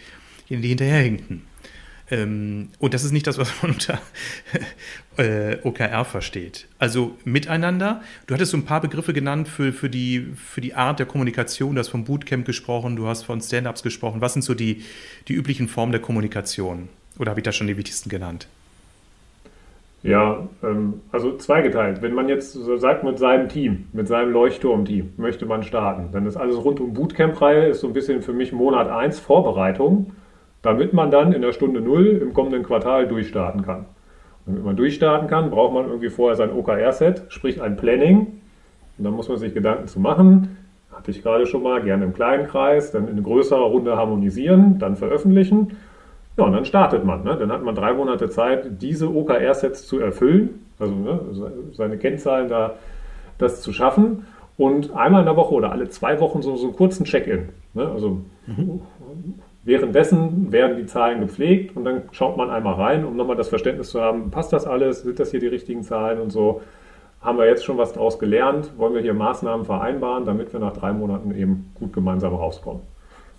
die 0.48 0.56
hinterherhinkten. 0.56 1.42
Ähm, 2.12 2.68
und 2.78 2.92
das 2.92 3.04
ist 3.04 3.12
nicht 3.12 3.26
das, 3.26 3.38
was 3.38 3.50
man 3.62 3.72
unter 3.72 3.98
äh, 5.16 5.56
OKR 5.66 6.04
versteht. 6.04 6.68
Also 6.78 7.16
miteinander. 7.24 8.02
Du 8.26 8.34
hattest 8.34 8.52
so 8.52 8.58
ein 8.58 8.66
paar 8.66 8.82
Begriffe 8.82 9.14
genannt 9.14 9.48
für, 9.48 9.72
für, 9.72 9.88
die, 9.88 10.28
für 10.36 10.60
die 10.60 10.74
Art 10.74 10.98
der 10.98 11.06
Kommunikation. 11.06 11.74
Du 11.74 11.80
hast 11.80 11.88
vom 11.88 12.04
Bootcamp 12.04 12.44
gesprochen, 12.44 12.96
du 12.96 13.06
hast 13.06 13.22
von 13.22 13.40
Stand-ups 13.40 13.82
gesprochen. 13.82 14.20
Was 14.20 14.34
sind 14.34 14.42
so 14.42 14.54
die, 14.54 14.84
die 15.26 15.32
üblichen 15.32 15.68
Formen 15.68 15.92
der 15.92 16.02
Kommunikation? 16.02 16.90
Oder 17.18 17.30
habe 17.30 17.40
ich 17.40 17.44
da 17.44 17.52
schon 17.52 17.66
die 17.66 17.78
wichtigsten 17.78 18.10
genannt? 18.10 18.46
Ja, 20.02 20.48
ähm, 20.62 21.00
also 21.12 21.38
zweigeteilt. 21.38 22.02
Wenn 22.02 22.12
man 22.12 22.28
jetzt 22.28 22.52
so 22.52 22.76
sagt, 22.76 23.04
mit 23.04 23.18
seinem 23.18 23.48
Team, 23.48 23.86
mit 23.92 24.06
seinem 24.06 24.32
Leuchtturm-Team 24.32 25.14
möchte 25.16 25.46
man 25.46 25.62
starten, 25.62 26.10
dann 26.12 26.26
ist 26.26 26.36
alles 26.36 26.56
rund 26.56 26.78
um 26.80 26.92
Bootcamp-Reihe, 26.92 27.68
ist 27.68 27.80
so 27.80 27.86
ein 27.86 27.92
bisschen 27.94 28.20
für 28.20 28.32
mich 28.34 28.52
Monat 28.52 28.88
1 28.88 29.20
Vorbereitung, 29.20 30.12
damit 30.62 30.92
man 30.92 31.10
dann 31.10 31.32
in 31.32 31.42
der 31.42 31.52
Stunde 31.52 31.80
0 31.80 32.06
im 32.22 32.34
kommenden 32.34 32.62
Quartal 32.62 33.06
durchstarten 33.08 33.62
kann. 33.62 33.86
Und 34.46 34.54
damit 34.54 34.64
man 34.64 34.76
durchstarten 34.76 35.28
kann, 35.28 35.50
braucht 35.50 35.74
man 35.74 35.86
irgendwie 35.86 36.10
vorher 36.10 36.36
sein 36.36 36.52
OKR-Set, 36.52 37.24
sprich 37.28 37.60
ein 37.60 37.76
Planning. 37.76 38.40
Und 38.98 39.04
dann 39.04 39.12
muss 39.12 39.28
man 39.28 39.38
sich 39.38 39.54
Gedanken 39.54 39.86
zu 39.86 40.00
machen. 40.00 40.56
Hatte 40.92 41.10
ich 41.10 41.22
gerade 41.22 41.46
schon 41.46 41.62
mal, 41.62 41.82
gerne 41.82 42.04
im 42.04 42.14
kleinen 42.14 42.46
Kreis, 42.46 42.92
dann 42.92 43.08
in 43.08 43.22
größerer 43.22 43.64
Runde 43.64 43.96
harmonisieren, 43.96 44.78
dann 44.78 44.96
veröffentlichen 44.96 45.76
ja, 46.36 46.44
und 46.44 46.52
dann 46.52 46.64
startet 46.64 47.04
man. 47.04 47.24
Ne? 47.24 47.36
Dann 47.36 47.52
hat 47.52 47.62
man 47.62 47.74
drei 47.74 47.92
Monate 47.92 48.28
Zeit, 48.30 48.82
diese 48.82 49.14
OKR-Sets 49.14 49.86
zu 49.86 49.98
erfüllen, 49.98 50.66
also 50.78 50.94
ne, 50.94 51.20
seine 51.72 51.98
Kennzahlen 51.98 52.48
da, 52.48 52.74
das 53.38 53.60
zu 53.60 53.72
schaffen. 53.72 54.26
Und 54.56 54.94
einmal 54.94 55.20
in 55.20 55.26
der 55.26 55.36
Woche 55.36 55.54
oder 55.54 55.72
alle 55.72 55.88
zwei 55.88 56.20
Wochen 56.20 56.42
so, 56.42 56.56
so 56.56 56.68
einen 56.68 56.76
kurzen 56.76 57.04
Check-in. 57.04 57.50
Ne? 57.74 57.88
Also 57.88 58.20
mhm. 58.46 58.80
Währenddessen 59.64 60.52
werden 60.52 60.76
die 60.76 60.86
Zahlen 60.86 61.20
gepflegt 61.20 61.76
und 61.76 61.84
dann 61.84 62.02
schaut 62.12 62.36
man 62.36 62.50
einmal 62.50 62.74
rein, 62.74 63.04
um 63.04 63.16
nochmal 63.16 63.36
das 63.36 63.48
Verständnis 63.48 63.90
zu 63.90 64.00
haben, 64.00 64.30
passt 64.30 64.52
das 64.52 64.66
alles, 64.66 65.02
sind 65.02 65.20
das 65.20 65.30
hier 65.30 65.40
die 65.40 65.46
richtigen 65.46 65.82
Zahlen 65.82 66.20
und 66.20 66.30
so. 66.30 66.62
Haben 67.20 67.38
wir 67.38 67.46
jetzt 67.46 67.64
schon 67.64 67.78
was 67.78 67.92
daraus 67.92 68.18
gelernt? 68.18 68.72
Wollen 68.76 68.94
wir 68.94 69.00
hier 69.00 69.14
Maßnahmen 69.14 69.64
vereinbaren, 69.64 70.24
damit 70.24 70.52
wir 70.52 70.58
nach 70.58 70.72
drei 70.72 70.92
Monaten 70.92 71.32
eben 71.32 71.70
gut 71.74 71.92
gemeinsam 71.92 72.34
rauskommen? 72.34 72.82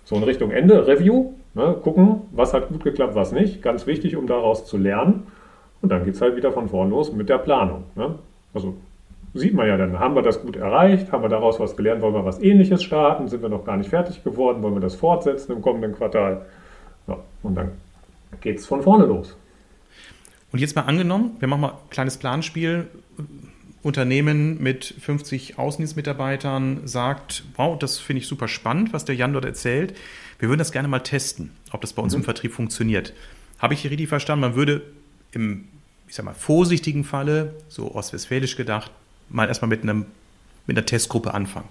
So 0.04 0.16
in 0.16 0.22
Richtung 0.22 0.50
Ende, 0.50 0.86
Review, 0.86 1.32
ne, 1.52 1.76
gucken, 1.82 2.22
was 2.32 2.54
hat 2.54 2.68
gut 2.68 2.82
geklappt, 2.82 3.14
was 3.14 3.32
nicht. 3.32 3.60
Ganz 3.62 3.86
wichtig, 3.86 4.16
um 4.16 4.26
daraus 4.26 4.64
zu 4.64 4.78
lernen. 4.78 5.26
Und 5.82 5.92
dann 5.92 6.04
geht 6.04 6.14
es 6.14 6.22
halt 6.22 6.34
wieder 6.36 6.50
von 6.50 6.68
vorn 6.68 6.88
los 6.88 7.12
mit 7.12 7.28
der 7.28 7.36
Planung. 7.36 7.84
Ne? 7.94 8.14
Also 8.54 8.74
sieht 9.34 9.52
man 9.52 9.66
ja 9.66 9.76
dann, 9.76 9.98
haben 9.98 10.14
wir 10.14 10.22
das 10.22 10.40
gut 10.40 10.56
erreicht, 10.56 11.10
haben 11.10 11.22
wir 11.22 11.28
daraus 11.28 11.58
was 11.58 11.76
gelernt, 11.76 12.00
wollen 12.02 12.14
wir 12.14 12.24
was 12.24 12.40
ähnliches 12.40 12.82
starten, 12.82 13.28
sind 13.28 13.42
wir 13.42 13.48
noch 13.48 13.64
gar 13.64 13.76
nicht 13.76 13.90
fertig 13.90 14.22
geworden, 14.22 14.62
wollen 14.62 14.74
wir 14.74 14.80
das 14.80 14.94
fortsetzen 14.94 15.52
im 15.52 15.60
kommenden 15.60 15.94
Quartal. 15.94 16.46
Ja, 17.08 17.18
und 17.42 17.56
dann 17.56 17.72
geht 18.40 18.58
es 18.58 18.66
von 18.66 18.82
vorne 18.82 19.06
los. 19.06 19.36
Und 20.52 20.60
jetzt 20.60 20.76
mal 20.76 20.82
angenommen, 20.82 21.36
wir 21.40 21.48
machen 21.48 21.62
mal 21.62 21.70
ein 21.70 21.90
kleines 21.90 22.16
Planspiel. 22.16 22.86
Unternehmen 23.82 24.62
mit 24.62 24.84
50 24.84 25.58
Außendienstmitarbeitern 25.58 26.86
sagt, 26.86 27.44
wow, 27.56 27.78
das 27.78 27.98
finde 27.98 28.22
ich 28.22 28.28
super 28.28 28.48
spannend, 28.48 28.94
was 28.94 29.04
der 29.04 29.14
Jan 29.14 29.34
dort 29.34 29.44
erzählt. 29.44 29.94
Wir 30.38 30.48
würden 30.48 30.60
das 30.60 30.72
gerne 30.72 30.88
mal 30.88 31.00
testen, 31.00 31.50
ob 31.70 31.82
das 31.82 31.92
bei 31.92 32.02
uns 32.02 32.14
mhm. 32.14 32.20
im 32.20 32.24
Vertrieb 32.24 32.52
funktioniert. 32.52 33.12
Habe 33.58 33.74
ich 33.74 33.84
richtig 33.84 34.08
verstanden? 34.08 34.40
Man 34.40 34.54
würde 34.54 34.82
im, 35.32 35.64
ich 36.08 36.14
sag 36.14 36.24
mal, 36.24 36.34
vorsichtigen 36.34 37.04
Falle, 37.04 37.56
so 37.68 37.94
ostwestfälisch 37.94 38.56
gedacht, 38.56 38.90
mal 39.28 39.48
erstmal 39.48 39.68
mit, 39.68 39.82
einem, 39.82 40.06
mit 40.66 40.76
einer 40.76 40.86
Testgruppe 40.86 41.34
anfangen. 41.34 41.68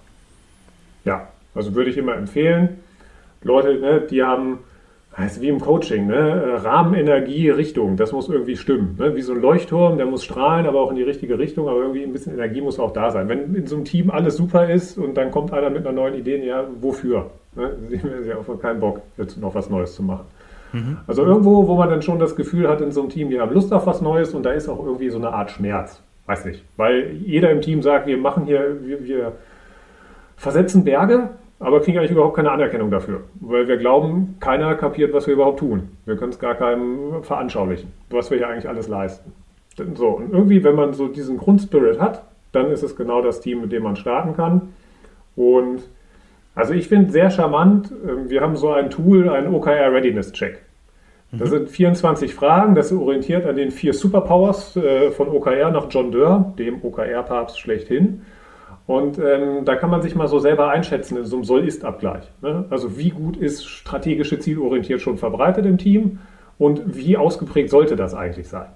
Ja, 1.04 1.28
also 1.54 1.74
würde 1.74 1.90
ich 1.90 1.96
immer 1.96 2.16
empfehlen. 2.16 2.80
Leute, 3.42 3.78
ne, 3.78 4.00
die 4.00 4.22
haben 4.22 4.58
heißt 5.16 5.40
wie 5.40 5.48
im 5.48 5.60
Coaching, 5.60 6.06
ne? 6.06 6.60
Rahmenenergie, 6.64 7.50
Richtung, 7.50 7.96
das 7.96 8.12
muss 8.12 8.28
irgendwie 8.28 8.56
stimmen. 8.56 8.96
Ne? 8.98 9.14
Wie 9.14 9.22
so 9.22 9.32
ein 9.32 9.40
Leuchtturm, 9.40 9.96
der 9.96 10.06
muss 10.06 10.24
strahlen, 10.24 10.66
aber 10.66 10.80
auch 10.80 10.90
in 10.90 10.96
die 10.96 11.02
richtige 11.02 11.38
Richtung, 11.38 11.68
aber 11.68 11.80
irgendwie 11.80 12.02
ein 12.02 12.12
bisschen 12.12 12.34
Energie 12.34 12.60
muss 12.60 12.78
auch 12.78 12.92
da 12.92 13.10
sein. 13.10 13.28
Wenn 13.28 13.54
in 13.54 13.66
so 13.66 13.76
einem 13.76 13.84
Team 13.84 14.10
alles 14.10 14.36
super 14.36 14.68
ist 14.68 14.98
und 14.98 15.16
dann 15.16 15.30
kommt 15.30 15.52
einer 15.52 15.70
mit 15.70 15.86
einer 15.86 15.94
neuen 15.94 16.14
Idee, 16.14 16.44
ja, 16.44 16.64
wofür? 16.80 17.30
Ne? 17.54 17.70
Sie 17.88 17.98
haben 17.98 18.26
ja 18.26 18.36
auch 18.36 18.60
keinen 18.60 18.80
Bock, 18.80 19.02
jetzt 19.16 19.36
noch 19.38 19.54
was 19.54 19.70
Neues 19.70 19.94
zu 19.94 20.02
machen. 20.02 20.24
Mhm. 20.72 20.98
Also 21.06 21.24
irgendwo, 21.24 21.68
wo 21.68 21.76
man 21.76 21.88
dann 21.88 22.02
schon 22.02 22.18
das 22.18 22.34
Gefühl 22.34 22.68
hat 22.68 22.80
in 22.80 22.90
so 22.90 23.00
einem 23.00 23.10
Team, 23.10 23.30
die 23.30 23.40
haben 23.40 23.54
Lust 23.54 23.72
auf 23.72 23.86
was 23.86 24.00
Neues 24.00 24.34
und 24.34 24.42
da 24.42 24.50
ist 24.50 24.68
auch 24.68 24.84
irgendwie 24.84 25.10
so 25.10 25.18
eine 25.18 25.32
Art 25.32 25.50
Schmerz. 25.50 26.00
Weiß 26.26 26.44
nicht. 26.44 26.64
Weil 26.76 27.12
jeder 27.12 27.50
im 27.50 27.60
Team 27.60 27.82
sagt, 27.82 28.06
wir 28.06 28.16
machen 28.16 28.46
hier, 28.46 28.78
wir, 28.82 29.04
wir 29.04 29.32
versetzen 30.36 30.84
Berge 30.84 31.30
aber 31.64 31.80
kriegen 31.80 31.98
eigentlich 31.98 32.10
überhaupt 32.10 32.36
keine 32.36 32.50
Anerkennung 32.50 32.90
dafür, 32.90 33.22
weil 33.40 33.68
wir 33.68 33.76
glauben, 33.76 34.36
keiner 34.40 34.74
kapiert, 34.74 35.12
was 35.12 35.26
wir 35.26 35.34
überhaupt 35.34 35.60
tun. 35.60 35.88
Wir 36.04 36.16
können 36.16 36.32
es 36.32 36.38
gar 36.38 36.54
keinem 36.54 37.22
veranschaulichen, 37.22 37.92
was 38.10 38.30
wir 38.30 38.38
hier 38.38 38.48
eigentlich 38.48 38.68
alles 38.68 38.88
leisten. 38.88 39.32
So, 39.94 40.08
und 40.08 40.32
irgendwie, 40.32 40.62
wenn 40.62 40.74
man 40.74 40.92
so 40.92 41.08
diesen 41.08 41.38
Grundspirit 41.38 42.00
hat, 42.00 42.22
dann 42.52 42.70
ist 42.70 42.82
es 42.82 42.96
genau 42.96 43.22
das 43.22 43.40
Team, 43.40 43.62
mit 43.62 43.72
dem 43.72 43.82
man 43.82 43.96
starten 43.96 44.36
kann. 44.36 44.74
Und 45.36 45.82
also 46.54 46.74
ich 46.74 46.86
finde 46.86 47.10
sehr 47.10 47.30
charmant, 47.30 47.90
ähm, 48.06 48.28
wir 48.28 48.40
haben 48.40 48.56
so 48.56 48.70
ein 48.70 48.90
Tool, 48.90 49.28
einen 49.28 49.52
OKR 49.52 49.92
Readiness 49.92 50.32
Check. 50.32 50.60
Das 51.38 51.50
sind 51.50 51.68
24 51.68 52.34
Fragen, 52.34 52.74
das 52.74 52.92
ist 52.92 52.98
orientiert 52.98 53.46
an 53.46 53.56
den 53.56 53.70
vier 53.70 53.94
Superpowers 53.94 54.76
äh, 54.76 55.10
von 55.10 55.28
OKR 55.28 55.70
nach 55.70 55.86
John 55.90 56.12
Doerr, 56.12 56.54
dem 56.58 56.84
OKR-Papst 56.84 57.58
schlechthin. 57.58 58.22
Und 58.86 59.18
ähm, 59.18 59.64
da 59.64 59.76
kann 59.76 59.90
man 59.90 60.02
sich 60.02 60.14
mal 60.14 60.28
so 60.28 60.38
selber 60.38 60.68
einschätzen 60.68 61.16
in 61.16 61.24
so 61.24 61.36
einem 61.36 61.44
Soll-Ist-Abgleich. 61.44 62.30
Ne? 62.42 62.66
Also 62.68 62.98
wie 62.98 63.10
gut 63.10 63.36
ist 63.36 63.64
strategische 63.64 64.38
Zielorientiert 64.38 65.00
schon 65.00 65.16
verbreitet 65.16 65.64
im 65.64 65.78
Team 65.78 66.18
und 66.58 66.94
wie 66.94 67.16
ausgeprägt 67.16 67.70
sollte 67.70 67.96
das 67.96 68.14
eigentlich 68.14 68.48
sein? 68.48 68.68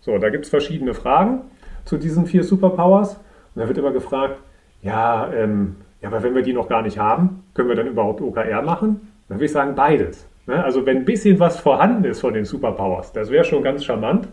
So, 0.00 0.16
da 0.18 0.30
gibt 0.30 0.44
es 0.44 0.50
verschiedene 0.50 0.94
Fragen 0.94 1.40
zu 1.84 1.96
diesen 1.96 2.26
vier 2.26 2.44
Superpowers. 2.44 3.14
Und 3.54 3.62
da 3.62 3.66
wird 3.66 3.78
immer 3.78 3.90
gefragt, 3.90 4.38
ja, 4.82 5.32
ähm, 5.32 5.76
ja, 6.00 6.08
aber 6.08 6.22
wenn 6.22 6.34
wir 6.34 6.42
die 6.42 6.52
noch 6.52 6.68
gar 6.68 6.82
nicht 6.82 6.98
haben, 6.98 7.42
können 7.54 7.68
wir 7.68 7.74
dann 7.74 7.88
überhaupt 7.88 8.20
OKR 8.20 8.62
machen? 8.62 9.12
Dann 9.28 9.38
würde 9.38 9.46
ich 9.46 9.52
sagen, 9.52 9.74
beides. 9.74 10.28
Ne? 10.46 10.62
Also 10.62 10.86
wenn 10.86 10.98
ein 10.98 11.04
bisschen 11.04 11.38
was 11.38 11.58
vorhanden 11.58 12.04
ist 12.04 12.20
von 12.20 12.34
den 12.34 12.44
Superpowers, 12.44 13.12
das 13.12 13.30
wäre 13.30 13.44
schon 13.44 13.62
ganz 13.62 13.84
charmant. 13.84 14.28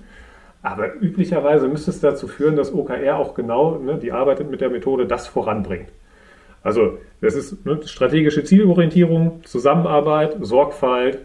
Aber 0.61 0.95
üblicherweise 0.95 1.67
müsste 1.67 1.91
es 1.91 1.99
dazu 1.99 2.27
führen, 2.27 2.55
dass 2.55 2.73
OKR 2.73 3.17
auch 3.17 3.33
genau, 3.33 3.77
ne, 3.79 3.97
die 3.97 4.13
arbeitet 4.13 4.49
mit 4.49 4.61
der 4.61 4.69
Methode, 4.69 5.05
das 5.05 5.27
voranbringt. 5.27 5.89
Also 6.63 6.99
das 7.19 7.35
ist 7.35 7.65
ne, 7.65 7.79
strategische 7.85 8.45
Zielorientierung, 8.45 9.43
Zusammenarbeit, 9.43 10.37
Sorgfalt 10.39 11.19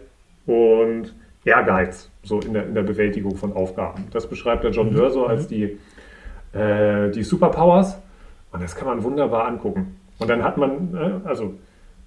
und 0.45 1.13
Ehrgeiz 1.45 2.11
so 2.21 2.41
in 2.41 2.53
der, 2.53 2.65
in 2.65 2.75
der 2.75 2.83
Bewältigung 2.83 3.37
von 3.37 3.53
Aufgaben. 3.53 4.07
Das 4.11 4.27
beschreibt 4.27 4.65
der 4.65 4.71
John 4.71 4.93
Dörr 4.93 5.11
so 5.11 5.25
als 5.25 5.49
mhm. 5.49 5.53
die, 5.53 6.57
äh, 6.57 7.09
die 7.11 7.23
Superpowers 7.23 7.97
und 8.51 8.61
das 8.61 8.75
kann 8.75 8.87
man 8.87 9.03
wunderbar 9.03 9.47
angucken. 9.47 9.95
Und 10.19 10.29
dann 10.29 10.43
hat 10.43 10.57
man, 10.57 10.91
ne, 10.91 11.21
also 11.23 11.53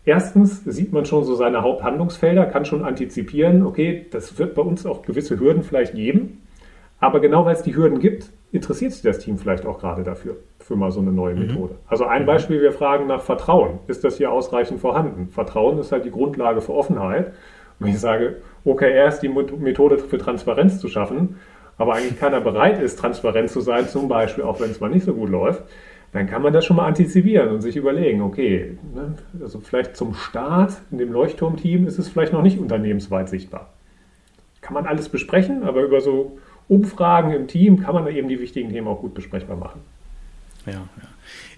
erstens 0.05 0.65
sieht 0.65 0.93
man 0.93 1.05
schon 1.05 1.25
so 1.25 1.35
seine 1.35 1.63
Haupthandlungsfelder, 1.63 2.47
kann 2.47 2.65
schon 2.65 2.85
antizipieren, 2.85 3.65
okay, 3.65 4.07
das 4.11 4.39
wird 4.39 4.55
bei 4.55 4.63
uns 4.63 4.87
auch 4.87 5.03
gewisse 5.03 5.39
Hürden 5.39 5.63
vielleicht 5.63 5.95
geben. 5.95 6.43
Aber 7.01 7.21
genau 7.21 7.45
weil 7.45 7.55
es 7.55 7.63
die 7.63 7.75
Hürden 7.75 7.99
gibt, 7.99 8.31
interessiert 8.53 8.93
sich 8.93 9.03
das 9.03 9.19
Team 9.19 9.39
vielleicht 9.39 9.67
auch 9.67 9.79
gerade 9.81 10.05
dafür, 10.05 10.37
für 10.61 10.77
mal 10.77 10.93
so 10.93 11.01
eine 11.01 11.11
neue 11.11 11.35
mhm. 11.35 11.47
Methode. 11.47 11.75
Also 11.89 12.05
ein 12.05 12.23
mhm. 12.23 12.27
Beispiel, 12.27 12.61
wir 12.61 12.73
fragen 12.73 13.07
nach 13.07 13.23
Vertrauen. 13.23 13.81
Ist 13.89 14.05
das 14.05 14.19
hier 14.19 14.31
ausreichend 14.31 14.81
vorhanden? 14.81 15.29
Vertrauen 15.29 15.79
ist 15.79 15.91
halt 15.91 16.05
die 16.05 16.11
Grundlage 16.11 16.61
für 16.61 16.75
Offenheit. 16.75 17.33
Und 17.81 17.89
ich 17.89 17.99
sage, 17.99 18.37
OKR 18.65 19.09
ist 19.09 19.21
die 19.21 19.29
Methode 19.29 19.99
für 19.99 20.19
Transparenz 20.19 20.79
zu 20.79 20.87
schaffen, 20.87 21.41
aber 21.79 21.95
eigentlich 21.95 22.21
keiner 22.21 22.41
bereit 22.41 22.81
ist, 22.81 22.99
transparent 22.99 23.51
zu 23.51 23.61
sein, 23.61 23.89
zum 23.89 24.09
Beispiel 24.09 24.45
auch 24.45 24.61
wenn 24.61 24.71
es 24.71 24.79
mal 24.79 24.91
nicht 24.91 25.05
so 25.05 25.15
gut 25.15 25.31
läuft, 25.31 25.65
dann 26.13 26.27
kann 26.27 26.43
man 26.43 26.53
das 26.53 26.67
schon 26.67 26.77
mal 26.77 26.87
antizipieren 26.87 27.49
und 27.49 27.63
sich 27.63 27.77
überlegen, 27.77 28.21
okay, 28.21 28.77
ne, 28.95 29.15
also 29.41 29.61
vielleicht 29.61 29.97
zum 29.97 30.15
Start 30.15 30.83
in 30.91 30.99
dem 30.99 31.11
Leuchtturmteam 31.13 31.87
ist 31.87 31.99
es 31.99 32.09
vielleicht 32.09 32.33
noch 32.33 32.43
nicht 32.43 32.59
unternehmensweit 32.59 33.31
sichtbar. 33.31 33.73
Kann 34.61 34.75
man 34.75 34.87
alles 34.87 35.09
besprechen, 35.09 35.63
aber 35.63 35.83
über 35.83 36.01
so 36.01 36.39
Umfragen 36.69 37.33
im 37.33 37.49
Team 37.49 37.81
kann 37.81 37.95
man 37.95 38.07
eben 38.07 38.29
die 38.29 38.41
wichtigen 38.41 38.71
Themen 38.71 38.89
auch 38.89 39.01
gut 39.01 39.15
besprechbar 39.15 39.57
machen. 39.57 39.81
Ja, 40.67 40.73
ja. 40.73 41.09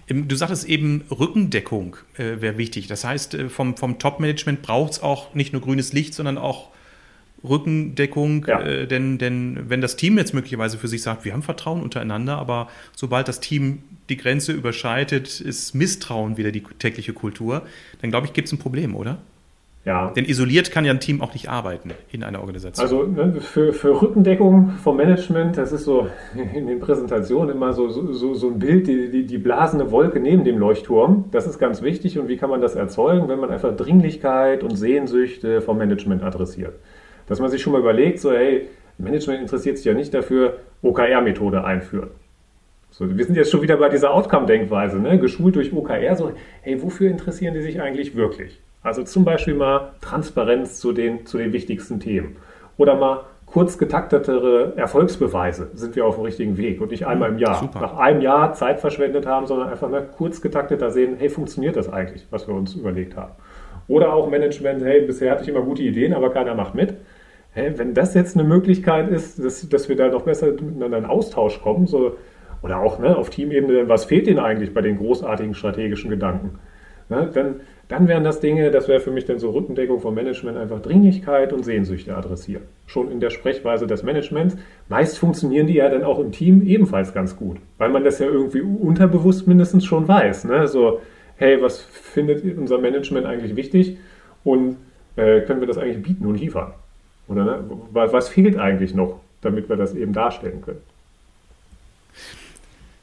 Du 0.07 0.35
sagtest 0.35 0.69
eben, 0.69 1.03
Rückendeckung 1.09 1.97
äh, 2.17 2.39
wäre 2.39 2.57
wichtig. 2.57 2.87
Das 2.87 3.03
heißt, 3.03 3.33
äh, 3.33 3.49
vom, 3.49 3.75
vom 3.75 3.99
Top-Management 3.99 4.61
braucht 4.61 4.93
es 4.93 5.03
auch 5.03 5.33
nicht 5.33 5.51
nur 5.51 5.61
grünes 5.61 5.93
Licht, 5.93 6.13
sondern 6.13 6.37
auch 6.37 6.69
Rückendeckung, 7.47 8.45
ja. 8.47 8.59
äh, 8.61 8.87
denn, 8.87 9.17
denn 9.17 9.65
wenn 9.67 9.81
das 9.81 9.95
Team 9.95 10.17
jetzt 10.17 10.33
möglicherweise 10.33 10.77
für 10.77 10.87
sich 10.87 11.01
sagt, 11.01 11.25
wir 11.25 11.33
haben 11.33 11.43
Vertrauen 11.43 11.81
untereinander, 11.81 12.37
aber 12.37 12.69
sobald 12.95 13.27
das 13.27 13.39
Team 13.39 13.83
die 14.09 14.17
Grenze 14.17 14.51
überschreitet, 14.51 15.41
ist 15.41 15.73
Misstrauen 15.73 16.37
wieder 16.37 16.51
die 16.51 16.63
tägliche 16.79 17.13
Kultur, 17.13 17.63
dann 18.01 18.11
glaube 18.11 18.27
ich, 18.27 18.33
gibt 18.33 18.47
es 18.47 18.53
ein 18.53 18.59
Problem, 18.59 18.95
oder? 18.95 19.17
Ja. 19.85 20.11
Denn 20.15 20.25
isoliert 20.25 20.71
kann 20.71 20.83
ja 20.83 20.91
ein 20.91 20.99
Team 20.99 21.21
auch 21.21 21.33
nicht 21.33 21.47
arbeiten 21.47 21.91
in 22.11 22.23
einer 22.23 22.39
Organisation. 22.39 22.83
Also 22.83 23.03
ne, 23.03 23.39
für, 23.39 23.71
für 23.71 24.01
Rückendeckung 24.01 24.71
vom 24.83 24.97
Management, 24.97 25.57
das 25.57 25.71
ist 25.71 25.83
so 25.83 26.07
in 26.55 26.65
den 26.65 26.79
Präsentationen 26.79 27.55
immer 27.55 27.71
so, 27.71 27.89
so, 27.89 28.33
so 28.33 28.49
ein 28.49 28.57
Bild, 28.57 28.87
die, 28.87 29.11
die, 29.11 29.25
die 29.27 29.37
blasende 29.37 29.91
Wolke 29.91 30.19
neben 30.19 30.43
dem 30.43 30.57
Leuchtturm. 30.57 31.25
Das 31.31 31.45
ist 31.45 31.59
ganz 31.59 31.83
wichtig. 31.83 32.17
Und 32.17 32.27
wie 32.27 32.37
kann 32.37 32.49
man 32.49 32.61
das 32.61 32.73
erzeugen, 32.73 33.29
wenn 33.29 33.39
man 33.39 33.51
einfach 33.51 33.75
Dringlichkeit 33.75 34.63
und 34.63 34.75
Sehnsüchte 34.75 35.61
vom 35.61 35.77
Management 35.77 36.23
adressiert? 36.23 36.73
Dass 37.27 37.39
man 37.39 37.49
sich 37.49 37.61
schon 37.61 37.73
mal 37.73 37.79
überlegt, 37.79 38.19
so 38.19 38.31
hey, 38.31 38.67
Management 38.97 39.41
interessiert 39.41 39.77
sich 39.77 39.85
ja 39.85 39.93
nicht 39.93 40.13
dafür, 40.13 40.57
OKR-Methode 40.81 41.63
einführen. 41.63 42.09
So, 42.91 43.17
wir 43.17 43.25
sind 43.25 43.35
jetzt 43.35 43.51
schon 43.51 43.61
wieder 43.61 43.75
bei 43.77 43.89
dieser 43.89 44.13
Outcome-Denkweise, 44.13 44.99
ne? 44.99 45.19
geschult 45.19 45.55
durch 45.55 45.73
OKR, 45.73 46.15
so 46.15 46.31
hey, 46.61 46.81
wofür 46.81 47.09
interessieren 47.09 47.53
die 47.53 47.61
sich 47.61 47.81
eigentlich 47.81 48.15
wirklich? 48.15 48.61
Also 48.83 49.03
zum 49.03 49.25
Beispiel 49.25 49.55
mal 49.55 49.93
Transparenz 49.99 50.79
zu 50.79 50.93
den, 50.93 51.25
zu 51.25 51.37
den 51.37 51.51
wichtigsten 51.51 51.99
Themen. 51.99 52.37
Oder 52.77 52.95
mal 52.95 53.25
kurz 53.45 53.77
getaktetere 53.77 54.73
Erfolgsbeweise, 54.75 55.71
sind 55.73 55.95
wir 55.95 56.05
auf 56.05 56.15
dem 56.15 56.23
richtigen 56.23 56.57
Weg 56.57 56.79
und 56.81 56.91
nicht 56.91 57.05
einmal 57.05 57.29
im 57.29 57.37
Jahr. 57.37 57.55
Super. 57.55 57.81
Nach 57.81 57.97
einem 57.97 58.21
Jahr 58.21 58.53
Zeit 58.53 58.79
verschwendet 58.79 59.25
haben, 59.25 59.47
sondern 59.47 59.69
einfach 59.69 59.89
mal 59.89 60.05
kurz 60.05 60.41
getakteter 60.41 60.91
sehen, 60.91 61.15
hey, 61.17 61.29
funktioniert 61.29 61.75
das 61.75 61.91
eigentlich, 61.91 62.27
was 62.29 62.47
wir 62.47 62.55
uns 62.55 62.75
überlegt 62.75 63.17
haben. 63.17 63.33
Oder 63.87 64.13
auch 64.13 64.29
Management, 64.29 64.83
hey, 64.83 65.01
bisher 65.01 65.31
hatte 65.31 65.43
ich 65.43 65.49
immer 65.49 65.61
gute 65.61 65.83
Ideen, 65.83 66.13
aber 66.13 66.29
keiner 66.29 66.55
macht 66.55 66.75
mit 66.75 66.95
hey, 67.55 67.77
wenn 67.77 67.93
das 67.93 68.13
jetzt 68.13 68.37
eine 68.37 68.47
Möglichkeit 68.47 69.09
ist, 69.09 69.43
dass, 69.43 69.67
dass 69.67 69.89
wir 69.89 69.95
da 69.95 70.09
noch 70.09 70.23
besser 70.23 70.47
miteinander 70.47 70.97
in 70.97 71.05
Austausch 71.05 71.61
kommen, 71.61 71.87
so, 71.87 72.17
oder 72.61 72.79
auch 72.79 72.99
ne, 72.99 73.15
auf 73.15 73.29
Teamebene, 73.29 73.87
was 73.87 74.05
fehlt 74.05 74.27
Ihnen 74.27 74.39
eigentlich 74.39 74.73
bei 74.73 74.81
den 74.81 74.97
großartigen 74.97 75.53
strategischen 75.53 76.09
Gedanken? 76.09 76.59
Ne, 77.07 77.29
dann, 77.33 77.61
dann 77.87 78.07
wären 78.07 78.23
das 78.23 78.41
Dinge, 78.41 78.71
das 78.71 78.87
wäre 78.87 78.99
für 78.99 79.11
mich 79.11 79.25
dann 79.25 79.39
so 79.39 79.51
Rückendeckung 79.51 79.99
vom 79.99 80.15
Management, 80.15 80.57
einfach 80.57 80.81
Dringlichkeit 80.81 81.53
und 81.53 81.63
Sehnsüchte 81.63 82.17
adressieren. 82.17 82.63
Schon 82.87 83.09
in 83.09 83.19
der 83.19 83.29
Sprechweise 83.29 83.87
des 83.87 84.03
Managements. 84.03 84.57
Meist 84.89 85.17
funktionieren 85.17 85.67
die 85.67 85.75
ja 85.75 85.87
dann 85.87 86.03
auch 86.03 86.19
im 86.19 86.31
Team 86.31 86.61
ebenfalls 86.65 87.13
ganz 87.13 87.37
gut, 87.37 87.57
weil 87.77 87.89
man 87.89 88.03
das 88.03 88.19
ja 88.19 88.25
irgendwie 88.25 88.61
unterbewusst 88.61 89.47
mindestens 89.47 89.85
schon 89.85 90.07
weiß. 90.07 90.45
Ne? 90.45 90.67
So, 90.67 90.99
hey, 91.37 91.61
was 91.61 91.79
findet 91.79 92.57
unser 92.57 92.79
Management 92.79 93.25
eigentlich 93.25 93.55
wichtig 93.55 93.97
und 94.43 94.77
äh, 95.15 95.41
können 95.41 95.61
wir 95.61 95.67
das 95.67 95.77
eigentlich 95.77 96.03
bieten 96.03 96.25
und 96.25 96.37
liefern? 96.37 96.73
Oder 97.27 97.45
ne? 97.45 97.69
was 97.91 98.29
fehlt 98.29 98.57
eigentlich 98.57 98.93
noch, 98.93 99.21
damit 99.41 99.69
wir 99.69 99.75
das 99.75 99.95
eben 99.95 100.13
darstellen 100.13 100.61
können? 100.61 100.81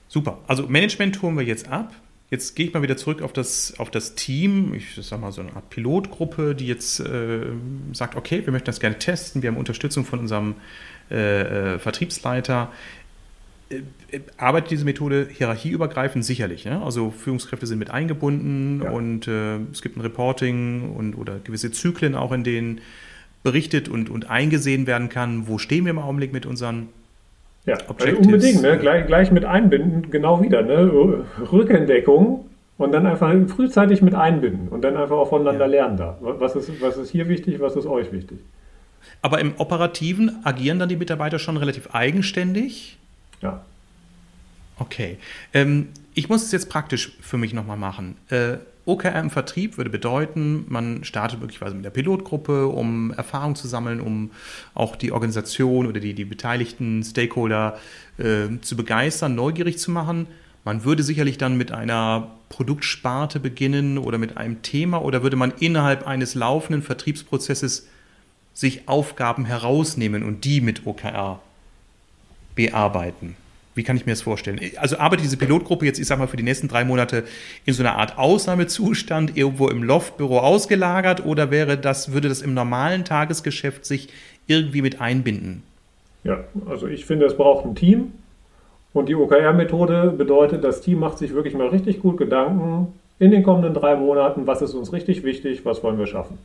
Super. 0.08 0.38
Also 0.46 0.66
Management 0.66 1.16
tun 1.16 1.36
wir 1.36 1.44
jetzt 1.44 1.68
ab. 1.70 1.92
Jetzt 2.30 2.54
gehe 2.56 2.66
ich 2.66 2.72
mal 2.72 2.82
wieder 2.82 2.96
zurück 2.96 3.20
auf 3.20 3.32
das, 3.32 3.78
auf 3.78 3.90
das 3.90 4.14
Team, 4.14 4.72
ich 4.74 4.94
sag 5.00 5.20
mal 5.20 5.32
so 5.32 5.42
eine 5.42 5.54
Art 5.54 5.68
Pilotgruppe, 5.68 6.54
die 6.54 6.66
jetzt 6.66 7.00
äh, 7.00 7.40
sagt, 7.92 8.16
okay, 8.16 8.40
wir 8.44 8.52
möchten 8.52 8.66
das 8.66 8.80
gerne 8.80 8.98
testen, 8.98 9.42
wir 9.42 9.50
haben 9.50 9.58
Unterstützung 9.58 10.06
von 10.06 10.20
unserem 10.20 10.54
äh, 11.10 11.74
äh 11.74 11.78
Vertriebsleiter. 11.78 12.72
Äh, 13.68 14.20
arbeitet 14.38 14.70
diese 14.70 14.84
Methode 14.86 15.28
hierarchieübergreifend 15.30 16.24
sicherlich? 16.24 16.64
Ne? 16.64 16.82
Also 16.82 17.10
Führungskräfte 17.10 17.66
sind 17.66 17.78
mit 17.78 17.90
eingebunden 17.90 18.82
ja. 18.82 18.90
und 18.90 19.28
äh, 19.28 19.56
es 19.70 19.82
gibt 19.82 19.96
ein 19.96 20.00
Reporting 20.00 20.94
und 20.94 21.14
oder 21.14 21.38
gewisse 21.38 21.70
Zyklen 21.70 22.14
auch, 22.14 22.32
in 22.32 22.44
denen 22.44 22.80
berichtet 23.42 23.88
und, 23.88 24.10
und 24.10 24.30
eingesehen 24.30 24.86
werden 24.86 25.08
kann, 25.08 25.48
wo 25.48 25.58
stehen 25.58 25.84
wir 25.84 25.90
im 25.90 25.98
Augenblick 25.98 26.32
mit 26.32 26.46
unseren 26.46 26.88
ja, 27.64 27.76
also 27.76 28.16
unbedingt, 28.16 28.62
ne? 28.62 28.76
gleich, 28.78 29.06
gleich 29.06 29.30
mit 29.30 29.44
einbinden, 29.44 30.10
genau 30.10 30.42
wieder, 30.42 30.62
ne? 30.62 31.24
Rückendeckung 31.52 32.46
und 32.76 32.92
dann 32.92 33.06
einfach 33.06 33.32
frühzeitig 33.48 34.02
mit 34.02 34.14
einbinden 34.14 34.68
und 34.68 34.82
dann 34.82 34.96
einfach 34.96 35.16
auch 35.16 35.28
voneinander 35.28 35.66
ja. 35.66 35.70
lernen 35.70 35.96
da. 35.96 36.18
Was 36.20 36.56
ist, 36.56 36.80
was 36.80 36.96
ist 36.96 37.10
hier 37.10 37.28
wichtig, 37.28 37.60
was 37.60 37.76
ist 37.76 37.86
euch 37.86 38.10
wichtig? 38.10 38.38
Aber 39.20 39.40
im 39.40 39.54
Operativen 39.58 40.40
agieren 40.44 40.78
dann 40.80 40.88
die 40.88 40.96
Mitarbeiter 40.96 41.38
schon 41.38 41.56
relativ 41.56 41.94
eigenständig? 41.94 42.98
Ja. 43.40 43.64
Okay. 44.78 45.18
Ähm, 45.54 45.88
ich 46.14 46.28
muss 46.28 46.42
es 46.42 46.52
jetzt 46.52 46.68
praktisch 46.68 47.16
für 47.20 47.38
mich 47.38 47.54
nochmal 47.54 47.76
machen. 47.76 48.16
Äh, 48.28 48.54
OKR 48.84 49.20
im 49.20 49.30
Vertrieb 49.30 49.76
würde 49.76 49.90
bedeuten, 49.90 50.64
man 50.68 51.04
startet 51.04 51.40
möglicherweise 51.40 51.74
mit 51.76 51.84
der 51.84 51.90
Pilotgruppe, 51.90 52.66
um 52.66 53.12
Erfahrung 53.12 53.54
zu 53.54 53.68
sammeln, 53.68 54.00
um 54.00 54.32
auch 54.74 54.96
die 54.96 55.12
Organisation 55.12 55.86
oder 55.86 56.00
die, 56.00 56.14
die 56.14 56.24
beteiligten 56.24 57.02
Stakeholder 57.04 57.78
äh, 58.18 58.48
zu 58.60 58.76
begeistern, 58.76 59.36
neugierig 59.36 59.78
zu 59.78 59.92
machen. 59.92 60.26
Man 60.64 60.84
würde 60.84 61.02
sicherlich 61.02 61.38
dann 61.38 61.56
mit 61.56 61.70
einer 61.70 62.32
Produktsparte 62.48 63.40
beginnen 63.40 63.98
oder 63.98 64.18
mit 64.18 64.36
einem 64.36 64.62
Thema 64.62 65.02
oder 65.02 65.22
würde 65.22 65.36
man 65.36 65.52
innerhalb 65.58 66.06
eines 66.06 66.34
laufenden 66.34 66.82
Vertriebsprozesses 66.82 67.86
sich 68.54 68.88
Aufgaben 68.88 69.44
herausnehmen 69.44 70.22
und 70.22 70.44
die 70.44 70.60
mit 70.60 70.86
OKR 70.86 71.40
bearbeiten. 72.54 73.36
Wie 73.74 73.82
kann 73.82 73.96
ich 73.96 74.04
mir 74.04 74.12
das 74.12 74.22
vorstellen? 74.22 74.60
Also 74.76 74.98
arbeitet 74.98 75.24
diese 75.24 75.36
Pilotgruppe 75.36 75.86
jetzt, 75.86 75.98
ich 75.98 76.06
sag 76.06 76.18
mal, 76.18 76.26
für 76.26 76.36
die 76.36 76.42
nächsten 76.42 76.68
drei 76.68 76.84
Monate 76.84 77.24
in 77.64 77.72
so 77.72 77.82
einer 77.82 77.96
Art 77.96 78.18
Ausnahmezustand, 78.18 79.36
irgendwo 79.36 79.68
im 79.68 79.82
Loftbüro 79.82 80.40
ausgelagert 80.40 81.24
oder 81.24 81.50
wäre 81.50 81.78
das, 81.78 82.12
würde 82.12 82.28
das 82.28 82.42
im 82.42 82.54
normalen 82.54 83.04
Tagesgeschäft 83.04 83.86
sich 83.86 84.08
irgendwie 84.46 84.82
mit 84.82 85.00
einbinden? 85.00 85.62
Ja, 86.24 86.44
also 86.66 86.86
ich 86.86 87.06
finde, 87.06 87.26
es 87.26 87.36
braucht 87.36 87.64
ein 87.64 87.74
Team. 87.74 88.12
Und 88.92 89.08
die 89.08 89.14
OKR-Methode 89.14 90.12
bedeutet, 90.16 90.64
das 90.64 90.82
Team 90.82 90.98
macht 90.98 91.16
sich 91.16 91.32
wirklich 91.32 91.54
mal 91.54 91.68
richtig 91.68 92.00
gut 92.00 92.18
Gedanken 92.18 92.88
in 93.18 93.30
den 93.30 93.42
kommenden 93.42 93.72
drei 93.72 93.96
Monaten, 93.96 94.46
was 94.46 94.60
ist 94.60 94.74
uns 94.74 94.92
richtig 94.92 95.22
wichtig, 95.22 95.64
was 95.64 95.82
wollen 95.82 95.98
wir 95.98 96.06
schaffen. 96.06 96.38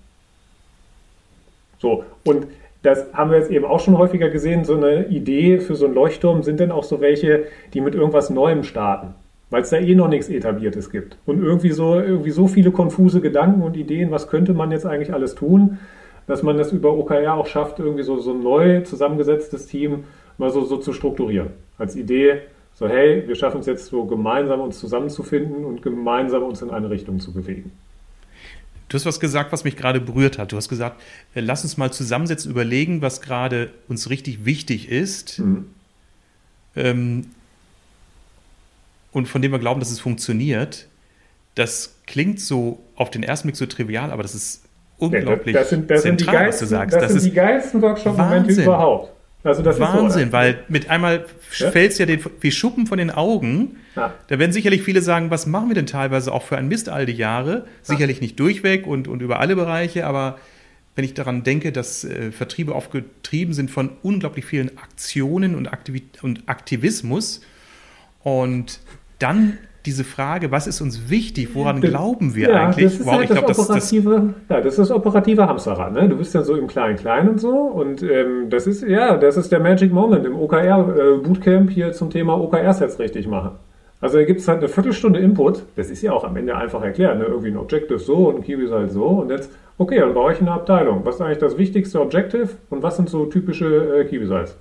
So, 1.80 2.06
und 2.24 2.48
das 2.84 3.12
haben 3.13 3.32
wir 3.32 3.38
jetzt 3.38 3.52
eben 3.52 3.66
auch 3.66 3.80
schon 3.80 3.98
häufiger 3.98 4.30
gesehen, 4.30 4.63
so 4.63 4.76
eine 4.76 5.08
Idee 5.08 5.60
für 5.60 5.76
so 5.76 5.86
einen 5.86 5.96
Leuchtturm 5.96 6.44
sind 6.44 6.60
dann 6.60 6.72
auch 6.72 6.84
so 6.84 7.02
welche, 7.02 7.46
die 7.74 7.82
mit 7.82 7.96
irgendwas 7.96 8.30
Neuem 8.30 8.63
starten, 8.63 9.16
weil 9.50 9.63
es 9.63 9.70
da 9.70 9.78
eh 9.78 9.96
noch 9.96 10.08
nichts 10.08 10.30
Etabliertes 10.30 10.90
gibt. 10.90 11.18
Und 11.26 11.42
irgendwie 11.42 11.72
so, 11.72 11.96
irgendwie 11.96 12.32
so 12.32 12.48
viele 12.48 12.72
konfuse 12.72 13.22
Gedanken 13.22 13.62
und 13.62 13.76
Ideen, 13.76 14.12
was 14.12 14.30
könnte 14.30 14.54
man 14.54 14.72
jetzt 14.72 14.86
eigentlich 14.86 15.13
alles 15.13 15.36
tun, 15.36 15.80
dass 16.28 16.44
man 16.44 16.58
das 16.58 16.72
über 16.72 16.94
OKR 16.94 17.34
auch 17.34 17.48
schafft, 17.48 17.80
irgendwie 17.80 18.04
so, 18.04 18.18
so 18.20 18.32
ein 18.34 18.44
neu 18.44 18.82
zusammengesetztes 18.82 19.66
Team 19.68 20.04
mal 20.38 20.52
so, 20.52 20.63
so 20.66 20.78
zu 20.78 20.94
strukturieren. 20.94 21.50
Als 21.78 21.96
Idee, 21.96 22.42
so 22.74 22.88
hey, 22.88 23.24
wir 23.28 23.36
schaffen 23.36 23.62
es 23.62 23.66
jetzt 23.66 23.88
so 23.88 24.06
gemeinsam 24.06 24.62
uns 24.62 24.78
zusammenzufinden 24.80 25.66
und 25.66 25.82
gemeinsam 25.82 26.44
uns 26.44 26.62
in 26.62 26.70
eine 26.70 26.90
Richtung 26.90 27.20
zu 27.20 27.34
bewegen. 27.34 27.72
Du 28.89 28.95
hast 28.95 29.06
was 29.06 29.19
gesagt, 29.19 29.52
was 29.52 29.63
mich 29.63 29.76
gerade 29.76 30.00
berührt 30.00 30.38
hat. 30.38 30.52
Du 30.52 30.58
hast 30.58 30.69
gesagt, 30.69 31.02
äh, 31.36 31.41
lass 31.41 31.63
uns 31.63 31.78
mal 31.78 31.91
zusammensetzen, 31.91 32.50
überlegen, 32.52 33.02
was 33.02 33.21
gerade 33.21 33.71
uns 33.88 34.10
richtig 34.10 34.45
wichtig 34.45 34.89
ist. 34.89 35.39
Mhm. 35.39 35.65
Ähm, 36.76 37.28
und 39.12 39.28
von 39.28 39.41
dem 39.41 39.52
wir 39.52 39.60
glauben, 39.60 39.80
dass 39.80 39.91
es 39.91 40.00
funktioniert. 40.00 40.88
Das 41.56 41.95
klingt 42.06 42.39
so 42.39 42.84
auf 42.95 43.10
den 43.10 43.23
ersten 43.23 43.47
Blick 43.47 43.58
so 43.58 43.65
trivial, 43.65 44.12
aber 44.12 44.21
das 44.21 44.36
ist 44.36 44.63
unglaublich 44.97 45.56
das 45.56 45.69
sind, 45.69 45.89
das 45.89 46.04
zentral, 46.04 46.36
geilsten, 46.36 46.52
was 46.52 46.60
du 46.60 46.65
sagst. 46.67 46.95
Das, 46.95 47.02
das 47.02 47.12
sind 47.13 47.32
die 47.32 47.36
geilsten 47.36 47.82
Workshop-Momente 47.82 48.62
überhaupt. 48.62 49.17
Also 49.48 49.64
das 49.64 49.80
Wahnsinn, 49.80 50.28
so, 50.28 50.32
weil 50.34 50.60
mit 50.68 50.90
einmal 50.90 51.26
ja? 51.58 51.71
fällt 51.71 51.94
es 51.94 51.98
ja 51.98 52.06
den, 52.06 52.19
wie 52.42 52.52
Schuppen 52.52 52.86
von 52.86 52.98
den 52.98 53.12
Augen. 53.12 53.78
Ja. 53.96 54.13
Da 54.28 54.40
werden 54.40 54.52
sicherlich 54.52 54.84
viele 54.84 55.02
sagen, 55.02 55.32
was 55.32 55.46
machen 55.46 55.69
wir 55.69 55.76
denn 55.76 55.88
teilweise 55.88 56.32
auch 56.34 56.44
für 56.44 56.58
ein 56.58 56.67
Mist 56.67 56.90
all 56.90 57.06
die 57.06 57.13
Jahre? 57.13 57.52
Ja. 57.52 57.63
Sicherlich 57.82 58.21
nicht 58.21 58.40
durchweg 58.40 58.86
und, 58.86 59.08
und 59.08 59.21
über 59.21 59.40
alle 59.40 59.56
Bereiche, 59.56 60.06
aber 60.06 60.38
wenn 60.96 61.06
ich 61.06 61.13
daran 61.13 61.44
denke, 61.44 61.71
dass 61.71 62.04
äh, 62.04 62.32
Vertriebe 62.32 62.76
oft 62.76 62.92
getrieben 62.92 63.54
sind 63.54 63.69
von 63.71 63.92
unglaublich 64.02 64.46
vielen 64.46 64.78
Aktionen 64.78 65.56
und, 65.56 65.67
Aktiv 65.67 66.02
und 66.24 66.44
Aktivismus 66.48 67.42
und 68.24 68.80
dann 69.19 69.58
diese 69.88 70.04
Frage, 70.04 70.52
was 70.52 70.67
ist 70.67 70.81
uns 70.81 71.10
wichtig, 71.10 71.50
woran 71.54 71.81
das, 71.81 71.90
glauben 71.90 72.35
wir 72.35 72.50
ja, 72.50 72.67
eigentlich? 72.67 72.83
Das 72.83 72.94
ist 73.00 73.06
wow, 73.06 73.13
halt 73.13 73.23
ich 73.23 73.29
das, 73.29 73.38
glaub, 73.40 73.60
operative, 73.60 74.33
das, 74.48 74.50
ja, 74.50 74.62
das 74.62 74.73
ist 74.73 74.79
das 74.79 74.92
operative 74.92 75.48
Hamsterrad. 75.48 75.94
Ne? 75.94 76.10
Du 76.10 76.17
bist 76.17 76.35
ja 76.35 76.44
so 76.44 76.56
im 76.56 76.67
Klein-Klein 76.67 77.29
und 77.29 77.40
so 77.40 77.56
und 77.56 78.04
ähm, 78.04 78.50
das 78.50 78.67
ist, 78.67 78.83
ja, 78.83 79.17
das 79.17 79.38
ist 79.38 79.52
der 79.52 79.62
Magic 79.62 79.92
Moment 79.92 80.25
im 80.25 80.35
OKR-Bootcamp 80.35 81.69
äh, 81.69 81.73
hier 81.73 81.94
zum 81.94 82.10
Thema 82.10 82.40
OKR-Sets 82.40 83.00
richtig 83.00 83.27
machen. 83.27 83.52
Also 84.00 84.17
da 84.17 84.25
gibt 84.25 84.42
es 84.42 84.48
halt 84.48 84.60
eine 84.60 84.67
Viertelstunde 84.67 85.19
Input. 85.19 85.63
Das 85.75 85.90
ist 85.90 86.02
ja 86.04 86.12
auch 86.12 86.23
am 86.23 86.35
Ende 86.35 86.56
einfach 86.56 86.83
erklärt. 86.83 87.17
Ne? 87.17 87.25
Irgendwie 87.25 87.50
ein 87.50 87.58
Objective 87.58 87.98
so 87.98 88.27
und 88.27 88.35
ein 88.35 88.44
Key 88.44 88.56
Result 88.56 88.92
so. 88.92 89.06
Und 89.06 89.31
jetzt, 89.31 89.52
okay, 89.77 90.00
dann 90.00 90.13
brauche 90.13 90.33
ich 90.33 90.42
eine 90.42 90.52
Abteilung. 90.52 91.02
Was 91.04 91.15
ist 91.15 91.21
eigentlich 91.21 91.40
das 91.40 91.58
wichtigste 91.58 92.00
Objective 92.02 92.50
und 92.69 92.83
was 92.83 92.98
sind 92.98 93.10
so 93.10 93.25
typische 93.25 94.02
äh, 94.02 94.06
Key 94.06 94.17
Results? 94.17 94.56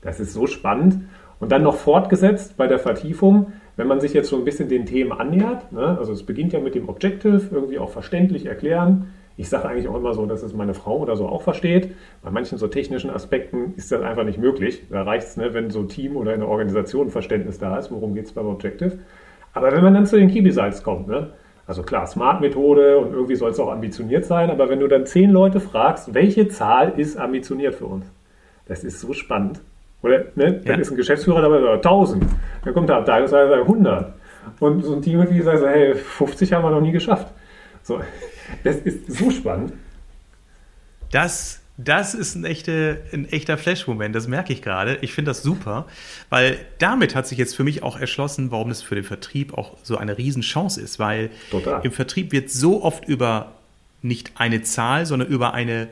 Das 0.00 0.20
ist 0.20 0.32
so 0.32 0.46
spannend. 0.46 1.00
Und 1.38 1.50
dann 1.50 1.64
noch 1.64 1.74
fortgesetzt 1.74 2.56
bei 2.56 2.68
der 2.68 2.78
Vertiefung, 2.78 3.52
wenn 3.76 3.86
man 3.86 4.00
sich 4.00 4.12
jetzt 4.12 4.28
so 4.28 4.36
ein 4.36 4.44
bisschen 4.44 4.68
den 4.68 4.86
Themen 4.86 5.12
annähert. 5.12 5.72
Ne? 5.72 5.96
Also 5.98 6.12
es 6.12 6.24
beginnt 6.24 6.52
ja 6.52 6.60
mit 6.60 6.74
dem 6.74 6.88
Objective, 6.88 7.42
irgendwie 7.50 7.78
auch 7.78 7.90
verständlich 7.90 8.46
erklären 8.46 9.08
ich 9.36 9.48
sage 9.48 9.68
eigentlich 9.68 9.88
auch 9.88 9.96
immer 9.96 10.14
so, 10.14 10.26
dass 10.26 10.42
es 10.42 10.52
meine 10.52 10.74
Frau 10.74 10.98
oder 10.98 11.16
so 11.16 11.26
auch 11.26 11.42
versteht. 11.42 11.94
Bei 12.22 12.30
manchen 12.30 12.58
so 12.58 12.68
technischen 12.68 13.10
Aspekten 13.10 13.74
ist 13.76 13.90
das 13.90 14.02
einfach 14.02 14.24
nicht 14.24 14.38
möglich. 14.38 14.84
Da 14.90 15.02
reicht 15.02 15.26
es, 15.26 15.36
ne, 15.36 15.54
wenn 15.54 15.70
so 15.70 15.80
ein 15.80 15.88
Team 15.88 16.16
oder 16.16 16.32
eine 16.32 16.46
Organisation 16.46 17.10
Verständnis 17.10 17.58
da 17.58 17.78
ist, 17.78 17.90
worum 17.90 18.14
geht 18.14 18.26
es 18.26 18.32
beim 18.32 18.46
Objective. 18.46 18.98
Aber 19.54 19.72
wenn 19.72 19.82
man 19.82 19.94
dann 19.94 20.06
zu 20.06 20.16
den 20.16 20.30
Key 20.30 20.40
Results 20.40 20.82
kommt, 20.82 21.08
ne, 21.08 21.30
also 21.66 21.82
klar, 21.82 22.06
Smart-Methode 22.06 22.98
und 22.98 23.12
irgendwie 23.12 23.36
soll 23.36 23.50
es 23.50 23.60
auch 23.60 23.70
ambitioniert 23.70 24.24
sein, 24.24 24.50
aber 24.50 24.68
wenn 24.68 24.80
du 24.80 24.88
dann 24.88 25.06
zehn 25.06 25.30
Leute 25.30 25.60
fragst, 25.60 26.12
welche 26.12 26.48
Zahl 26.48 26.94
ist 26.96 27.16
ambitioniert 27.16 27.74
für 27.74 27.86
uns? 27.86 28.06
Das 28.66 28.84
ist 28.84 29.00
so 29.00 29.12
spannend. 29.12 29.60
Oder 30.02 30.24
ne, 30.34 30.60
dann 30.64 30.80
ist 30.80 30.90
ein 30.90 30.96
Geschäftsführer 30.96 31.42
dabei, 31.42 31.60
sagt 31.60 31.86
1000. 31.86 32.24
Dann 32.64 32.74
kommt 32.74 32.88
der 32.88 32.96
Abteilungsleiter, 32.96 33.48
sagt 33.50 33.62
100. 33.62 34.14
Und 34.58 34.82
so 34.82 34.94
ein 34.94 35.02
Teammitglied 35.02 35.44
sagt, 35.44 35.64
hey, 35.64 35.94
50 35.94 36.52
haben 36.52 36.64
wir 36.64 36.70
noch 36.70 36.80
nie 36.80 36.92
geschafft. 36.92 37.28
So, 37.82 38.00
das 38.64 38.76
ist 38.76 39.12
so 39.12 39.30
spannend. 39.30 39.72
Das, 41.10 41.60
das 41.76 42.14
ist 42.14 42.34
ein, 42.34 42.44
echte, 42.44 43.02
ein 43.12 43.28
echter 43.28 43.58
Flash-Moment, 43.58 44.14
das 44.14 44.26
merke 44.26 44.52
ich 44.52 44.62
gerade. 44.62 44.98
Ich 45.02 45.12
finde 45.12 45.30
das 45.30 45.42
super, 45.42 45.86
weil 46.30 46.58
damit 46.78 47.14
hat 47.14 47.26
sich 47.26 47.38
jetzt 47.38 47.54
für 47.54 47.64
mich 47.64 47.82
auch 47.82 47.98
erschlossen, 47.98 48.50
warum 48.50 48.70
das 48.70 48.82
für 48.82 48.94
den 48.94 49.04
Vertrieb 49.04 49.56
auch 49.56 49.76
so 49.82 49.98
eine 49.98 50.18
Riesenchance 50.18 50.80
ist, 50.80 50.98
weil 50.98 51.30
Total. 51.50 51.84
im 51.84 51.92
Vertrieb 51.92 52.32
wird 52.32 52.50
so 52.50 52.82
oft 52.82 53.06
über 53.06 53.52
nicht 54.00 54.32
eine 54.36 54.62
Zahl, 54.62 55.06
sondern 55.06 55.28
über 55.28 55.54
eine, 55.54 55.88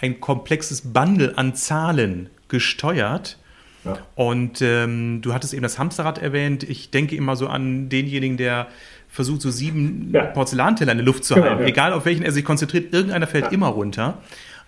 ein 0.00 0.20
komplexes 0.20 0.92
Bundle 0.92 1.36
an 1.36 1.54
Zahlen 1.54 2.30
gesteuert. 2.48 3.38
Ja. 3.84 3.98
Und 4.14 4.62
ähm, 4.62 5.20
du 5.22 5.34
hattest 5.34 5.54
eben 5.54 5.62
das 5.62 5.78
Hamsterrad 5.78 6.18
erwähnt. 6.18 6.62
Ich 6.62 6.90
denke 6.90 7.16
immer 7.16 7.36
so 7.36 7.48
an 7.48 7.88
denjenigen, 7.88 8.36
der 8.36 8.68
versucht, 9.08 9.42
so 9.42 9.50
sieben 9.50 10.10
ja. 10.12 10.24
Porzellanteller 10.26 10.92
in 10.92 10.98
der 10.98 11.04
Luft 11.04 11.24
zu 11.24 11.34
genau, 11.34 11.48
halten. 11.48 11.62
Ja. 11.62 11.68
Egal 11.68 11.92
auf 11.92 12.04
welchen 12.04 12.22
er 12.22 12.32
sich 12.32 12.44
konzentriert, 12.44 12.92
irgendeiner 12.92 13.26
fällt 13.26 13.52
immer 13.52 13.68
runter. 13.68 14.18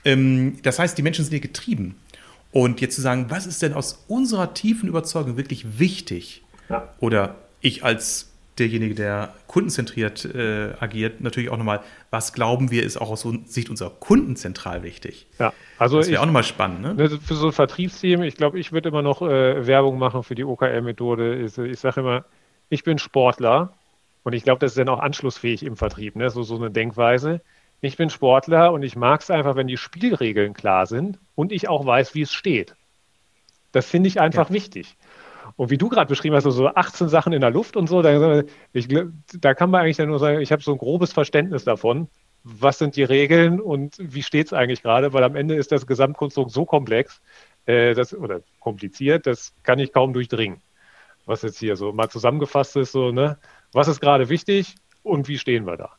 Ähm, 0.05 0.59
das 0.63 0.79
heißt, 0.79 0.99
die 0.99 1.03
Menschen 1.03 1.25
sind 1.25 1.33
hier 1.33 1.41
getrieben. 1.41 1.97
Und 2.53 2.81
jetzt 2.81 2.95
zu 2.95 3.01
sagen, 3.01 3.27
was 3.31 3.47
ist 3.47 3.63
denn 3.63 3.73
aus 3.73 4.05
unserer 4.07 4.55
tiefen 4.55 4.89
Überzeugung 4.89 5.37
wirklich 5.37 5.79
wichtig? 5.79 6.43
Oder 7.01 7.37
ich 7.61 7.85
als 7.85 8.31
derjenige, 8.59 8.95
der 8.95 9.35
kundenzentriert 9.47 10.25
äh, 10.25 10.73
agiert, 10.79 11.21
natürlich 11.21 11.51
auch 11.51 11.57
nochmal, 11.57 11.81
was 12.11 12.33
glauben 12.33 12.71
wir, 12.71 12.85
ist 12.85 12.97
auch 12.97 13.11
aus 13.11 13.27
Sicht 13.47 13.71
unserer 13.71 13.91
Kunden 13.91 14.37
zentral 14.37 14.83
wichtig. 14.83 15.27
Ja, 15.39 15.53
also 15.79 15.99
das 15.99 16.09
wäre 16.09 16.21
auch 16.21 16.27
nochmal 16.27 16.45
spannend. 16.45 16.83
Ne? 16.83 16.95
ne? 16.95 17.09
Für 17.09 17.35
so 17.35 17.47
ein 17.47 17.53
Vertriebsteam, 17.53 18.23
ich 18.23 18.37
glaube, 18.37 18.59
ich 18.59 18.73
würde 18.73 18.89
immer 18.89 19.03
noch 19.03 19.23
äh, 19.23 19.67
Werbung 19.67 19.99
machen 19.99 20.23
für 20.23 20.35
die 20.35 20.45
OKR-Methode. 20.45 21.43
Ich, 21.43 21.59
ich 21.59 21.81
sage 21.81 22.01
immer, 22.01 22.25
ich 22.69 22.85
bin 22.85 22.99
Sportler 22.99 23.75
und 24.23 24.33
ich 24.33 24.45
glaube, 24.45 24.61
das 24.61 24.73
ist 24.73 24.79
dann 24.79 24.89
auch 24.89 25.01
anschlussfähig 25.01 25.65
im 25.65 25.77
Vertrieb, 25.77 26.17
ne? 26.17 26.31
so, 26.31 26.43
so 26.43 26.57
eine 26.57 26.71
Denkweise. 26.71 27.41
Ich 27.81 27.97
bin 27.97 28.09
Sportler 28.09 28.73
und 28.73 28.83
ich 28.83 28.97
mag 28.97 29.21
es 29.21 29.31
einfach, 29.31 29.57
wenn 29.57 29.67
die 29.67 29.77
Spielregeln 29.77 30.55
klar 30.55 30.87
sind 30.87 31.19
und 31.35 31.53
ich 31.53 31.69
auch 31.69 31.85
weiß, 31.85 32.15
wie 32.15 32.23
es 32.23 32.33
steht. 32.33 32.75
Das 33.73 33.87
finde 33.87 34.09
ich 34.09 34.21
einfach 34.21 34.49
ja. 34.49 34.55
wichtig. 34.55 34.97
Und 35.57 35.71
wie 35.71 35.79
du 35.79 35.89
gerade 35.89 36.09
beschrieben 36.09 36.35
hast, 36.35 36.45
so 36.45 36.67
18 36.67 37.09
Sachen 37.09 37.33
in 37.33 37.41
der 37.41 37.51
Luft 37.51 37.77
und 37.77 37.89
so, 37.89 38.03
da, 38.03 38.43
ich, 38.73 38.89
da 39.41 39.55
kann 39.55 39.71
man 39.71 39.83
eigentlich 39.83 39.99
nur 39.99 40.19
sagen, 40.19 40.41
ich 40.41 40.51
habe 40.51 40.63
so 40.63 40.73
ein 40.73 40.79
grobes 40.79 41.13
Verständnis 41.13 41.65
davon, 41.65 42.09
was 42.43 42.79
sind 42.79 42.97
die 42.97 43.05
Regeln 43.05 43.61
und 43.61 43.97
wie 43.99 44.23
steht 44.23 44.49
es 44.49 44.53
eigentlich 44.53 44.83
gerade, 44.83 45.13
weil 45.13 45.25
am 45.25 45.37
Ende 45.37 45.55
ist 45.55 45.73
das 45.73 45.87
Gesamtkonstrukt 45.87 46.51
so 46.51 46.65
komplex 46.65 47.21
äh, 47.67 47.95
das, 47.95 48.13
oder 48.15 48.41
kompliziert, 48.61 49.27
das 49.27 49.55
kann 49.63 49.79
ich 49.79 49.93
kaum 49.93 50.13
durchdringen. 50.13 50.61
Was 51.25 51.43
jetzt 51.43 51.59
hier 51.59 51.77
so 51.77 51.93
mal 51.93 52.11
zusammengefasst 52.11 52.77
ist, 52.77 52.93
so, 52.93 53.13
ne? 53.13 53.39
Was 53.73 53.89
ist 53.89 54.01
gerade 54.01 54.29
wichtig 54.29 54.75
und 55.03 55.27
wie 55.27 55.39
stehen 55.39 55.67
wir 55.67 55.77
da? 55.77 55.91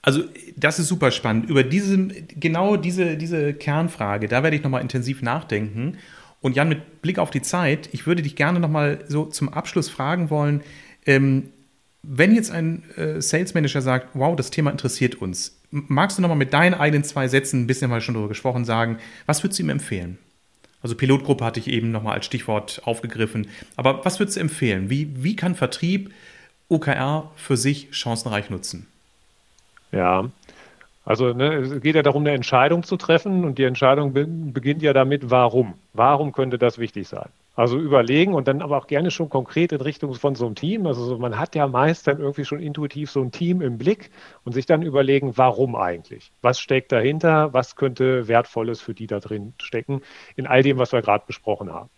Also 0.00 0.22
das 0.56 0.78
ist 0.78 0.88
super 0.88 1.10
spannend. 1.10 1.48
Über 1.48 1.64
diese, 1.64 1.96
genau 2.06 2.76
diese, 2.76 3.16
diese 3.16 3.54
Kernfrage, 3.54 4.28
da 4.28 4.42
werde 4.42 4.54
ich 4.56 4.62
nochmal 4.62 4.82
intensiv 4.82 5.22
nachdenken. 5.22 5.98
Und 6.44 6.56
Jan, 6.56 6.68
mit 6.68 7.00
Blick 7.00 7.18
auf 7.18 7.30
die 7.30 7.40
Zeit, 7.40 7.88
ich 7.92 8.06
würde 8.06 8.20
dich 8.20 8.36
gerne 8.36 8.60
nochmal 8.60 9.02
so 9.08 9.24
zum 9.24 9.48
Abschluss 9.48 9.88
fragen 9.88 10.28
wollen, 10.28 10.60
ähm, 11.06 11.48
wenn 12.02 12.34
jetzt 12.34 12.50
ein 12.50 12.82
äh, 12.98 13.22
Sales 13.22 13.54
Manager 13.54 13.80
sagt, 13.80 14.08
wow, 14.12 14.36
das 14.36 14.50
Thema 14.50 14.70
interessiert 14.70 15.14
uns, 15.14 15.58
magst 15.70 16.18
du 16.18 16.20
nochmal 16.20 16.36
mit 16.36 16.52
deinen 16.52 16.74
eigenen 16.74 17.02
zwei 17.02 17.28
Sätzen, 17.28 17.62
ein 17.62 17.66
bisschen 17.66 17.88
mal 17.88 18.02
schon 18.02 18.12
darüber 18.12 18.28
gesprochen, 18.28 18.66
sagen, 18.66 18.98
was 19.24 19.42
würdest 19.42 19.58
du 19.58 19.62
ihm 19.62 19.70
empfehlen? 19.70 20.18
Also 20.82 20.96
Pilotgruppe 20.96 21.46
hatte 21.46 21.60
ich 21.60 21.66
eben 21.66 21.90
nochmal 21.90 22.12
als 22.12 22.26
Stichwort 22.26 22.82
aufgegriffen. 22.84 23.48
Aber 23.76 24.04
was 24.04 24.18
würdest 24.18 24.36
du 24.36 24.42
empfehlen? 24.42 24.90
Wie, 24.90 25.24
wie 25.24 25.36
kann 25.36 25.54
Vertrieb 25.54 26.12
OKR 26.68 27.32
für 27.36 27.56
sich 27.56 27.88
chancenreich 27.92 28.50
nutzen? 28.50 28.86
Ja, 29.92 30.28
also 31.04 31.32
ne, 31.32 31.54
es 31.56 31.80
geht 31.82 31.96
ja 31.96 32.02
darum, 32.02 32.22
eine 32.22 32.32
Entscheidung 32.32 32.82
zu 32.82 32.96
treffen 32.96 33.44
und 33.44 33.58
die 33.58 33.64
Entscheidung 33.64 34.12
be 34.12 34.26
beginnt 34.26 34.82
ja 34.82 34.92
damit, 34.92 35.30
warum. 35.30 35.74
Warum 35.92 36.32
könnte 36.32 36.58
das 36.58 36.78
wichtig 36.78 37.08
sein? 37.08 37.28
Also 37.56 37.78
überlegen 37.78 38.34
und 38.34 38.48
dann 38.48 38.62
aber 38.62 38.78
auch 38.78 38.88
gerne 38.88 39.12
schon 39.12 39.28
konkret 39.28 39.70
in 39.70 39.80
Richtung 39.80 40.14
von 40.14 40.34
so 40.34 40.46
einem 40.46 40.56
Team. 40.56 40.86
Also 40.86 41.18
man 41.18 41.38
hat 41.38 41.54
ja 41.54 41.68
meist 41.68 42.08
dann 42.08 42.18
irgendwie 42.18 42.44
schon 42.44 42.58
intuitiv 42.58 43.10
so 43.10 43.20
ein 43.20 43.30
Team 43.30 43.60
im 43.60 43.78
Blick 43.78 44.10
und 44.44 44.52
sich 44.52 44.66
dann 44.66 44.82
überlegen, 44.82 45.36
warum 45.36 45.76
eigentlich? 45.76 46.32
Was 46.42 46.58
steckt 46.58 46.90
dahinter? 46.90 47.52
Was 47.52 47.76
könnte 47.76 48.26
Wertvolles 48.26 48.80
für 48.80 48.94
die 48.94 49.06
da 49.06 49.20
drin 49.20 49.52
stecken? 49.62 50.00
In 50.34 50.48
all 50.48 50.62
dem, 50.62 50.78
was 50.78 50.92
wir 50.92 51.02
gerade 51.02 51.24
besprochen 51.26 51.72
haben. 51.72 51.90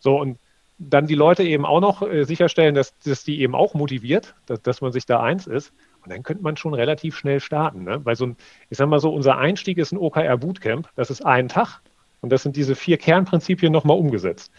So 0.00 0.18
und 0.18 0.38
dann 0.78 1.06
die 1.06 1.14
Leute 1.14 1.42
eben 1.42 1.66
auch 1.66 1.80
noch 1.80 2.02
äh, 2.02 2.24
sicherstellen, 2.24 2.74
dass, 2.74 2.98
dass 3.00 3.22
die 3.22 3.42
eben 3.42 3.54
auch 3.54 3.74
motiviert, 3.74 4.34
dass, 4.46 4.62
dass 4.62 4.80
man 4.80 4.92
sich 4.92 5.04
da 5.04 5.20
eins 5.20 5.46
ist. 5.46 5.72
Und 6.02 6.12
dann 6.12 6.22
könnte 6.22 6.42
man 6.42 6.56
schon 6.56 6.74
relativ 6.74 7.16
schnell 7.16 7.40
starten. 7.40 7.84
Ne? 7.84 8.04
Weil 8.04 8.16
so 8.16 8.26
ein, 8.26 8.36
ich 8.68 8.78
sag 8.78 8.88
mal 8.88 9.00
so, 9.00 9.12
unser 9.12 9.38
Einstieg 9.38 9.78
ist 9.78 9.92
ein 9.92 9.98
OKR 9.98 10.36
Bootcamp. 10.38 10.88
Das 10.96 11.10
ist 11.10 11.24
ein 11.24 11.48
Tag. 11.48 11.80
Und 12.20 12.30
das 12.30 12.42
sind 12.42 12.56
diese 12.56 12.74
vier 12.74 12.98
Kernprinzipien 12.98 13.72
nochmal 13.72 13.98
umgesetzt. 13.98 14.52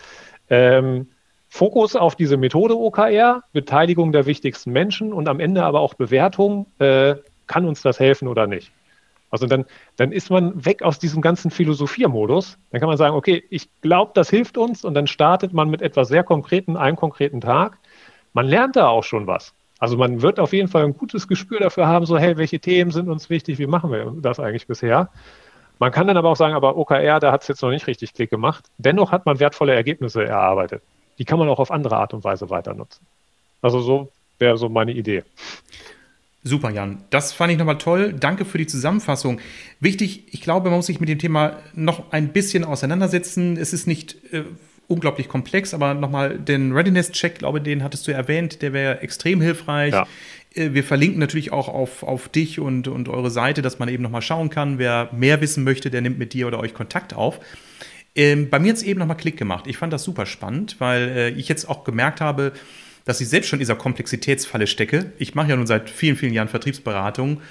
Ähm, 0.50 1.08
Fokus 1.48 1.96
auf 1.96 2.16
diese 2.16 2.38
Methode 2.38 2.78
OKR, 2.78 3.44
Beteiligung 3.52 4.12
der 4.12 4.26
wichtigsten 4.26 4.72
Menschen 4.72 5.12
und 5.12 5.28
am 5.28 5.40
Ende 5.40 5.64
aber 5.64 5.82
auch 5.82 5.96
Bewertung, 5.96 6.66
äh, 6.80 7.16
kann 7.48 7.68
uns 7.68 7.82
das 7.82 8.00
helfen 8.00 8.28
oder 8.30 8.48
nicht. 8.48 8.72
Also 9.32 9.48
dann, 9.48 9.66
dann 9.96 10.12
ist 10.12 10.30
man 10.30 10.66
weg 10.66 10.82
aus 10.82 11.00
diesem 11.00 11.22
ganzen 11.22 11.52
Philosophiermodus. 11.52 12.58
Dann 12.72 12.80
kann 12.80 12.90
man 12.90 12.98
sagen, 12.98 13.16
okay, 13.16 13.44
ich 13.50 13.70
glaube, 13.82 14.12
das 14.14 14.30
hilft 14.30 14.58
uns 14.58 14.84
und 14.86 14.94
dann 14.94 15.08
startet 15.08 15.54
man 15.54 15.70
mit 15.70 15.82
etwas 15.82 16.10
sehr 16.10 16.24
Konkreten, 16.24 16.78
einem 16.78 16.98
konkreten 16.98 17.42
Tag. 17.42 17.78
Man 18.34 18.46
lernt 18.46 18.76
da 18.76 18.88
auch 18.88 19.04
schon 19.04 19.28
was. 19.28 19.54
Also 19.82 19.98
man 19.98 20.22
wird 20.22 20.40
auf 20.40 20.54
jeden 20.54 20.68
Fall 20.68 20.86
ein 20.86 20.96
gutes 20.96 21.28
Gespür 21.28 21.60
dafür 21.60 21.88
haben, 21.88 22.06
so, 22.06 22.16
hey, 22.16 22.38
welche 22.38 22.60
Themen 22.60 22.92
sind 22.92 23.10
uns 23.10 23.32
wichtig, 23.32 23.58
wie 23.58 23.66
machen 23.66 23.92
wir 23.92 24.14
das 24.22 24.40
eigentlich 24.40 24.68
bisher? 24.68 25.10
Man 25.80 25.92
kann 25.92 26.06
dann 26.06 26.18
aber 26.18 26.30
auch 26.30 26.36
sagen, 26.36 26.54
aber 26.54 26.78
OKR, 26.78 27.20
da 27.20 27.32
hat 27.32 27.42
es 27.42 27.48
jetzt 27.48 27.64
noch 27.64 27.72
nicht 27.72 27.88
richtig 27.88 28.14
Klick 28.14 28.30
gemacht. 28.30 28.66
Dennoch 28.78 29.12
hat 29.12 29.26
man 29.26 29.40
wertvolle 29.40 29.74
Ergebnisse 29.74 30.24
erarbeitet. 30.24 30.84
Die 31.18 31.26
kann 31.26 31.40
man 31.40 31.50
auch 31.50 31.58
auf 31.58 31.72
andere 31.72 31.98
Art 31.98 32.14
und 32.14 32.24
Weise 32.24 32.52
weiter 32.52 32.76
nutzen. 32.76 33.08
Also 33.64 33.82
so 33.82 34.12
wäre 34.38 34.56
so 34.56 34.70
meine 34.70 34.92
Idee. 34.92 35.24
Super, 36.44 36.70
Jan. 36.70 37.04
Das 37.10 37.34
fand 37.34 37.52
ich 37.52 37.58
nochmal 37.58 37.80
toll. 37.80 38.14
Danke 38.14 38.46
für 38.46 38.60
die 38.60 38.68
Zusammenfassung. 38.68 39.40
Wichtig, 39.80 40.32
ich 40.32 40.42
glaube, 40.42 40.70
man 40.70 40.78
muss 40.78 40.86
sich 40.86 41.00
mit 41.00 41.10
dem 41.10 41.18
Thema 41.18 41.58
noch 41.74 42.12
ein 42.12 42.34
bisschen 42.34 42.64
auseinandersetzen. 42.64 43.58
Es 43.58 43.74
ist 43.74 43.88
nicht 43.88 44.32
äh, 44.32 44.44
unglaublich 44.92 45.28
komplex, 45.28 45.74
aber 45.74 45.94
nochmal 45.94 46.38
den 46.38 46.74
Readiness-Check, 46.74 47.40
glaube 47.40 47.62
den 47.62 47.84
hattest 47.84 48.08
du 48.08 48.12
erwähnt, 48.12 48.62
der 48.62 48.74
wäre 48.74 49.02
extrem 49.02 49.42
hilfreich. 49.42 49.94
Ja. 49.94 50.08
Äh, 50.54 50.74
wir 50.74 50.84
verlinken 50.84 51.20
natürlich 51.20 51.52
auch 51.52 51.68
auf, 51.68 52.04
auf 52.04 52.30
dich 52.30 52.60
und, 52.60 52.88
und 52.88 53.10
eure 53.10 53.32
Seite, 53.32 53.62
dass 53.62 53.80
man 53.80 53.90
eben 53.90 54.04
nochmal 54.04 54.22
schauen 54.22 54.50
kann. 54.50 54.78
Wer 54.78 55.10
mehr 55.14 55.42
wissen 55.42 55.64
möchte, 55.64 55.90
der 55.90 56.02
nimmt 56.02 56.20
mit 56.20 56.34
dir 56.34 56.48
oder 56.48 56.60
euch 56.60 56.74
Kontakt 56.74 57.14
auf. 57.14 57.40
Ähm, 58.16 58.50
bei 58.50 58.60
mir 58.60 58.70
hat 58.70 58.78
es 58.78 58.84
eben 58.84 59.00
nochmal 59.00 59.18
Klick 59.18 59.38
gemacht. 59.38 59.66
Ich 59.68 59.78
fand 59.78 59.94
das 59.94 60.04
super 60.04 60.26
spannend, 60.26 60.76
weil 60.80 61.10
äh, 61.10 61.30
ich 61.30 61.48
jetzt 61.48 61.70
auch 61.70 61.84
gemerkt 61.84 62.20
habe, 62.20 62.52
dass 63.06 63.22
ich 63.22 63.30
selbst 63.30 63.48
schon 63.50 63.58
in 63.58 63.62
dieser 63.62 63.76
Komplexitätsfalle 63.76 64.68
stecke. 64.68 65.14
Ich 65.18 65.34
mache 65.34 65.50
ja 65.50 65.56
nun 65.56 65.66
seit 65.66 65.90
vielen, 65.90 66.16
vielen 66.16 66.34
Jahren 66.34 66.50
Vertriebsberatung 66.50 67.42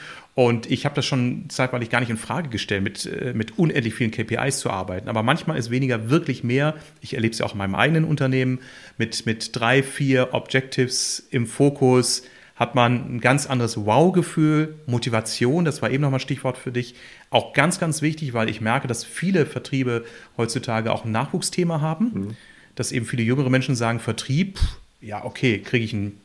und 0.40 0.70
ich 0.70 0.86
habe 0.86 0.94
das 0.94 1.04
schon 1.04 1.50
zeitweilig 1.50 1.90
gar 1.90 2.00
nicht 2.00 2.08
in 2.08 2.16
Frage 2.16 2.48
gestellt, 2.48 2.82
mit, 2.82 3.04
äh, 3.04 3.34
mit 3.34 3.58
unendlich 3.58 3.92
vielen 3.92 4.10
KPIs 4.10 4.60
zu 4.60 4.70
arbeiten. 4.70 5.10
Aber 5.10 5.22
manchmal 5.22 5.58
ist 5.58 5.70
weniger 5.70 6.08
wirklich 6.08 6.42
mehr. 6.42 6.76
Ich 7.02 7.12
erlebe 7.12 7.32
es 7.32 7.40
ja 7.40 7.44
auch 7.44 7.52
in 7.52 7.58
meinem 7.58 7.74
eigenen 7.74 8.04
Unternehmen 8.06 8.60
mit, 8.96 9.26
mit 9.26 9.54
drei, 9.54 9.82
vier 9.82 10.32
Objectives 10.32 11.28
im 11.30 11.46
Fokus 11.46 12.22
hat 12.56 12.74
man 12.74 13.16
ein 13.16 13.20
ganz 13.20 13.44
anderes 13.46 13.84
Wow-Gefühl, 13.84 14.76
Motivation, 14.86 15.66
das 15.66 15.82
war 15.82 15.90
eben 15.90 16.02
nochmal 16.02 16.20
Stichwort 16.20 16.56
für 16.56 16.72
dich, 16.72 16.94
auch 17.28 17.52
ganz, 17.52 17.78
ganz 17.78 18.00
wichtig, 18.00 18.32
weil 18.32 18.48
ich 18.48 18.62
merke, 18.62 18.88
dass 18.88 19.04
viele 19.04 19.44
Vertriebe 19.44 20.06
heutzutage 20.38 20.90
auch 20.90 21.04
ein 21.04 21.12
Nachwuchsthema 21.12 21.82
haben, 21.82 22.04
mhm. 22.12 22.36
dass 22.76 22.92
eben 22.92 23.04
viele 23.04 23.22
jüngere 23.22 23.50
Menschen 23.50 23.76
sagen, 23.76 24.00
Vertrieb, 24.00 24.58
ja, 25.02 25.22
okay, 25.22 25.58
kriege 25.58 25.84
ich 25.84 25.92
einen 25.92 26.18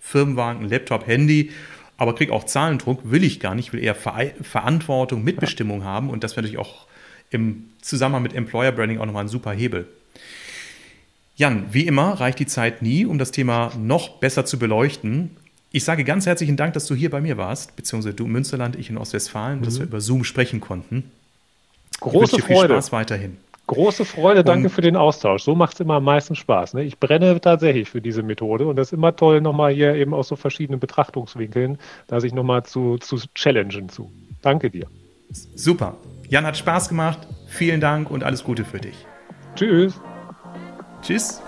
Firmenwagen, 0.00 0.62
einen 0.62 0.70
Laptop, 0.70 1.06
Handy, 1.08 1.50
aber 2.00 2.14
kriege 2.14 2.32
auch 2.32 2.44
Zahlendruck, 2.44 3.10
will 3.10 3.22
ich 3.22 3.40
gar 3.40 3.54
nicht, 3.54 3.66
ich 3.66 3.72
will 3.74 3.84
eher 3.84 3.94
Ver 3.94 4.32
Verantwortung, 4.40 5.22
Mitbestimmung 5.22 5.80
ja. 5.80 5.84
haben 5.84 6.08
und 6.08 6.24
das 6.24 6.32
wäre 6.32 6.40
natürlich 6.40 6.58
auch 6.58 6.86
im 7.28 7.66
Zusammenhang 7.82 8.22
mit 8.22 8.32
Employer 8.32 8.72
Branding 8.72 8.98
auch 8.98 9.04
nochmal 9.04 9.24
ein 9.24 9.28
super 9.28 9.52
Hebel. 9.52 9.86
Jan, 11.36 11.66
wie 11.72 11.86
immer 11.86 12.12
reicht 12.14 12.38
die 12.38 12.46
Zeit 12.46 12.80
nie, 12.80 13.04
um 13.04 13.18
das 13.18 13.32
Thema 13.32 13.72
noch 13.78 14.18
besser 14.18 14.46
zu 14.46 14.58
beleuchten. 14.58 15.36
Ich 15.72 15.84
sage 15.84 16.04
ganz 16.04 16.24
herzlichen 16.24 16.56
Dank, 16.56 16.72
dass 16.72 16.86
du 16.86 16.94
hier 16.94 17.10
bei 17.10 17.20
mir 17.20 17.36
warst, 17.36 17.76
beziehungsweise 17.76 18.14
du 18.14 18.24
im 18.24 18.32
Münsterland, 18.32 18.76
ich 18.76 18.88
in 18.88 18.96
Ostwestfalen, 18.96 19.60
mhm. 19.60 19.64
dass 19.64 19.78
wir 19.78 19.84
über 19.84 20.00
Zoom 20.00 20.24
sprechen 20.24 20.60
konnten. 20.62 21.10
Große 22.00 22.36
ich 22.38 22.44
Freude. 22.44 22.60
Viel 22.60 22.76
Spaß 22.76 22.92
weiterhin. 22.92 23.36
Große 23.70 24.04
Freude, 24.04 24.42
danke 24.42 24.66
und, 24.66 24.74
für 24.74 24.80
den 24.80 24.96
Austausch. 24.96 25.44
So 25.44 25.54
macht 25.54 25.74
es 25.74 25.80
immer 25.80 25.94
am 25.94 26.02
meisten 26.02 26.34
Spaß. 26.34 26.74
Ne? 26.74 26.82
Ich 26.82 26.98
brenne 26.98 27.40
tatsächlich 27.40 27.88
für 27.88 28.00
diese 28.00 28.24
Methode 28.24 28.66
und 28.66 28.74
das 28.74 28.88
ist 28.88 28.94
immer 28.94 29.14
toll, 29.14 29.40
nochmal 29.40 29.72
hier 29.72 29.94
eben 29.94 30.12
aus 30.12 30.26
so 30.26 30.34
verschiedenen 30.34 30.80
Betrachtungswinkeln, 30.80 31.78
da 32.08 32.18
sich 32.18 32.34
nochmal 32.34 32.64
zu, 32.64 32.98
zu 32.98 33.18
challengen 33.32 33.88
zu. 33.88 34.10
Danke 34.42 34.70
dir. 34.70 34.88
Super. 35.54 35.96
Jan 36.28 36.46
hat 36.46 36.56
Spaß 36.56 36.88
gemacht. 36.88 37.28
Vielen 37.46 37.80
Dank 37.80 38.10
und 38.10 38.24
alles 38.24 38.42
Gute 38.42 38.64
für 38.64 38.80
dich. 38.80 39.06
Tschüss. 39.54 40.00
Tschüss. 41.02 41.40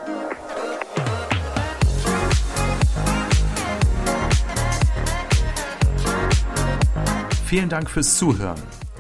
Vielen 7.47 7.69
Dank 7.69 7.91
fürs 7.91 8.17
Zuhören. 8.17 8.63